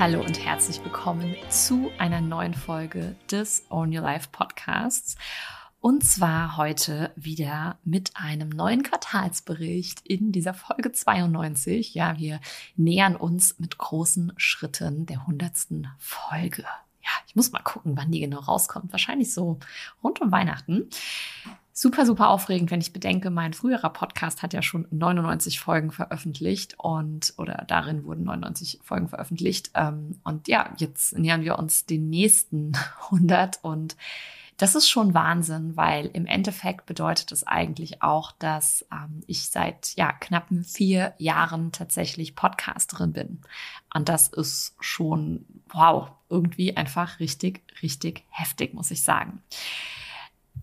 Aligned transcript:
Hallo 0.00 0.22
und 0.22 0.42
herzlich 0.42 0.82
willkommen 0.82 1.36
zu 1.50 1.90
einer 1.98 2.22
neuen 2.22 2.54
Folge 2.54 3.16
des 3.30 3.66
Own 3.68 3.94
Your 3.94 4.00
Life 4.00 4.30
Podcasts. 4.32 5.16
Und 5.78 6.06
zwar 6.06 6.56
heute 6.56 7.12
wieder 7.16 7.78
mit 7.84 8.12
einem 8.14 8.48
neuen 8.48 8.82
Quartalsbericht 8.82 10.00
in 10.06 10.32
dieser 10.32 10.54
Folge 10.54 10.92
92. 10.92 11.92
Ja, 11.92 12.18
wir 12.18 12.40
nähern 12.76 13.14
uns 13.14 13.58
mit 13.58 13.76
großen 13.76 14.32
Schritten 14.38 15.04
der 15.04 15.26
hundertsten 15.26 15.88
Folge. 15.98 16.62
Ja, 16.62 17.10
ich 17.26 17.36
muss 17.36 17.52
mal 17.52 17.60
gucken, 17.62 17.94
wann 17.98 18.10
die 18.10 18.20
genau 18.20 18.38
rauskommt. 18.38 18.92
Wahrscheinlich 18.92 19.34
so 19.34 19.58
rund 20.02 20.18
um 20.22 20.32
Weihnachten. 20.32 20.88
Super, 21.72 22.04
super 22.04 22.28
aufregend, 22.28 22.70
wenn 22.70 22.80
ich 22.80 22.92
bedenke, 22.92 23.30
mein 23.30 23.54
früherer 23.54 23.90
Podcast 23.90 24.42
hat 24.42 24.52
ja 24.52 24.60
schon 24.60 24.86
99 24.90 25.60
Folgen 25.60 25.92
veröffentlicht 25.92 26.74
und 26.78 27.32
oder 27.38 27.64
darin 27.68 28.04
wurden 28.04 28.24
99 28.24 28.80
Folgen 28.82 29.08
veröffentlicht. 29.08 29.70
Ähm, 29.74 30.18
und 30.24 30.48
ja, 30.48 30.74
jetzt 30.78 31.16
nähern 31.16 31.42
wir 31.42 31.58
uns 31.58 31.86
den 31.86 32.10
nächsten 32.10 32.72
100 33.10 33.60
und 33.62 33.96
das 34.60 34.74
ist 34.74 34.90
schon 34.90 35.14
Wahnsinn, 35.14 35.74
weil 35.74 36.06
im 36.12 36.26
Endeffekt 36.26 36.84
bedeutet 36.84 37.32
es 37.32 37.46
eigentlich 37.46 38.02
auch, 38.02 38.32
dass 38.32 38.84
ähm, 38.92 39.22
ich 39.26 39.48
seit 39.48 39.94
ja 39.96 40.12
knappen 40.12 40.64
vier 40.64 41.14
Jahren 41.16 41.72
tatsächlich 41.72 42.34
Podcasterin 42.34 43.14
bin. 43.14 43.40
Und 43.94 44.10
das 44.10 44.28
ist 44.28 44.74
schon 44.78 45.46
wow 45.70 46.10
irgendwie 46.28 46.76
einfach 46.76 47.20
richtig, 47.20 47.62
richtig 47.80 48.24
heftig, 48.28 48.74
muss 48.74 48.90
ich 48.90 49.02
sagen. 49.02 49.42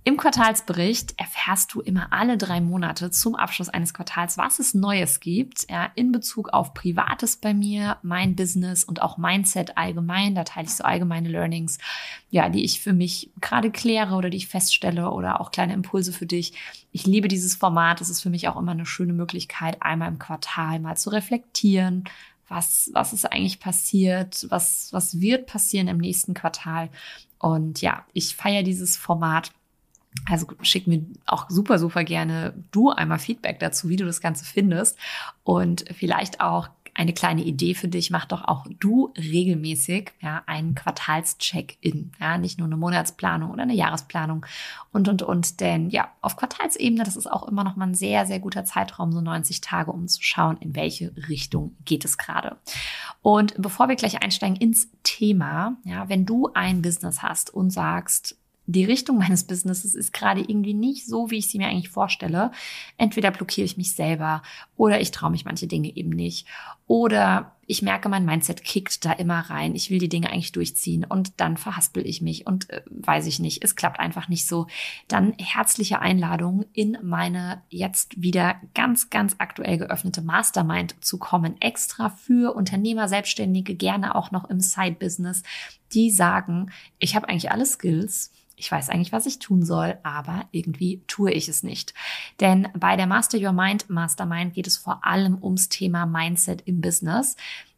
Im 0.07 0.15
Quartalsbericht 0.15 1.19
erfährst 1.19 1.73
du 1.73 1.81
immer 1.81 2.13
alle 2.13 2.37
drei 2.37 2.61
Monate 2.61 3.11
zum 3.11 3.35
Abschluss 3.35 3.67
eines 3.67 3.93
Quartals, 3.93 4.37
was 4.37 4.57
es 4.57 4.73
Neues 4.73 5.19
gibt, 5.19 5.69
ja, 5.69 5.91
in 5.95 6.13
Bezug 6.13 6.47
auf 6.53 6.73
Privates 6.73 7.35
bei 7.35 7.53
mir, 7.53 7.97
mein 8.03 8.33
Business 8.33 8.85
und 8.85 9.01
auch 9.01 9.17
Mindset 9.17 9.77
allgemein. 9.77 10.33
Da 10.33 10.45
teile 10.45 10.67
ich 10.67 10.75
so 10.75 10.85
allgemeine 10.85 11.27
Learnings, 11.27 11.77
ja, 12.29 12.47
die 12.47 12.63
ich 12.63 12.79
für 12.79 12.93
mich 12.93 13.31
gerade 13.41 13.69
kläre 13.69 14.15
oder 14.15 14.29
die 14.29 14.37
ich 14.37 14.47
feststelle 14.47 15.11
oder 15.11 15.41
auch 15.41 15.51
kleine 15.51 15.73
Impulse 15.73 16.13
für 16.13 16.25
dich. 16.25 16.53
Ich 16.93 17.05
liebe 17.05 17.27
dieses 17.27 17.55
Format. 17.55 17.99
Es 17.99 18.09
ist 18.09 18.21
für 18.21 18.29
mich 18.29 18.47
auch 18.47 18.55
immer 18.55 18.71
eine 18.71 18.85
schöne 18.85 19.11
Möglichkeit, 19.11 19.81
einmal 19.81 20.07
im 20.07 20.19
Quartal 20.19 20.79
mal 20.79 20.95
zu 20.95 21.09
reflektieren, 21.09 22.05
was, 22.47 22.91
was 22.93 23.11
ist 23.11 23.25
eigentlich 23.25 23.59
passiert, 23.59 24.45
was, 24.47 24.87
was 24.93 25.19
wird 25.19 25.47
passieren 25.47 25.89
im 25.89 25.97
nächsten 25.97 26.33
Quartal. 26.33 26.87
Und 27.39 27.81
ja, 27.81 28.05
ich 28.13 28.37
feiere 28.37 28.63
dieses 28.63 28.95
Format 28.95 29.51
also 30.29 30.47
schick 30.61 30.87
mir 30.87 31.05
auch 31.25 31.49
super, 31.49 31.79
super 31.79 32.03
gerne 32.03 32.53
du 32.71 32.89
einmal 32.89 33.19
Feedback 33.19 33.59
dazu, 33.59 33.89
wie 33.89 33.95
du 33.95 34.05
das 34.05 34.21
Ganze 34.21 34.45
findest. 34.45 34.97
Und 35.43 35.85
vielleicht 35.95 36.41
auch 36.41 36.69
eine 36.97 37.13
kleine 37.13 37.43
Idee 37.43 37.75
für 37.75 37.87
dich, 37.87 38.09
mach 38.09 38.25
doch 38.25 38.43
auch 38.43 38.65
du 38.79 39.13
regelmäßig 39.15 40.13
ja, 40.19 40.41
einen 40.47 40.73
Quartalscheck-in. 40.73 42.11
Ja, 42.19 42.39
nicht 42.39 42.57
nur 42.57 42.65
eine 42.65 42.75
Monatsplanung 42.75 43.51
oder 43.51 43.61
eine 43.61 43.75
Jahresplanung 43.75 44.47
und, 44.91 45.07
und, 45.07 45.21
und. 45.21 45.59
Denn 45.59 45.91
ja, 45.91 46.09
auf 46.21 46.37
Quartalsebene, 46.37 47.03
das 47.03 47.15
ist 47.15 47.31
auch 47.31 47.47
immer 47.47 47.63
noch 47.63 47.75
mal 47.75 47.85
ein 47.85 47.93
sehr, 47.93 48.25
sehr 48.25 48.39
guter 48.39 48.65
Zeitraum, 48.65 49.11
so 49.11 49.21
90 49.21 49.61
Tage, 49.61 49.91
um 49.91 50.07
zu 50.07 50.23
schauen, 50.23 50.57
in 50.57 50.75
welche 50.75 51.13
Richtung 51.29 51.75
geht 51.85 52.03
es 52.03 52.17
gerade. 52.17 52.57
Und 53.21 53.53
bevor 53.59 53.89
wir 53.89 53.95
gleich 53.95 54.23
einsteigen 54.23 54.55
ins 54.55 54.89
Thema, 55.03 55.77
ja, 55.83 56.09
wenn 56.09 56.25
du 56.25 56.49
ein 56.55 56.81
Business 56.81 57.21
hast 57.21 57.53
und 57.53 57.69
sagst, 57.69 58.37
die 58.67 58.83
Richtung 58.85 59.17
meines 59.17 59.45
Businesses 59.45 59.95
ist 59.95 60.13
gerade 60.13 60.41
irgendwie 60.41 60.73
nicht 60.73 61.07
so, 61.07 61.31
wie 61.31 61.37
ich 61.37 61.49
sie 61.49 61.57
mir 61.57 61.67
eigentlich 61.67 61.89
vorstelle. 61.89 62.51
Entweder 62.97 63.31
blockiere 63.31 63.65
ich 63.65 63.77
mich 63.77 63.95
selber 63.95 64.43
oder 64.75 64.99
ich 64.99 65.11
traue 65.11 65.31
mich 65.31 65.45
manche 65.45 65.67
Dinge 65.67 65.95
eben 65.95 66.09
nicht. 66.09 66.45
Oder 66.87 67.57
ich 67.69 67.81
merke, 67.81 68.07
mein 68.07 68.23
Mindset 68.23 68.63
kickt 68.63 69.03
da 69.03 69.11
immer 69.11 69.41
rein. 69.41 69.75
Ich 69.75 69.89
will 69.89 69.99
die 69.99 70.07
Dinge 70.07 70.31
eigentlich 70.31 70.53
durchziehen 70.53 71.03
und 71.03 71.41
dann 71.41 71.57
verhaspel 71.57 72.07
ich 72.07 72.21
mich 72.21 72.47
und 72.47 72.69
äh, 72.69 72.81
weiß 72.89 73.27
ich 73.27 73.39
nicht. 73.39 73.61
Es 73.61 73.75
klappt 73.75 73.99
einfach 73.99 74.29
nicht 74.29 74.47
so. 74.47 74.67
Dann 75.09 75.33
herzliche 75.37 75.99
Einladung 75.99 76.65
in 76.71 76.97
meine 77.03 77.61
jetzt 77.69 78.21
wieder 78.21 78.55
ganz, 78.73 79.09
ganz 79.09 79.35
aktuell 79.37 79.77
geöffnete 79.77 80.21
Mastermind 80.21 80.95
zu 81.03 81.17
kommen. 81.17 81.59
Extra 81.59 82.09
für 82.09 82.55
Unternehmer, 82.55 83.09
Selbstständige, 83.09 83.75
gerne 83.75 84.15
auch 84.15 84.31
noch 84.31 84.49
im 84.49 84.61
Side-Business, 84.61 85.43
die 85.93 86.09
sagen, 86.09 86.71
ich 86.99 87.17
habe 87.17 87.27
eigentlich 87.27 87.51
alle 87.51 87.65
Skills 87.65 88.31
ich 88.59 88.71
weiß 88.71 88.89
eigentlich, 88.89 89.11
was 89.11 89.27
ich 89.27 89.37
tun 89.37 89.63
soll, 89.63 89.99
aber 90.01 90.45
irgendwie 90.51 91.03
tue 91.05 91.31
ich 91.31 91.47
es 91.47 91.61
nicht. 91.61 91.93
Denn 92.39 92.67
bei 92.77 92.95
der 92.95 93.05
Master 93.05 93.37
Your 93.37 93.53
Mind 93.53 93.87
Mastermind 93.87 94.55
geht 94.55 94.65
es 94.65 94.77
vor 94.77 95.05
allem 95.05 95.37
ums 95.41 95.69
Thema 95.69 96.07
Mindset 96.07 96.63
im 96.65 96.76
Business. 96.81 97.35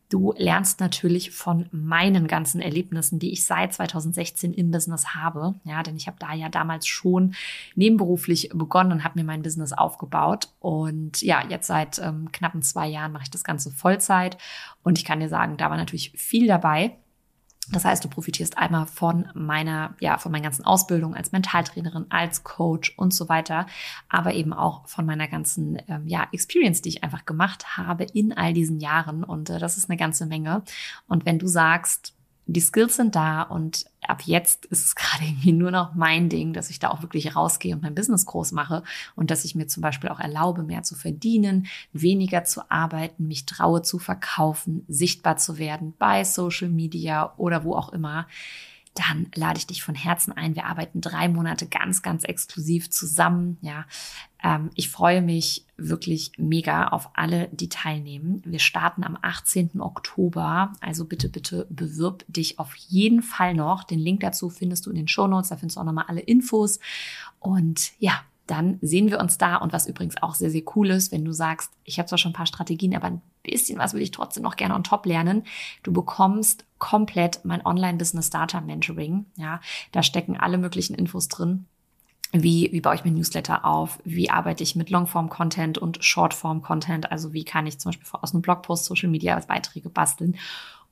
Du 0.10 0.34
lernst 0.36 0.80
natürlich 0.80 1.30
von 1.30 1.68
meinen 1.72 2.26
ganzen 2.26 2.62
Erlebnissen, 2.62 3.20
die 3.20 3.32
ich 3.32 3.46
seit 3.46 3.74
2016 3.74 4.56
im 4.56 4.72
Business 4.72 5.14
habe. 5.14 5.54
Ja, 5.66 5.84
denn 5.84 5.96
ich 5.96 6.08
habe 6.08 6.18
da 6.20 6.34
ja 6.34 6.50
damals 6.50 6.88
schon 6.88 7.36
nebenberuflich 7.76 8.50
begonnen 8.52 8.92
und 8.92 9.04
habe 9.04 9.20
mir 9.20 9.26
mein 9.26 9.44
Business 9.44 9.72
aufgebaut. 9.72 10.50
Und 10.60 11.22
ja, 11.22 11.46
jetzt 11.48 11.68
seit 11.68 12.00
ähm, 12.00 12.32
knappen 12.32 12.64
zwei 12.64 12.88
Jahren 12.88 13.12
mache 13.12 13.24
ich 13.24 13.30
das 13.30 13.44
Ganze 13.44 13.70
Vollzeit. 13.70 14.40
Und 14.82 14.98
ich 14.98 15.06
kann 15.06 15.20
dir 15.20 15.30
sagen, 15.30 15.58
da 15.58 15.70
war 15.70 15.78
natürlich 15.78 16.12
viel 16.16 16.48
dabei. 16.48 16.98
Das 17.72 17.86
heißt, 17.86 18.04
du 18.04 18.10
profitierst 18.10 18.58
einmal 18.58 18.88
von 18.88 19.28
meiner, 19.34 19.96
ja, 20.00 20.18
von 20.18 20.32
meinen 20.32 20.44
ganzen 20.44 20.66
Ausbildungen 20.66 21.16
als 21.16 21.32
Mentaltrainerin, 21.32 22.08
als 22.10 22.44
Coach 22.44 22.94
und 22.98 23.14
so 23.14 23.30
weiter, 23.30 23.68
aber 24.08 24.34
eben 24.34 24.54
auch 24.54 24.88
von 24.88 25.06
meiner 25.06 25.28
ganzen, 25.28 25.78
ähm, 25.88 26.08
ja, 26.08 26.28
Experience, 26.32 26.82
die 26.82 26.90
ich 26.90 27.04
einfach 27.04 27.26
gemacht 27.26 27.78
habe 27.78 28.06
in 28.06 28.34
all 28.34 28.54
diesen 28.54 28.80
Jahren. 28.80 29.24
Und 29.24 29.50
äh, 29.50 29.60
das 29.60 29.78
ist 29.78 29.90
eine 29.90 29.98
ganze 29.98 30.26
Menge. 30.26 30.64
Und 31.08 31.26
wenn 31.26 31.38
du 31.38 31.48
sagst, 31.48 32.16
die 32.54 32.62
Skills 32.62 32.96
sind 32.96 33.16
da 33.16 33.44
und 33.44 33.86
ab 34.08 34.24
jetzt 34.26 34.66
ist 34.66 34.86
es 34.86 34.96
gerade 34.96 35.26
irgendwie 35.26 35.52
nur 35.52 35.72
noch 35.72 35.94
mein 35.96 36.30
Ding, 36.30 36.54
dass 36.54 36.70
ich 36.70 36.80
da 36.80 36.90
auch 36.90 37.02
wirklich 37.02 37.36
rausgehe 37.36 37.76
und 37.76 37.82
mein 37.82 37.96
Business 37.96 38.26
groß 38.26 38.52
mache 38.52 38.84
und 39.16 39.32
dass 39.32 39.46
ich 39.46 39.56
mir 39.56 39.68
zum 39.68 39.82
Beispiel 39.82 40.10
auch 40.10 40.20
erlaube, 40.20 40.64
mehr 40.64 40.84
zu 40.84 40.96
verdienen, 40.96 41.68
weniger 41.94 42.44
zu 42.44 42.70
arbeiten, 42.72 43.28
mich 43.28 43.46
traue 43.46 43.82
zu 43.82 44.00
verkaufen, 44.00 44.84
sichtbar 44.88 45.38
zu 45.38 45.58
werden 45.58 45.94
bei 45.98 46.24
Social 46.24 46.70
Media 46.70 47.34
oder 47.38 47.64
wo 47.64 47.76
auch 47.76 47.94
immer 47.94 48.28
dann 48.96 49.28
lade 49.36 49.60
ich 49.60 49.68
dich 49.68 49.84
von 49.84 49.96
Herzen 49.96 50.34
ein. 50.34 50.56
Wir 50.56 50.66
arbeiten 50.66 51.00
drei 51.00 51.30
Monate 51.30 51.68
ganz, 51.68 52.02
ganz 52.02 52.24
exklusiv 52.24 52.90
zusammen. 52.90 53.58
Ja, 53.62 53.86
ähm, 54.44 54.70
ich 54.76 54.90
freue 54.90 55.22
mich 55.22 55.66
wirklich 55.78 56.32
mega 56.38 56.90
auf 56.90 57.10
alle, 57.14 57.50
die 57.52 57.70
teilnehmen. 57.70 58.42
Wir 58.46 58.60
starten 58.60 59.04
am 59.04 59.18
18. 59.22 59.82
Oktober. 59.82 60.74
Also 60.82 61.06
bitte, 61.06 61.30
bitte 61.30 61.68
bewirb 61.70 62.26
dich 62.28 62.60
auf 62.60 62.76
jeden 62.76 63.22
Fall 63.22 63.54
noch. 63.54 63.84
Den 63.84 64.00
Link 64.00 64.22
dazu 64.22 64.50
findest 64.50 64.86
du 64.86 64.90
in 64.90 64.96
den 64.96 65.08
Show 65.08 65.28
Notes. 65.28 65.50
Da 65.50 65.58
findest 65.58 65.78
du 65.78 65.82
auch 65.82 65.86
nochmal 65.86 66.06
alle 66.08 66.22
Infos. 66.22 66.80
Und 67.40 67.92
ja, 68.00 68.22
dann 68.48 68.80
sehen 68.82 69.10
wir 69.10 69.20
uns 69.20 69.38
da. 69.38 69.58
Und 69.58 69.74
was 69.74 69.88
übrigens 69.88 70.22
auch 70.22 70.36
sehr, 70.36 70.50
sehr 70.50 70.64
cool 70.76 70.90
ist, 70.90 71.12
wenn 71.12 71.26
du 71.26 71.32
sagst, 71.32 71.72
ich 71.84 72.00
habe 72.00 72.08
zwar 72.08 72.18
schon 72.18 72.32
ein 72.32 72.36
paar 72.36 72.46
Strategien, 72.46 72.96
aber 72.96 73.08
ein 73.08 73.22
bisschen 73.44 73.78
was 73.78 73.94
will 73.94 74.02
ich 74.02 74.12
trotzdem 74.12 74.44
noch 74.44 74.56
gerne 74.56 74.76
on 74.76 74.84
top 74.84 75.06
lernen. 75.06 75.44
Du 75.84 75.94
bekommst 75.94 76.66
komplett 76.78 77.46
mein 77.46 77.66
Online-Business 77.66 78.30
Data 78.30 78.62
Mentoring. 78.62 79.26
Ja, 79.36 79.60
da 79.92 80.02
stecken 80.02 80.38
alle 80.38 80.58
möglichen 80.58 80.96
Infos 80.96 81.28
drin. 81.28 81.66
Wie, 82.32 82.70
wie 82.72 82.82
baue 82.82 82.94
ich 82.94 83.04
mir 83.04 83.12
Newsletter 83.12 83.66
auf? 83.66 84.00
Wie 84.04 84.30
arbeite 84.30 84.62
ich 84.62 84.76
mit 84.76 84.92
Longform-Content 84.92 85.80
und 85.80 86.04
Shortform-Content? 86.04 87.12
Also 87.12 87.34
wie 87.34 87.44
kann 87.44 87.66
ich 87.66 87.80
zum 87.80 87.90
Beispiel 87.90 88.08
aus 88.22 88.34
einem 88.34 88.44
Blogpost 88.44 88.86
Social 88.86 89.10
Media 89.10 89.36
als 89.36 89.48
Beiträge 89.48 89.90
basteln? 89.90 90.38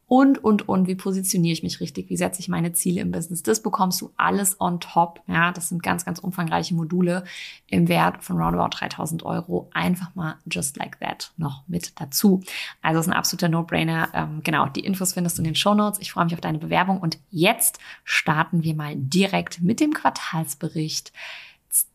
Und, 0.10 0.42
und, 0.42 0.70
und, 0.70 0.88
wie 0.88 0.96
positioniere 0.96 1.52
ich 1.52 1.64
mich 1.64 1.82
richtig, 1.82 2.10
wie 2.10 2.16
setze 2.16 2.40
ich 2.40 2.48
meine 2.48 2.72
Ziele 2.72 3.02
im 3.02 3.12
Business. 3.12 3.44
Das 3.44 3.62
bekommst 3.62 4.00
du 4.00 4.12
alles 4.16 4.62
on 4.62 4.80
top. 4.80 5.20
Ja, 5.28 5.52
das 5.52 5.68
sind 5.68 5.84
ganz, 5.84 6.06
ganz 6.06 6.20
umfangreiche 6.20 6.76
Module 6.76 7.26
im 7.68 7.90
Wert 7.90 8.24
von 8.24 8.38
roundabout 8.38 8.70
3000 8.78 9.24
Euro. 9.24 9.70
Einfach 9.74 10.16
mal 10.16 10.36
just 10.50 10.78
like 10.78 10.98
that 11.02 11.34
noch 11.36 11.64
mit 11.68 12.00
dazu. 12.00 12.42
Also 12.82 13.02
ist 13.02 13.08
ein 13.08 13.14
absoluter 13.14 13.50
No-Brainer. 13.50 14.10
Ähm, 14.14 14.40
genau, 14.44 14.68
die 14.68 14.86
Infos 14.86 15.12
findest 15.12 15.38
du 15.38 15.42
in 15.42 15.48
den 15.48 15.56
Show 15.56 15.74
Notes. 15.74 16.00
Ich 16.00 16.14
freue 16.14 16.24
mich 16.24 16.34
auf 16.34 16.42
deine 16.42 16.60
Bewerbung 16.60 17.02
und 17.02 17.20
jetzt 17.30 17.80
starten 18.06 18.64
wir 18.64 18.76
mal 18.76 18.94
direkt 18.96 19.62
mit 19.62 19.82
dem 19.82 19.94
Quartalsbericht 19.94 21.12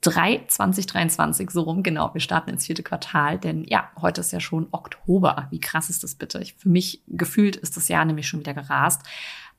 3 0.02 0.44
2023, 0.46 1.50
so 1.50 1.62
rum, 1.62 1.82
genau. 1.82 2.12
Wir 2.14 2.20
starten 2.20 2.50
ins 2.50 2.66
vierte 2.66 2.82
Quartal, 2.82 3.38
denn 3.38 3.64
ja, 3.64 3.90
heute 4.00 4.20
ist 4.20 4.32
ja 4.32 4.40
schon 4.40 4.68
Oktober. 4.70 5.48
Wie 5.50 5.60
krass 5.60 5.90
ist 5.90 6.04
das 6.04 6.14
bitte? 6.14 6.40
Ich, 6.40 6.54
für 6.54 6.68
mich 6.68 7.02
gefühlt 7.08 7.56
ist 7.56 7.76
das 7.76 7.88
Jahr 7.88 8.04
nämlich 8.04 8.28
schon 8.28 8.40
wieder 8.40 8.54
gerast. 8.54 9.02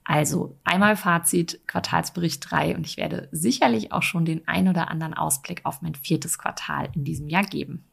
Also 0.03 0.57
einmal 0.63 0.97
Fazit, 0.97 1.61
Quartalsbericht 1.67 2.49
3 2.51 2.75
und 2.75 2.85
ich 2.85 2.97
werde 2.97 3.29
sicherlich 3.31 3.91
auch 3.91 4.03
schon 4.03 4.25
den 4.25 4.47
ein 4.47 4.67
oder 4.67 4.89
anderen 4.89 5.13
Ausblick 5.13 5.61
auf 5.63 5.81
mein 5.81 5.95
viertes 5.95 6.37
Quartal 6.37 6.89
in 6.93 7.05
diesem 7.05 7.29
Jahr 7.29 7.45
geben. 7.45 7.85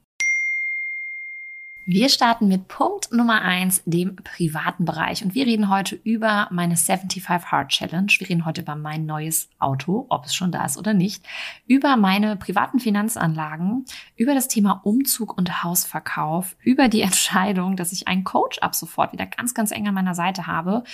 Wir 1.93 2.09
starten 2.09 2.47
mit 2.47 2.69
Punkt 2.69 3.11
Nummer 3.11 3.43
eins, 3.43 3.83
dem 3.85 4.15
privaten 4.15 4.85
Bereich. 4.85 5.25
Und 5.25 5.35
wir 5.35 5.45
reden 5.45 5.69
heute 5.69 5.97
über 5.97 6.47
meine 6.53 6.77
75 6.77 7.29
Hard 7.29 7.71
Challenge. 7.71 8.13
Wir 8.17 8.29
reden 8.29 8.45
heute 8.45 8.61
über 8.61 8.77
mein 8.77 9.07
neues 9.07 9.49
Auto, 9.59 10.07
ob 10.09 10.25
es 10.25 10.33
schon 10.33 10.53
da 10.53 10.65
ist 10.65 10.79
oder 10.79 10.95
nicht, 10.95 11.27
über 11.67 11.97
meine 11.97 12.37
privaten 12.37 12.79
Finanzanlagen, 12.79 13.87
über 14.15 14.35
das 14.35 14.47
Thema 14.47 14.83
Umzug 14.85 15.37
und 15.37 15.65
Hausverkauf, 15.65 16.55
über 16.63 16.87
die 16.87 17.01
Entscheidung, 17.01 17.75
dass 17.75 17.91
ich 17.91 18.07
einen 18.07 18.23
Coach 18.23 18.61
ab 18.61 18.77
sofort 18.77 19.13
wieder 19.13 19.27
ganz, 19.27 19.53
ganz 19.53 19.73
eng 19.73 19.89
an 19.89 19.95
meiner 19.95 20.15
Seite 20.15 20.47
habe, 20.47 20.85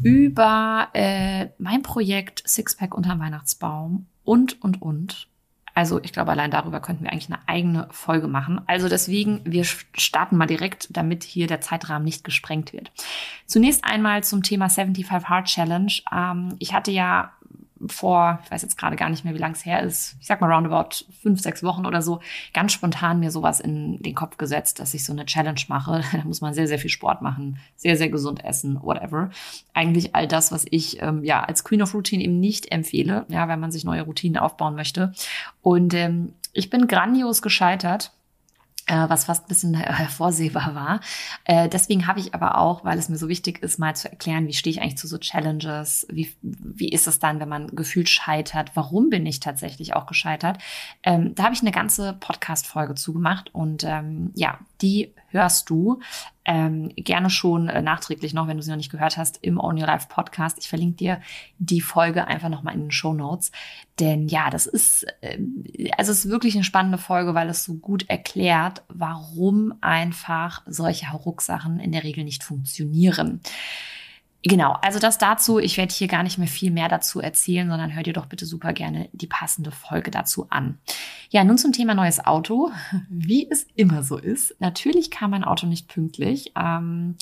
über 0.00 0.90
äh, 0.92 1.48
mein 1.58 1.82
Projekt 1.82 2.44
Sixpack 2.46 2.94
unterm 2.94 3.18
Weihnachtsbaum 3.18 4.06
und, 4.22 4.62
und, 4.62 4.80
und. 4.80 5.26
Also 5.80 5.98
ich 6.02 6.12
glaube, 6.12 6.32
allein 6.32 6.50
darüber 6.50 6.78
könnten 6.78 7.04
wir 7.04 7.10
eigentlich 7.10 7.30
eine 7.30 7.38
eigene 7.48 7.88
Folge 7.90 8.28
machen. 8.28 8.60
Also 8.66 8.90
deswegen, 8.90 9.40
wir 9.46 9.64
starten 9.64 10.36
mal 10.36 10.44
direkt, 10.44 10.94
damit 10.94 11.24
hier 11.24 11.46
der 11.46 11.62
Zeitrahmen 11.62 12.04
nicht 12.04 12.22
gesprengt 12.22 12.74
wird. 12.74 12.92
Zunächst 13.46 13.82
einmal 13.82 14.22
zum 14.22 14.42
Thema 14.42 14.68
75 14.68 15.26
Hard 15.26 15.46
Challenge. 15.46 15.90
Ähm, 16.14 16.54
ich 16.58 16.74
hatte 16.74 16.90
ja 16.90 17.32
vor, 17.92 18.40
ich 18.44 18.50
weiß 18.50 18.62
jetzt 18.62 18.76
gerade 18.78 18.96
gar 18.96 19.08
nicht 19.08 19.24
mehr, 19.24 19.34
wie 19.34 19.38
lang 19.38 19.52
es 19.52 19.64
her 19.64 19.82
ist, 19.82 20.16
ich 20.20 20.26
sag 20.26 20.40
mal 20.40 20.52
roundabout 20.52 21.04
fünf, 21.22 21.40
sechs 21.40 21.62
Wochen 21.62 21.86
oder 21.86 22.02
so, 22.02 22.20
ganz 22.52 22.72
spontan 22.72 23.20
mir 23.20 23.30
sowas 23.30 23.60
in 23.60 23.98
den 24.02 24.14
Kopf 24.14 24.36
gesetzt, 24.36 24.78
dass 24.80 24.94
ich 24.94 25.04
so 25.04 25.12
eine 25.12 25.26
Challenge 25.26 25.60
mache. 25.68 26.02
Da 26.20 26.24
muss 26.24 26.40
man 26.42 26.52
sehr, 26.52 26.68
sehr 26.68 26.78
viel 26.78 26.90
Sport 26.90 27.22
machen, 27.22 27.58
sehr, 27.76 27.96
sehr 27.96 28.10
gesund 28.10 28.44
essen, 28.44 28.82
whatever. 28.82 29.30
Eigentlich 29.72 30.14
all 30.14 30.28
das, 30.28 30.52
was 30.52 30.66
ich 30.70 31.00
ähm, 31.00 31.24
ja 31.24 31.42
als 31.42 31.64
Queen 31.64 31.82
of 31.82 31.94
Routine 31.94 32.22
eben 32.22 32.40
nicht 32.40 32.70
empfehle, 32.70 33.24
ja, 33.28 33.48
wenn 33.48 33.60
man 33.60 33.70
sich 33.70 33.84
neue 33.84 34.02
Routinen 34.02 34.38
aufbauen 34.38 34.74
möchte. 34.74 35.12
Und 35.62 35.94
ähm, 35.94 36.34
ich 36.52 36.68
bin 36.68 36.88
grandios 36.88 37.42
gescheitert 37.42 38.12
was 38.90 39.24
fast 39.24 39.44
ein 39.44 39.48
bisschen 39.48 39.74
hervorsehbar 39.74 40.74
war. 40.74 41.00
Äh, 41.44 41.68
deswegen 41.68 42.06
habe 42.06 42.20
ich 42.20 42.34
aber 42.34 42.58
auch, 42.58 42.84
weil 42.84 42.98
es 42.98 43.08
mir 43.08 43.18
so 43.18 43.28
wichtig 43.28 43.62
ist, 43.62 43.78
mal 43.78 43.94
zu 43.96 44.10
erklären, 44.10 44.46
wie 44.46 44.52
stehe 44.52 44.72
ich 44.74 44.82
eigentlich 44.82 44.98
zu 44.98 45.06
so 45.06 45.18
Challenges, 45.18 46.06
wie, 46.10 46.32
wie 46.42 46.88
ist 46.88 47.06
es 47.06 47.18
dann, 47.18 47.40
wenn 47.40 47.48
man 47.48 47.68
gefühlt 47.68 48.08
scheitert, 48.08 48.72
warum 48.74 49.10
bin 49.10 49.26
ich 49.26 49.40
tatsächlich 49.40 49.94
auch 49.94 50.06
gescheitert. 50.06 50.58
Ähm, 51.02 51.34
da 51.34 51.44
habe 51.44 51.54
ich 51.54 51.60
eine 51.60 51.72
ganze 51.72 52.14
Podcast-Folge 52.14 52.94
zugemacht 52.94 53.54
und 53.54 53.84
ähm, 53.84 54.32
ja, 54.34 54.58
die 54.82 55.12
hörst 55.30 55.70
du 55.70 56.00
ähm, 56.44 56.90
gerne 56.96 57.30
schon 57.30 57.68
äh, 57.68 57.82
nachträglich 57.82 58.34
noch, 58.34 58.48
wenn 58.48 58.56
du 58.56 58.62
sie 58.62 58.70
noch 58.70 58.76
nicht 58.76 58.90
gehört 58.90 59.16
hast, 59.16 59.38
im 59.42 59.58
On 59.60 59.78
Your 59.78 59.86
Life 59.86 60.08
Podcast. 60.08 60.58
Ich 60.58 60.68
verlinke 60.68 60.96
dir 60.96 61.20
die 61.58 61.80
Folge 61.80 62.26
einfach 62.26 62.48
nochmal 62.48 62.74
in 62.74 62.80
den 62.80 62.90
Show 62.90 63.12
Notes. 63.12 63.52
Denn 63.98 64.26
ja, 64.26 64.50
das 64.50 64.66
ist, 64.66 65.06
äh, 65.20 65.38
also 65.96 66.12
es 66.12 66.24
ist 66.24 66.30
wirklich 66.30 66.54
eine 66.54 66.64
spannende 66.64 66.98
Folge, 66.98 67.34
weil 67.34 67.48
es 67.48 67.64
so 67.64 67.74
gut 67.74 68.08
erklärt, 68.08 68.82
warum 68.88 69.74
einfach 69.80 70.62
solche 70.66 71.10
Rucksachen 71.12 71.78
in 71.78 71.92
der 71.92 72.04
Regel 72.04 72.24
nicht 72.24 72.42
funktionieren. 72.42 73.40
Genau, 74.42 74.72
also 74.80 74.98
das 74.98 75.18
dazu. 75.18 75.58
Ich 75.58 75.76
werde 75.76 75.92
hier 75.92 76.08
gar 76.08 76.22
nicht 76.22 76.38
mehr 76.38 76.48
viel 76.48 76.70
mehr 76.70 76.88
dazu 76.88 77.20
erzählen, 77.20 77.68
sondern 77.68 77.94
hört 77.94 78.06
ihr 78.06 78.14
doch 78.14 78.26
bitte 78.26 78.46
super 78.46 78.72
gerne 78.72 79.10
die 79.12 79.26
passende 79.26 79.70
Folge 79.70 80.10
dazu 80.10 80.46
an. 80.48 80.78
Ja, 81.28 81.44
nun 81.44 81.58
zum 81.58 81.72
Thema 81.72 81.94
neues 81.94 82.24
Auto. 82.24 82.70
Wie 83.10 83.48
es 83.50 83.66
immer 83.76 84.02
so 84.02 84.16
ist. 84.16 84.56
Natürlich 84.58 85.10
kam 85.10 85.32
mein 85.32 85.44
Auto 85.44 85.66
nicht 85.66 85.88
pünktlich. 85.88 86.52
Ähm, 86.58 87.16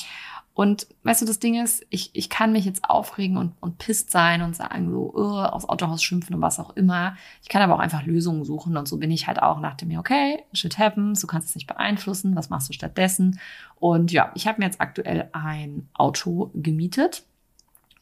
und 0.58 0.88
weißt 1.05 1.22
du, 1.22 1.25
das 1.25 1.38
Ding 1.38 1.62
ist, 1.62 1.87
ich, 1.88 2.10
ich 2.14 2.28
kann 2.28 2.50
mich 2.50 2.64
jetzt 2.64 2.82
aufregen 2.82 3.37
und, 3.37 3.52
und 3.60 3.78
pisst 3.78 4.10
sein 4.10 4.43
und 4.43 4.56
sagen 4.56 4.90
so, 4.90 5.12
oh, 5.14 5.38
aufs 5.38 5.69
Autohaus 5.69 6.02
schimpfen 6.02 6.34
und 6.34 6.43
was 6.43 6.58
auch 6.58 6.75
immer. 6.75 7.16
Ich 7.44 7.49
kann 7.49 7.62
aber 7.62 7.76
auch 7.76 7.78
einfach 7.78 8.05
Lösungen 8.05 8.44
suchen 8.44 8.76
und 8.76 8.88
so 8.88 8.96
bin 8.96 9.12
ich 9.12 9.28
halt 9.28 9.40
auch 9.40 9.60
nach 9.60 9.76
dem 9.76 9.96
okay, 9.96 10.43
shit 10.52 10.76
happens, 10.76 11.20
du 11.20 11.28
kannst 11.28 11.50
es 11.50 11.55
nicht 11.55 11.69
beeinflussen, 11.69 12.34
was 12.34 12.50
machst 12.50 12.69
du 12.69 12.72
stattdessen? 12.72 13.38
Und 13.76 14.10
ja, 14.10 14.32
ich 14.34 14.49
habe 14.49 14.58
mir 14.58 14.64
jetzt 14.64 14.81
aktuell 14.81 15.28
ein 15.31 15.88
Auto 15.94 16.50
gemietet 16.55 17.22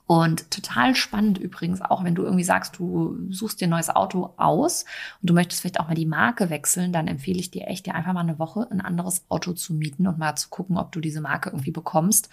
und 0.06 0.53
total 0.53 0.94
spannend 0.94 1.37
übrigens 1.37 1.82
auch, 1.82 2.05
wenn 2.05 2.14
du 2.14 2.23
irgendwie 2.23 2.44
sagst, 2.44 2.79
du 2.79 3.19
suchst 3.29 3.61
dir 3.61 3.67
ein 3.67 3.70
neues 3.70 3.91
Auto 3.91 4.35
aus 4.37 4.85
und 5.20 5.31
du 5.31 5.35
möchtest 5.35 5.61
vielleicht 5.61 5.81
auch 5.81 5.88
mal 5.88 5.94
die 5.94 6.06
Marke 6.06 6.49
wechseln, 6.49 6.93
dann 6.93 7.08
empfehle 7.08 7.41
ich 7.41 7.50
dir 7.50 7.67
echt, 7.67 7.87
dir 7.87 7.97
einfach 7.97 8.12
mal 8.12 8.20
eine 8.20 8.38
Woche 8.38 8.69
ein 8.70 8.81
anderes 8.81 9.25
Auto 9.29 9.53
zu 9.53 9.75
mieten 9.75 10.06
und 10.06 10.17
mal 10.17 10.37
zu 10.37 10.49
gucken, 10.49 10.79
ob 10.79 10.93
du 10.93 11.00
diese 11.00 11.20
Marke 11.20 11.50
irgendwie 11.50 11.73
bekommst. 11.73 12.31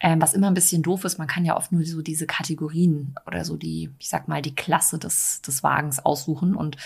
Ähm, 0.00 0.20
was 0.20 0.34
immer 0.34 0.48
ein 0.48 0.54
bisschen 0.54 0.82
doof 0.82 1.04
ist, 1.04 1.16
man 1.16 1.26
kann 1.26 1.46
ja 1.46 1.56
oft 1.56 1.72
nur 1.72 1.84
so 1.86 2.02
diese 2.02 2.26
Kategorien 2.26 3.14
oder 3.26 3.46
so 3.46 3.56
die, 3.56 3.90
ich 3.98 4.10
sag 4.10 4.28
mal, 4.28 4.42
die 4.42 4.54
Klasse 4.54 4.98
des, 4.98 5.40
des 5.40 5.62
Wagens 5.62 6.04
aussuchen 6.04 6.54
und 6.54 6.76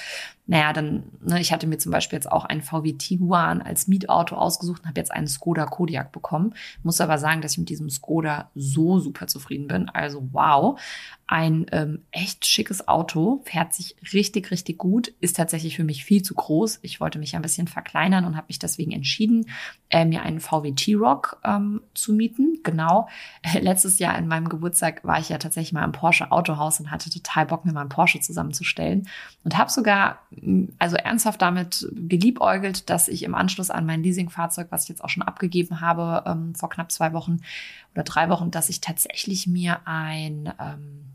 naja, 0.51 0.73
dann, 0.73 1.03
ne, 1.21 1.41
ich 1.41 1.53
hatte 1.53 1.67
mir 1.67 1.77
zum 1.77 1.93
Beispiel 1.93 2.17
jetzt 2.17 2.33
auch 2.33 2.47
einen 2.47 2.63
VW 2.63 2.95
Tiguan 2.95 3.61
als 3.61 3.87
Mietauto 3.87 4.35
ausgesucht 4.35 4.81
und 4.81 4.89
habe 4.89 4.99
jetzt 4.99 5.13
einen 5.13 5.27
Skoda 5.27 5.67
Kodiak 5.67 6.11
bekommen. 6.11 6.55
Muss 6.83 7.03
aber 7.03 7.19
sagen, 7.19 7.43
dass 7.43 7.53
ich 7.53 7.59
mit 7.59 7.69
diesem 7.69 7.91
Skoda 7.91 8.51
so 8.55 8.99
super 8.99 9.27
zufrieden 9.27 9.69
bin. 9.69 9.91
Also 9.91 10.28
wow 10.33 10.79
ein 11.31 11.67
ähm, 11.73 12.05
echt 12.11 12.47
schickes 12.47 12.89
Auto, 12.89 13.43
fährt 13.45 13.75
sich 13.75 13.97
richtig, 14.15 14.51
richtig 14.51 14.79
gut, 14.79 15.13
ist 15.21 15.37
tatsächlich 15.37 15.77
für 15.77 15.85
mich 15.85 16.03
viel 16.03 16.23
zu 16.23 16.35
groß. 16.35 16.79
Ich 16.81 17.01
wollte 17.01 17.19
mich 17.19 17.37
ein 17.37 17.43
bisschen 17.43 17.69
verkleinern 17.69 18.25
und 18.25 18.35
habe 18.35 18.47
mich 18.49 18.59
deswegen 18.59 18.93
entschieden, 18.93 19.51
äh, 19.91 20.07
mir 20.07 20.23
einen 20.23 20.41
VW 20.41 20.73
T-Rock 20.73 21.39
ähm, 21.45 21.83
zu 21.93 22.15
mieten. 22.15 22.61
Genau. 22.65 23.09
Äh, 23.43 23.59
letztes 23.61 23.99
Jahr 23.99 24.17
in 24.17 24.27
meinem 24.27 24.49
Geburtstag 24.49 25.05
war 25.05 25.21
ich 25.21 25.29
ja 25.29 25.37
tatsächlich 25.37 25.75
mal 25.75 25.85
im 25.85 25.93
Porsche 25.93 26.33
Autohaus 26.33 26.81
und 26.81 26.91
hatte 26.91 27.11
total 27.11 27.45
Bock, 27.45 27.67
mir 27.67 27.75
mal 27.75 27.83
einen 27.83 27.91
Porsche 27.91 28.21
zusammenzustellen 28.21 29.07
und 29.45 29.59
habe 29.59 29.71
sogar 29.71 30.21
also 30.79 30.97
ernsthaft 30.97 31.43
damit 31.43 31.87
geliebäugelt, 31.93 32.89
dass 32.89 33.07
ich 33.07 33.23
im 33.23 33.35
Anschluss 33.35 33.69
an 33.69 33.85
mein 33.85 34.03
Leasingfahrzeug, 34.03 34.69
was 34.71 34.85
ich 34.85 34.89
jetzt 34.89 35.05
auch 35.05 35.11
schon 35.11 35.23
abgegeben 35.23 35.83
habe 35.83 36.25
ähm, 36.27 36.55
vor 36.55 36.71
knapp 36.71 36.91
zwei 36.91 37.13
Wochen 37.13 37.41
oder 37.95 38.05
drei 38.05 38.29
Wochen, 38.29 38.51
dass 38.51 38.69
ich 38.69 38.81
tatsächlich 38.81 39.47
mir 39.47 39.81
ein 39.87 40.53
ähm, 40.61 41.09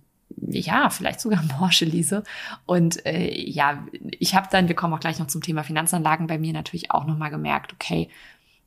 ja, 0.48 0.90
vielleicht 0.90 1.20
sogar 1.20 1.42
Porsche 1.58 1.86
lease. 1.86 2.24
Und 2.66 3.06
äh, 3.06 3.34
ja, 3.34 3.86
ich 4.20 4.36
habe 4.36 4.48
dann, 4.52 4.68
wir 4.68 4.76
kommen 4.76 4.94
auch 4.94 5.00
gleich 5.00 5.20
noch 5.20 5.28
zum 5.28 5.42
Thema 5.42 5.64
Finanzanlagen, 5.64 6.28
bei 6.28 6.38
mir 6.38 6.54
natürlich 6.54 6.92
auch 6.92 7.06
nochmal 7.06 7.30
gemerkt, 7.30 7.74
okay, 7.74 8.10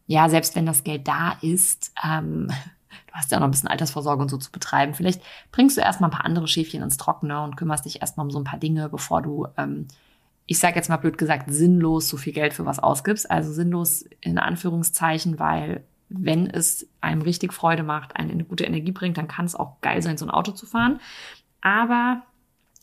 ja, 0.07 0.29
selbst 0.29 0.55
wenn 0.55 0.67
das 0.67 0.85
Geld 0.85 1.09
da 1.09 1.37
ist, 1.43 1.93
ähm, 2.05 2.49
du 2.49 3.13
hast 3.13 3.31
ja 3.31 3.39
auch 3.39 3.41
noch 3.41 3.49
ein 3.49 3.53
bisschen 3.53 3.69
Altersvorsorge 3.69 4.23
und 4.23 4.29
so 4.29 4.37
zu 4.37 4.53
betreiben, 4.53 4.95
vielleicht 4.95 5.21
bringst 5.51 5.77
du 5.77 5.81
erstmal 5.81 6.11
ein 6.11 6.17
paar 6.17 6.25
andere 6.25 6.49
Schäfchen 6.49 6.83
ins 6.83 6.97
Trockene 6.97 7.43
und 7.43 7.57
kümmerst 7.57 7.85
dich 7.85 8.01
erstmal 8.01 8.27
um 8.27 8.31
so 8.31 8.39
ein 8.39 8.45
paar 8.45 8.61
Dinge, 8.61 8.89
bevor 8.89 9.23
du, 9.23 9.49
ähm, 9.57 9.89
ich 10.47 10.61
sage 10.61 10.77
jetzt 10.77 10.89
mal 10.89 10.97
blöd 10.97 11.19
gesagt, 11.19 11.47
sinnlos 11.49 12.09
so 12.09 12.17
viel 12.17 12.33
Geld 12.33 12.55
für 12.55 12.67
was 12.67 12.79
ausgibst. 12.79 13.29
Also 13.29 13.53
sinnlos 13.53 14.05
in 14.21 14.39
Anführungszeichen, 14.39 15.41
weil 15.41 15.83
wenn 16.09 16.49
es 16.49 16.89
einem 17.01 17.23
richtig 17.23 17.53
Freude 17.53 17.83
macht, 17.83 18.17
einen 18.17 18.31
eine 18.31 18.45
gute 18.45 18.65
Energie 18.65 18.93
bringt, 18.93 19.19
dann 19.19 19.29
kann 19.29 19.45
es 19.45 19.55
auch 19.55 19.81
geil 19.81 20.03
sein, 20.03 20.19
so 20.19 20.27
ein 20.27 20.31
Auto 20.31 20.53
zu 20.53 20.67
fahren. 20.67 21.01
Aber 21.61 22.23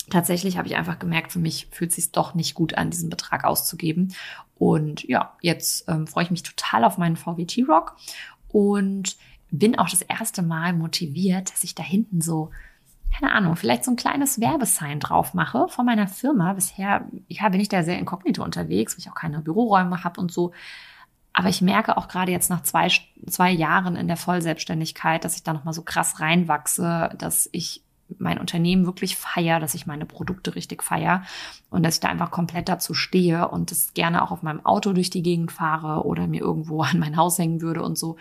tatsächlich 0.09 0.57
habe 0.57 0.67
ich 0.67 0.75
einfach 0.75 0.99
gemerkt, 0.99 1.31
für 1.31 1.39
mich 1.39 1.67
fühlt 1.71 1.91
es 1.91 1.95
sich 1.95 2.11
doch 2.11 2.33
nicht 2.35 2.53
gut 2.53 2.77
an, 2.77 2.89
diesen 2.89 3.09
Betrag 3.09 3.45
auszugeben. 3.45 4.13
Und 4.55 5.03
ja, 5.03 5.35
jetzt 5.41 5.87
ähm, 5.89 6.07
freue 6.07 6.25
ich 6.25 6.31
mich 6.31 6.43
total 6.43 6.83
auf 6.83 6.97
meinen 6.97 7.15
VW 7.15 7.45
T-Rock 7.45 7.95
und 8.49 9.17
bin 9.51 9.77
auch 9.77 9.89
das 9.89 10.01
erste 10.01 10.41
Mal 10.41 10.73
motiviert, 10.73 11.51
dass 11.51 11.63
ich 11.63 11.75
da 11.75 11.83
hinten 11.83 12.21
so, 12.21 12.51
keine 13.17 13.31
Ahnung, 13.31 13.55
vielleicht 13.55 13.83
so 13.83 13.91
ein 13.91 13.97
kleines 13.97 14.39
Werbesign 14.39 14.99
drauf 14.99 15.33
mache 15.33 15.67
von 15.69 15.85
meiner 15.85 16.07
Firma. 16.07 16.53
Bisher, 16.53 17.07
ja, 17.27 17.49
bin 17.49 17.61
ich 17.61 17.69
da 17.69 17.83
sehr 17.83 17.99
inkognito 17.99 18.43
unterwegs, 18.43 18.93
weil 18.93 18.99
ich 18.99 19.09
auch 19.09 19.15
keine 19.15 19.41
Büroräume 19.41 20.03
habe 20.03 20.19
und 20.19 20.31
so. 20.31 20.53
Aber 21.33 21.49
ich 21.49 21.61
merke 21.61 21.97
auch 21.97 22.07
gerade 22.07 22.31
jetzt 22.31 22.49
nach 22.49 22.61
zwei, 22.61 22.89
zwei 23.27 23.51
Jahren 23.51 23.95
in 23.95 24.07
der 24.07 24.17
Vollselbstständigkeit, 24.17 25.25
dass 25.25 25.35
ich 25.35 25.43
da 25.43 25.53
nochmal 25.53 25.73
so 25.73 25.81
krass 25.81 26.19
reinwachse, 26.19 27.09
dass 27.17 27.49
ich 27.51 27.83
mein 28.19 28.37
Unternehmen 28.37 28.85
wirklich 28.85 29.17
feier, 29.17 29.59
dass 29.59 29.73
ich 29.73 29.87
meine 29.87 30.05
Produkte 30.05 30.55
richtig 30.55 30.83
feier 30.83 31.23
und 31.71 31.83
dass 31.83 31.95
ich 31.95 31.99
da 31.99 32.09
einfach 32.09 32.31
komplett 32.31 32.69
dazu 32.69 32.93
stehe 32.93 33.47
und 33.47 33.71
das 33.71 33.93
gerne 33.93 34.21
auch 34.21 34.31
auf 34.31 34.43
meinem 34.43 34.65
Auto 34.65 34.93
durch 34.93 35.09
die 35.09 35.23
Gegend 35.23 35.51
fahre 35.51 36.05
oder 36.05 36.27
mir 36.27 36.41
irgendwo 36.41 36.81
an 36.83 36.99
mein 36.99 37.17
Haus 37.17 37.37
hängen 37.37 37.61
würde 37.61 37.81
und 37.81 37.97
so. 37.97 38.17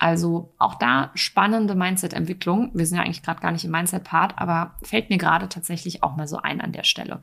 Also 0.00 0.52
auch 0.58 0.76
da 0.76 1.10
spannende 1.14 1.74
Mindset-Entwicklung. 1.74 2.70
Wir 2.72 2.86
sind 2.86 2.98
ja 2.98 3.02
eigentlich 3.02 3.22
gerade 3.22 3.40
gar 3.40 3.50
nicht 3.50 3.64
im 3.64 3.72
Mindset-Part, 3.72 4.38
aber 4.38 4.74
fällt 4.82 5.10
mir 5.10 5.18
gerade 5.18 5.48
tatsächlich 5.48 6.02
auch 6.04 6.16
mal 6.16 6.28
so 6.28 6.38
ein 6.38 6.60
an 6.60 6.72
der 6.72 6.84
Stelle. 6.84 7.20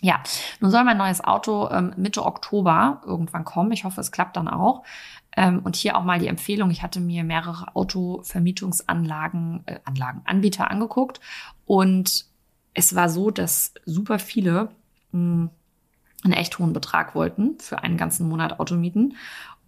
Ja, 0.00 0.22
nun 0.60 0.70
soll 0.70 0.84
mein 0.84 0.96
neues 0.96 1.22
Auto 1.24 1.68
ähm, 1.70 1.92
Mitte 1.96 2.24
Oktober 2.24 3.02
irgendwann 3.04 3.44
kommen. 3.44 3.72
Ich 3.72 3.84
hoffe, 3.84 4.00
es 4.00 4.12
klappt 4.12 4.36
dann 4.36 4.46
auch. 4.46 4.84
Ähm, 5.36 5.60
und 5.64 5.76
hier 5.76 5.96
auch 5.96 6.04
mal 6.04 6.18
die 6.18 6.28
Empfehlung, 6.28 6.70
ich 6.70 6.82
hatte 6.82 7.00
mir 7.00 7.24
mehrere 7.24 7.74
Autovermietungsanlagen, 7.74 9.62
äh, 9.66 9.80
Anlagen, 9.84 10.22
Anbieter 10.24 10.70
angeguckt 10.70 11.20
und 11.66 12.26
es 12.74 12.94
war 12.94 13.08
so, 13.08 13.30
dass 13.30 13.74
super 13.84 14.18
viele 14.18 14.70
mh, 15.12 15.20
hm, 15.42 15.50
einen 16.24 16.32
echt 16.32 16.58
hohen 16.58 16.72
Betrag 16.72 17.14
wollten 17.14 17.58
für 17.60 17.82
einen 17.82 17.96
ganzen 17.96 18.28
Monat 18.28 18.58
Automieten. 18.58 19.16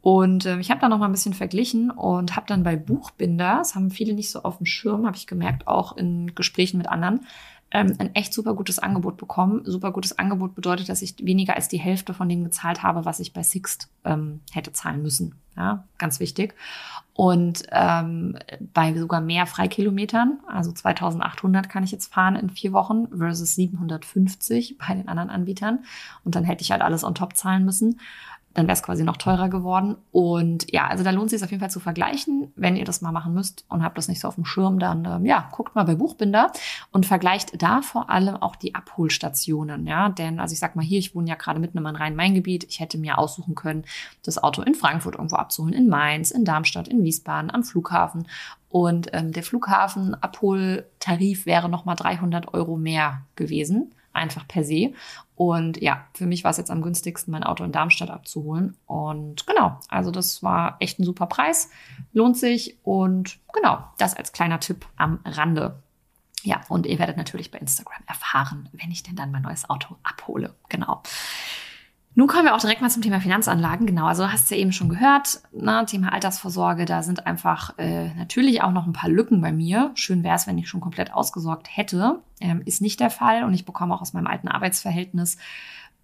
Und 0.01 0.47
äh, 0.47 0.59
ich 0.59 0.71
habe 0.71 0.81
da 0.81 0.89
noch 0.89 0.99
mal 0.99 1.07
ein 1.07 1.13
bisschen 1.13 1.35
verglichen 1.35 1.91
und 1.91 2.35
habe 2.35 2.47
dann 2.47 2.63
bei 2.63 2.77
Buchbinder, 2.77 3.59
das 3.59 3.75
haben 3.75 3.91
viele 3.91 4.15
nicht 4.15 4.31
so 4.31 4.43
auf 4.43 4.57
dem 4.57 4.67
Schirm, 4.67 5.07
habe 5.07 5.17
ich 5.17 5.27
gemerkt, 5.27 5.67
auch 5.69 5.97
in 5.97 6.35
Gesprächen 6.35 6.79
mit 6.79 6.89
anderen, 6.89 7.27
ähm, 7.73 7.95
ein 7.99 8.15
echt 8.15 8.35
super 8.35 8.55
gutes 8.55 8.79
Angebot 8.79 9.17
bekommen. 9.17 9.63
Super 9.65 9.93
gutes 9.93 10.19
Angebot 10.19 10.55
bedeutet, 10.55 10.89
dass 10.89 11.03
ich 11.03 11.15
weniger 11.21 11.55
als 11.55 11.69
die 11.69 11.79
Hälfte 11.79 12.15
von 12.15 12.29
dem 12.29 12.45
gezahlt 12.45 12.83
habe, 12.83 13.05
was 13.05 13.21
ich 13.21 13.33
bei 13.33 13.43
Sixt 13.43 13.89
ähm, 14.05 14.41
hätte 14.53 14.73
zahlen 14.73 15.03
müssen. 15.03 15.37
Ja, 15.57 15.85
ganz 15.99 16.21
wichtig. 16.21 16.55
Und 17.15 17.65
ähm, 17.71 18.39
bei 18.73 18.97
sogar 18.97 19.21
mehr 19.21 19.47
Freikilometern, 19.47 20.39
also 20.49 20.73
2800 20.73 21.69
kann 21.69 21.85
ich 21.85 21.93
jetzt 21.93 22.13
fahren 22.13 22.37
in 22.37 22.51
vier 22.51 22.73
Wochen 22.73 23.09
versus 23.09 23.55
750 23.57 24.79
bei 24.79 24.95
den 24.95 25.09
anderen 25.09 25.29
Anbietern. 25.29 25.81
Und 26.25 26.35
dann 26.35 26.45
hätte 26.45 26.63
ich 26.63 26.71
halt 26.71 26.83
alles 26.83 27.05
on 27.05 27.15
top 27.15 27.37
zahlen 27.37 27.65
müssen 27.65 28.01
dann 28.55 28.67
wäre 28.67 28.75
es 28.75 28.83
quasi 28.83 29.05
noch 29.05 29.17
teurer 29.17 29.49
geworden. 29.49 29.97
Und 30.11 30.73
ja, 30.73 30.89
also 30.89 31.05
da 31.05 31.11
lohnt 31.11 31.27
es 31.27 31.39
sich 31.39 31.45
auf 31.45 31.51
jeden 31.51 31.61
Fall 31.61 31.71
zu 31.71 31.79
vergleichen. 31.79 32.53
Wenn 32.57 32.75
ihr 32.75 32.85
das 32.85 33.01
mal 33.01 33.13
machen 33.13 33.33
müsst 33.33 33.65
und 33.69 33.85
habt 33.85 33.97
das 33.97 34.09
nicht 34.09 34.21
so 34.21 34.27
auf 34.27 34.35
dem 34.35 34.45
Schirm, 34.45 34.81
dann 34.81 35.05
ähm, 35.05 35.25
ja, 35.25 35.49
guckt 35.53 35.77
mal 35.77 35.85
bei 35.85 35.95
Buchbinder 35.95 36.51
und 36.91 37.07
vergleicht 37.07 37.63
da 37.63 37.81
vor 37.81 38.11
allem 38.11 38.37
auch 38.37 38.57
die 38.57 38.75
Abholstationen. 38.75 39.87
Ja, 39.87 40.09
denn 40.09 40.41
also 40.41 40.53
ich 40.53 40.59
sag 40.59 40.75
mal 40.75 40.85
hier, 40.85 40.99
ich 40.99 41.15
wohne 41.15 41.29
ja 41.29 41.37
gerade 41.37 41.61
mitten 41.61 41.79
im 41.79 41.87
Rhein-Main-Gebiet. 41.87 42.65
Ich 42.65 42.81
hätte 42.81 42.99
mir 42.99 43.19
aussuchen 43.19 43.55
können, 43.55 43.85
das 44.25 44.43
Auto 44.43 44.63
in 44.63 44.75
Frankfurt 44.75 45.15
irgendwo 45.15 45.37
abzuholen, 45.37 45.75
in 45.75 45.89
Mainz, 45.89 46.33
in 46.33 46.45
Darmstadt, 46.45 46.89
in 46.89 47.05
Wiesbaden, 47.05 47.53
am 47.53 47.63
Flughafen. 47.63 48.27
Und 48.69 49.11
ähm, 49.13 49.33
der 49.33 49.45
Flughafen-Abholtarif 49.45 51.47
wäre 51.47 51.69
nochmal 51.69 51.97
300 51.97 52.53
Euro 52.55 52.77
mehr 52.77 53.23
gewesen 53.37 53.93
einfach 54.13 54.47
per 54.47 54.65
se. 54.65 54.93
Und 55.35 55.81
ja, 55.81 56.07
für 56.15 56.27
mich 56.27 56.45
war 56.45 56.51
es 56.51 56.57
jetzt 56.57 56.71
am 56.71 56.83
günstigsten, 56.83 57.33
mein 57.33 57.45
Auto 57.45 57.65
in 57.65 57.73
Darmstadt 57.73 58.11
abzuholen. 58.11 58.77
Und 58.87 59.47
genau, 59.47 59.79
also 59.89 60.11
das 60.11 60.43
war 60.43 60.77
echt 60.81 60.99
ein 60.99 61.05
super 61.05 61.27
Preis, 61.27 61.71
lohnt 62.13 62.37
sich. 62.37 62.79
Und 62.83 63.39
genau, 63.53 63.85
das 63.99 64.17
als 64.17 64.33
kleiner 64.33 64.61
Tipp 64.61 64.87
am 64.97 65.21
Rande. 65.25 65.83
Ja, 66.43 66.63
und 66.69 66.87
ihr 66.87 66.99
werdet 66.99 67.17
natürlich 67.17 67.51
bei 67.51 67.59
Instagram 67.59 68.03
erfahren, 68.07 68.69
wenn 68.73 68.91
ich 68.91 69.03
denn 69.03 69.17
dann 69.17 69.31
mein 69.31 69.43
neues 69.43 69.69
Auto 69.69 69.97
abhole. 70.03 70.55
Genau. 70.69 71.03
Nun 72.15 72.27
kommen 72.27 72.45
wir 72.45 72.55
auch 72.55 72.61
direkt 72.61 72.81
mal 72.81 72.91
zum 72.91 73.03
Thema 73.03 73.21
Finanzanlagen. 73.21 73.87
Genau, 73.87 74.07
also 74.07 74.31
hast 74.33 74.51
du 74.51 74.55
ja 74.57 74.61
eben 74.61 74.73
schon 74.73 74.89
gehört, 74.89 75.43
ne, 75.53 75.85
Thema 75.87 76.13
Altersvorsorge, 76.13 76.85
da 76.85 77.03
sind 77.03 77.27
einfach 77.27 77.79
äh, 77.79 78.13
natürlich 78.15 78.63
auch 78.63 78.73
noch 78.73 78.87
ein 78.87 78.93
paar 78.93 79.09
Lücken 79.09 79.41
bei 79.41 79.53
mir. 79.53 79.93
Schön 79.95 80.25
wäre 80.25 80.35
es, 80.35 80.47
wenn 80.47 80.59
ich 80.59 80.69
schon 80.69 80.81
komplett 80.81 81.15
ausgesorgt 81.15 81.69
hätte. 81.71 82.21
Ähm, 82.41 82.63
ist 82.65 82.83
nicht 82.83 82.99
der 82.99 83.11
Fall 83.11 83.45
und 83.45 83.55
ich 83.55 83.65
bekomme 83.65 83.95
auch 83.95 84.03
aus 84.03 84.13
meinem 84.13 84.27
alten 84.27 84.49
Arbeitsverhältnis 84.49 85.39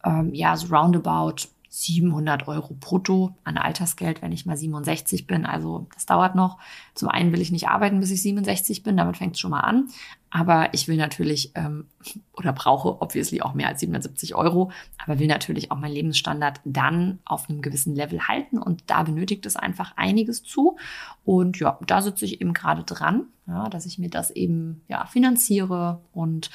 ähm, 0.04 0.32
ja 0.32 0.56
so 0.56 0.74
roundabout 0.74 1.48
700 1.68 2.48
Euro 2.48 2.74
brutto 2.78 3.34
an 3.44 3.58
Altersgeld, 3.58 4.22
wenn 4.22 4.32
ich 4.32 4.46
mal 4.46 4.56
67 4.56 5.26
bin. 5.26 5.44
Also 5.44 5.88
das 5.92 6.06
dauert 6.06 6.34
noch. 6.34 6.58
Zum 6.94 7.08
einen 7.08 7.32
will 7.32 7.42
ich 7.42 7.52
nicht 7.52 7.68
arbeiten, 7.68 8.00
bis 8.00 8.10
ich 8.10 8.22
67 8.22 8.82
bin, 8.82 8.96
damit 8.96 9.18
fängt 9.18 9.34
es 9.34 9.40
schon 9.40 9.50
mal 9.50 9.60
an. 9.60 9.88
Aber 10.36 10.74
ich 10.74 10.86
will 10.86 10.98
natürlich 10.98 11.52
ähm, 11.54 11.86
oder 12.34 12.52
brauche 12.52 13.00
obviously 13.00 13.40
auch 13.40 13.54
mehr 13.54 13.68
als 13.68 13.80
770 13.80 14.34
Euro, 14.34 14.70
aber 15.02 15.18
will 15.18 15.28
natürlich 15.28 15.70
auch 15.70 15.78
meinen 15.78 15.94
Lebensstandard 15.94 16.60
dann 16.66 17.20
auf 17.24 17.48
einem 17.48 17.62
gewissen 17.62 17.94
Level 17.94 18.28
halten 18.28 18.58
und 18.58 18.82
da 18.88 19.02
benötigt 19.02 19.46
es 19.46 19.56
einfach 19.56 19.96
einiges 19.96 20.42
zu. 20.42 20.76
Und 21.24 21.58
ja, 21.58 21.78
da 21.86 22.02
sitze 22.02 22.26
ich 22.26 22.42
eben 22.42 22.52
gerade 22.52 22.82
dran, 22.84 23.28
ja, 23.46 23.70
dass 23.70 23.86
ich 23.86 23.98
mir 23.98 24.10
das 24.10 24.30
eben 24.30 24.82
ja 24.88 25.06
finanziere 25.06 26.02
und 26.12 26.50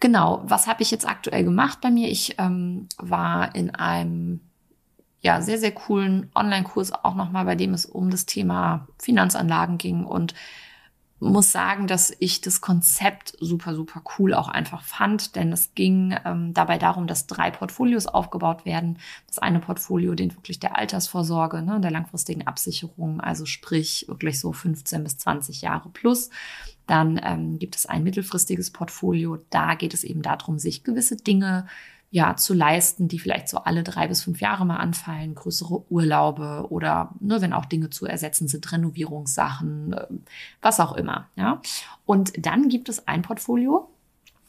Genau, 0.00 0.42
was 0.44 0.68
habe 0.68 0.82
ich 0.82 0.92
jetzt 0.92 1.08
aktuell 1.08 1.42
gemacht 1.42 1.80
bei 1.80 1.90
mir? 1.90 2.08
Ich 2.08 2.36
ähm, 2.38 2.88
war 2.98 3.56
in 3.56 3.74
einem 3.74 4.38
ja 5.22 5.42
sehr, 5.42 5.58
sehr 5.58 5.72
coolen 5.72 6.30
Online-Kurs 6.36 6.92
auch 6.92 7.16
nochmal, 7.16 7.44
bei 7.46 7.56
dem 7.56 7.74
es 7.74 7.84
um 7.84 8.08
das 8.08 8.24
Thema 8.24 8.86
Finanzanlagen 9.00 9.76
ging 9.76 10.04
und 10.04 10.34
muss 11.20 11.50
sagen, 11.50 11.86
dass 11.86 12.12
ich 12.20 12.40
das 12.40 12.60
Konzept 12.60 13.36
super, 13.40 13.74
super 13.74 14.02
cool 14.18 14.34
auch 14.34 14.48
einfach 14.48 14.82
fand, 14.82 15.34
denn 15.34 15.52
es 15.52 15.74
ging 15.74 16.16
ähm, 16.24 16.54
dabei 16.54 16.78
darum, 16.78 17.06
dass 17.06 17.26
drei 17.26 17.50
Portfolios 17.50 18.06
aufgebaut 18.06 18.64
werden. 18.64 18.98
Das 19.26 19.38
eine 19.38 19.58
Portfolio 19.58 20.14
dient 20.14 20.36
wirklich 20.36 20.60
der 20.60 20.76
Altersvorsorge, 20.76 21.62
ne, 21.62 21.80
der 21.80 21.90
langfristigen 21.90 22.46
Absicherung, 22.46 23.20
also 23.20 23.46
sprich 23.46 24.04
wirklich 24.08 24.38
so 24.38 24.52
15 24.52 25.02
bis 25.02 25.18
20 25.18 25.62
Jahre 25.62 25.88
plus. 25.88 26.30
Dann 26.86 27.20
ähm, 27.22 27.58
gibt 27.58 27.76
es 27.76 27.86
ein 27.86 28.04
mittelfristiges 28.04 28.70
Portfolio. 28.70 29.38
Da 29.50 29.74
geht 29.74 29.94
es 29.94 30.04
eben 30.04 30.22
darum, 30.22 30.58
sich 30.58 30.84
gewisse 30.84 31.16
Dinge 31.16 31.66
ja, 32.10 32.36
zu 32.36 32.54
leisten, 32.54 33.08
die 33.08 33.18
vielleicht 33.18 33.48
so 33.48 33.58
alle 33.58 33.82
drei 33.82 34.08
bis 34.08 34.22
fünf 34.22 34.40
Jahre 34.40 34.64
mal 34.64 34.78
anfallen, 34.78 35.34
größere 35.34 35.90
Urlaube 35.92 36.66
oder 36.70 37.14
ne, 37.20 37.40
wenn 37.42 37.52
auch 37.52 37.66
Dinge 37.66 37.90
zu 37.90 38.06
ersetzen 38.06 38.48
sind, 38.48 38.70
Renovierungssachen, 38.72 39.92
äh, 39.92 40.06
was 40.62 40.80
auch 40.80 40.94
immer. 40.94 41.28
Ja. 41.36 41.60
Und 42.06 42.46
dann 42.46 42.68
gibt 42.68 42.88
es 42.88 43.06
ein 43.06 43.22
Portfolio. 43.22 43.90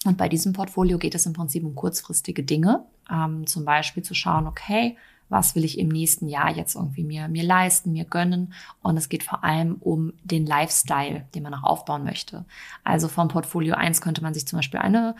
Und 0.06 0.18
bei 0.18 0.30
diesem 0.30 0.54
Portfolio 0.54 0.98
geht 0.98 1.16
es 1.16 1.26
im 1.26 1.34
Prinzip 1.34 1.66
um 1.66 1.76
kurzfristige 1.76 2.44
Dinge. 2.44 2.86
Ähm, 3.12 3.46
zum 3.46 3.66
Beispiel 3.66 4.04
zu 4.04 4.14
schauen, 4.14 4.48
okay, 4.48 4.96
was 5.28 5.54
will 5.54 5.64
ich 5.64 5.78
im 5.78 5.90
nächsten 5.90 6.28
Jahr 6.28 6.56
jetzt 6.56 6.76
irgendwie 6.76 7.04
mir, 7.04 7.28
mir 7.28 7.44
leisten, 7.44 7.92
mir 7.92 8.06
gönnen. 8.06 8.54
Und 8.82 8.96
es 8.96 9.10
geht 9.10 9.24
vor 9.24 9.44
allem 9.44 9.76
um 9.82 10.14
den 10.24 10.46
Lifestyle, 10.46 11.26
den 11.36 11.44
man 11.44 11.54
auch 11.54 11.64
aufbauen 11.64 12.06
möchte. 12.06 12.46
Also 12.86 13.10
vom 13.10 13.28
Portfolio 13.28 13.76
1 13.76 14.00
könnte 14.00 14.24
man 14.24 14.34
sich 14.34 14.48
zum 14.48 14.58
Beispiel 14.58 14.80
eine 14.80 15.16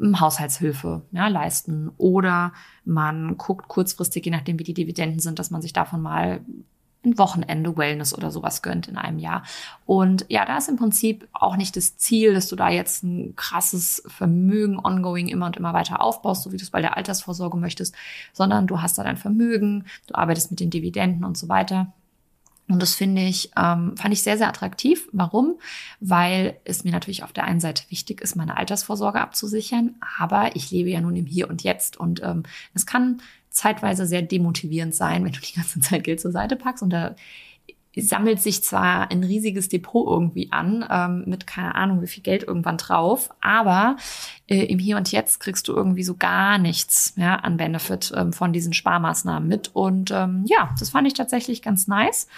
Haushaltshilfe 0.00 1.02
ja, 1.12 1.28
leisten 1.28 1.90
oder 1.98 2.52
man 2.84 3.36
guckt 3.36 3.68
kurzfristig, 3.68 4.24
je 4.24 4.30
nachdem 4.30 4.58
wie 4.58 4.64
die 4.64 4.74
Dividenden 4.74 5.20
sind, 5.20 5.38
dass 5.38 5.50
man 5.50 5.62
sich 5.62 5.72
davon 5.72 6.00
mal 6.00 6.40
ein 7.04 7.16
Wochenende 7.18 7.76
Wellness 7.76 8.14
oder 8.14 8.30
sowas 8.30 8.62
gönnt 8.62 8.88
in 8.88 8.96
einem 8.96 9.18
Jahr. 9.18 9.42
Und 9.86 10.26
ja, 10.28 10.44
da 10.44 10.58
ist 10.58 10.68
im 10.68 10.76
Prinzip 10.76 11.26
auch 11.32 11.56
nicht 11.56 11.76
das 11.76 11.96
Ziel, 11.96 12.34
dass 12.34 12.48
du 12.48 12.56
da 12.56 12.68
jetzt 12.68 13.02
ein 13.02 13.34
krasses 13.36 14.02
Vermögen 14.06 14.78
ongoing 14.78 15.28
immer 15.28 15.46
und 15.46 15.56
immer 15.56 15.72
weiter 15.72 16.02
aufbaust, 16.02 16.42
so 16.42 16.52
wie 16.52 16.58
du 16.58 16.62
es 16.62 16.70
bei 16.70 16.82
der 16.82 16.96
Altersvorsorge 16.96 17.56
möchtest, 17.56 17.94
sondern 18.32 18.66
du 18.66 18.82
hast 18.82 18.98
da 18.98 19.04
dein 19.04 19.16
Vermögen, 19.16 19.86
du 20.08 20.14
arbeitest 20.14 20.50
mit 20.50 20.60
den 20.60 20.70
Dividenden 20.70 21.24
und 21.24 21.38
so 21.38 21.48
weiter. 21.48 21.92
Und 22.70 22.80
das 22.80 22.94
finde 22.94 23.22
ich, 23.22 23.50
ähm, 23.56 23.96
fand 23.96 24.14
ich 24.14 24.22
sehr, 24.22 24.38
sehr 24.38 24.48
attraktiv. 24.48 25.08
Warum? 25.12 25.58
Weil 25.98 26.58
es 26.64 26.84
mir 26.84 26.92
natürlich 26.92 27.24
auf 27.24 27.32
der 27.32 27.44
einen 27.44 27.58
Seite 27.58 27.82
wichtig 27.88 28.20
ist, 28.20 28.36
meine 28.36 28.56
Altersvorsorge 28.56 29.20
abzusichern, 29.20 29.96
aber 30.18 30.54
ich 30.54 30.70
lebe 30.70 30.88
ja 30.88 31.00
nun 31.00 31.16
im 31.16 31.26
Hier 31.26 31.50
und 31.50 31.64
Jetzt 31.64 31.96
und 31.98 32.22
ähm, 32.22 32.44
es 32.72 32.86
kann 32.86 33.20
zeitweise 33.50 34.06
sehr 34.06 34.22
demotivierend 34.22 34.94
sein, 34.94 35.24
wenn 35.24 35.32
du 35.32 35.40
die 35.40 35.54
ganze 35.54 35.80
Zeit 35.80 36.04
Geld 36.04 36.20
zur 36.20 36.30
Seite 36.30 36.54
packst 36.54 36.82
und 36.82 36.90
da 36.90 37.16
sammelt 37.96 38.40
sich 38.40 38.62
zwar 38.62 39.10
ein 39.10 39.24
riesiges 39.24 39.68
Depot 39.68 40.06
irgendwie 40.06 40.52
an, 40.52 40.84
ähm, 40.88 41.24
mit 41.26 41.46
keine 41.46 41.74
Ahnung 41.74 42.02
wie 42.02 42.06
viel 42.06 42.22
Geld 42.22 42.44
irgendwann 42.44 42.76
drauf, 42.76 43.30
aber 43.40 43.96
äh, 44.46 44.64
im 44.64 44.78
Hier 44.78 44.96
und 44.96 45.10
Jetzt 45.10 45.40
kriegst 45.40 45.66
du 45.66 45.74
irgendwie 45.74 46.04
so 46.04 46.16
gar 46.16 46.58
nichts 46.58 47.14
ja, 47.16 47.36
an 47.36 47.56
Benefit 47.56 48.12
ähm, 48.14 48.32
von 48.32 48.52
diesen 48.52 48.72
Sparmaßnahmen 48.72 49.48
mit. 49.48 49.70
Und 49.74 50.10
ähm, 50.12 50.44
ja, 50.46 50.70
das 50.78 50.90
fand 50.90 51.08
ich 51.08 51.14
tatsächlich 51.14 51.62
ganz 51.62 51.88
nice. 51.88 52.28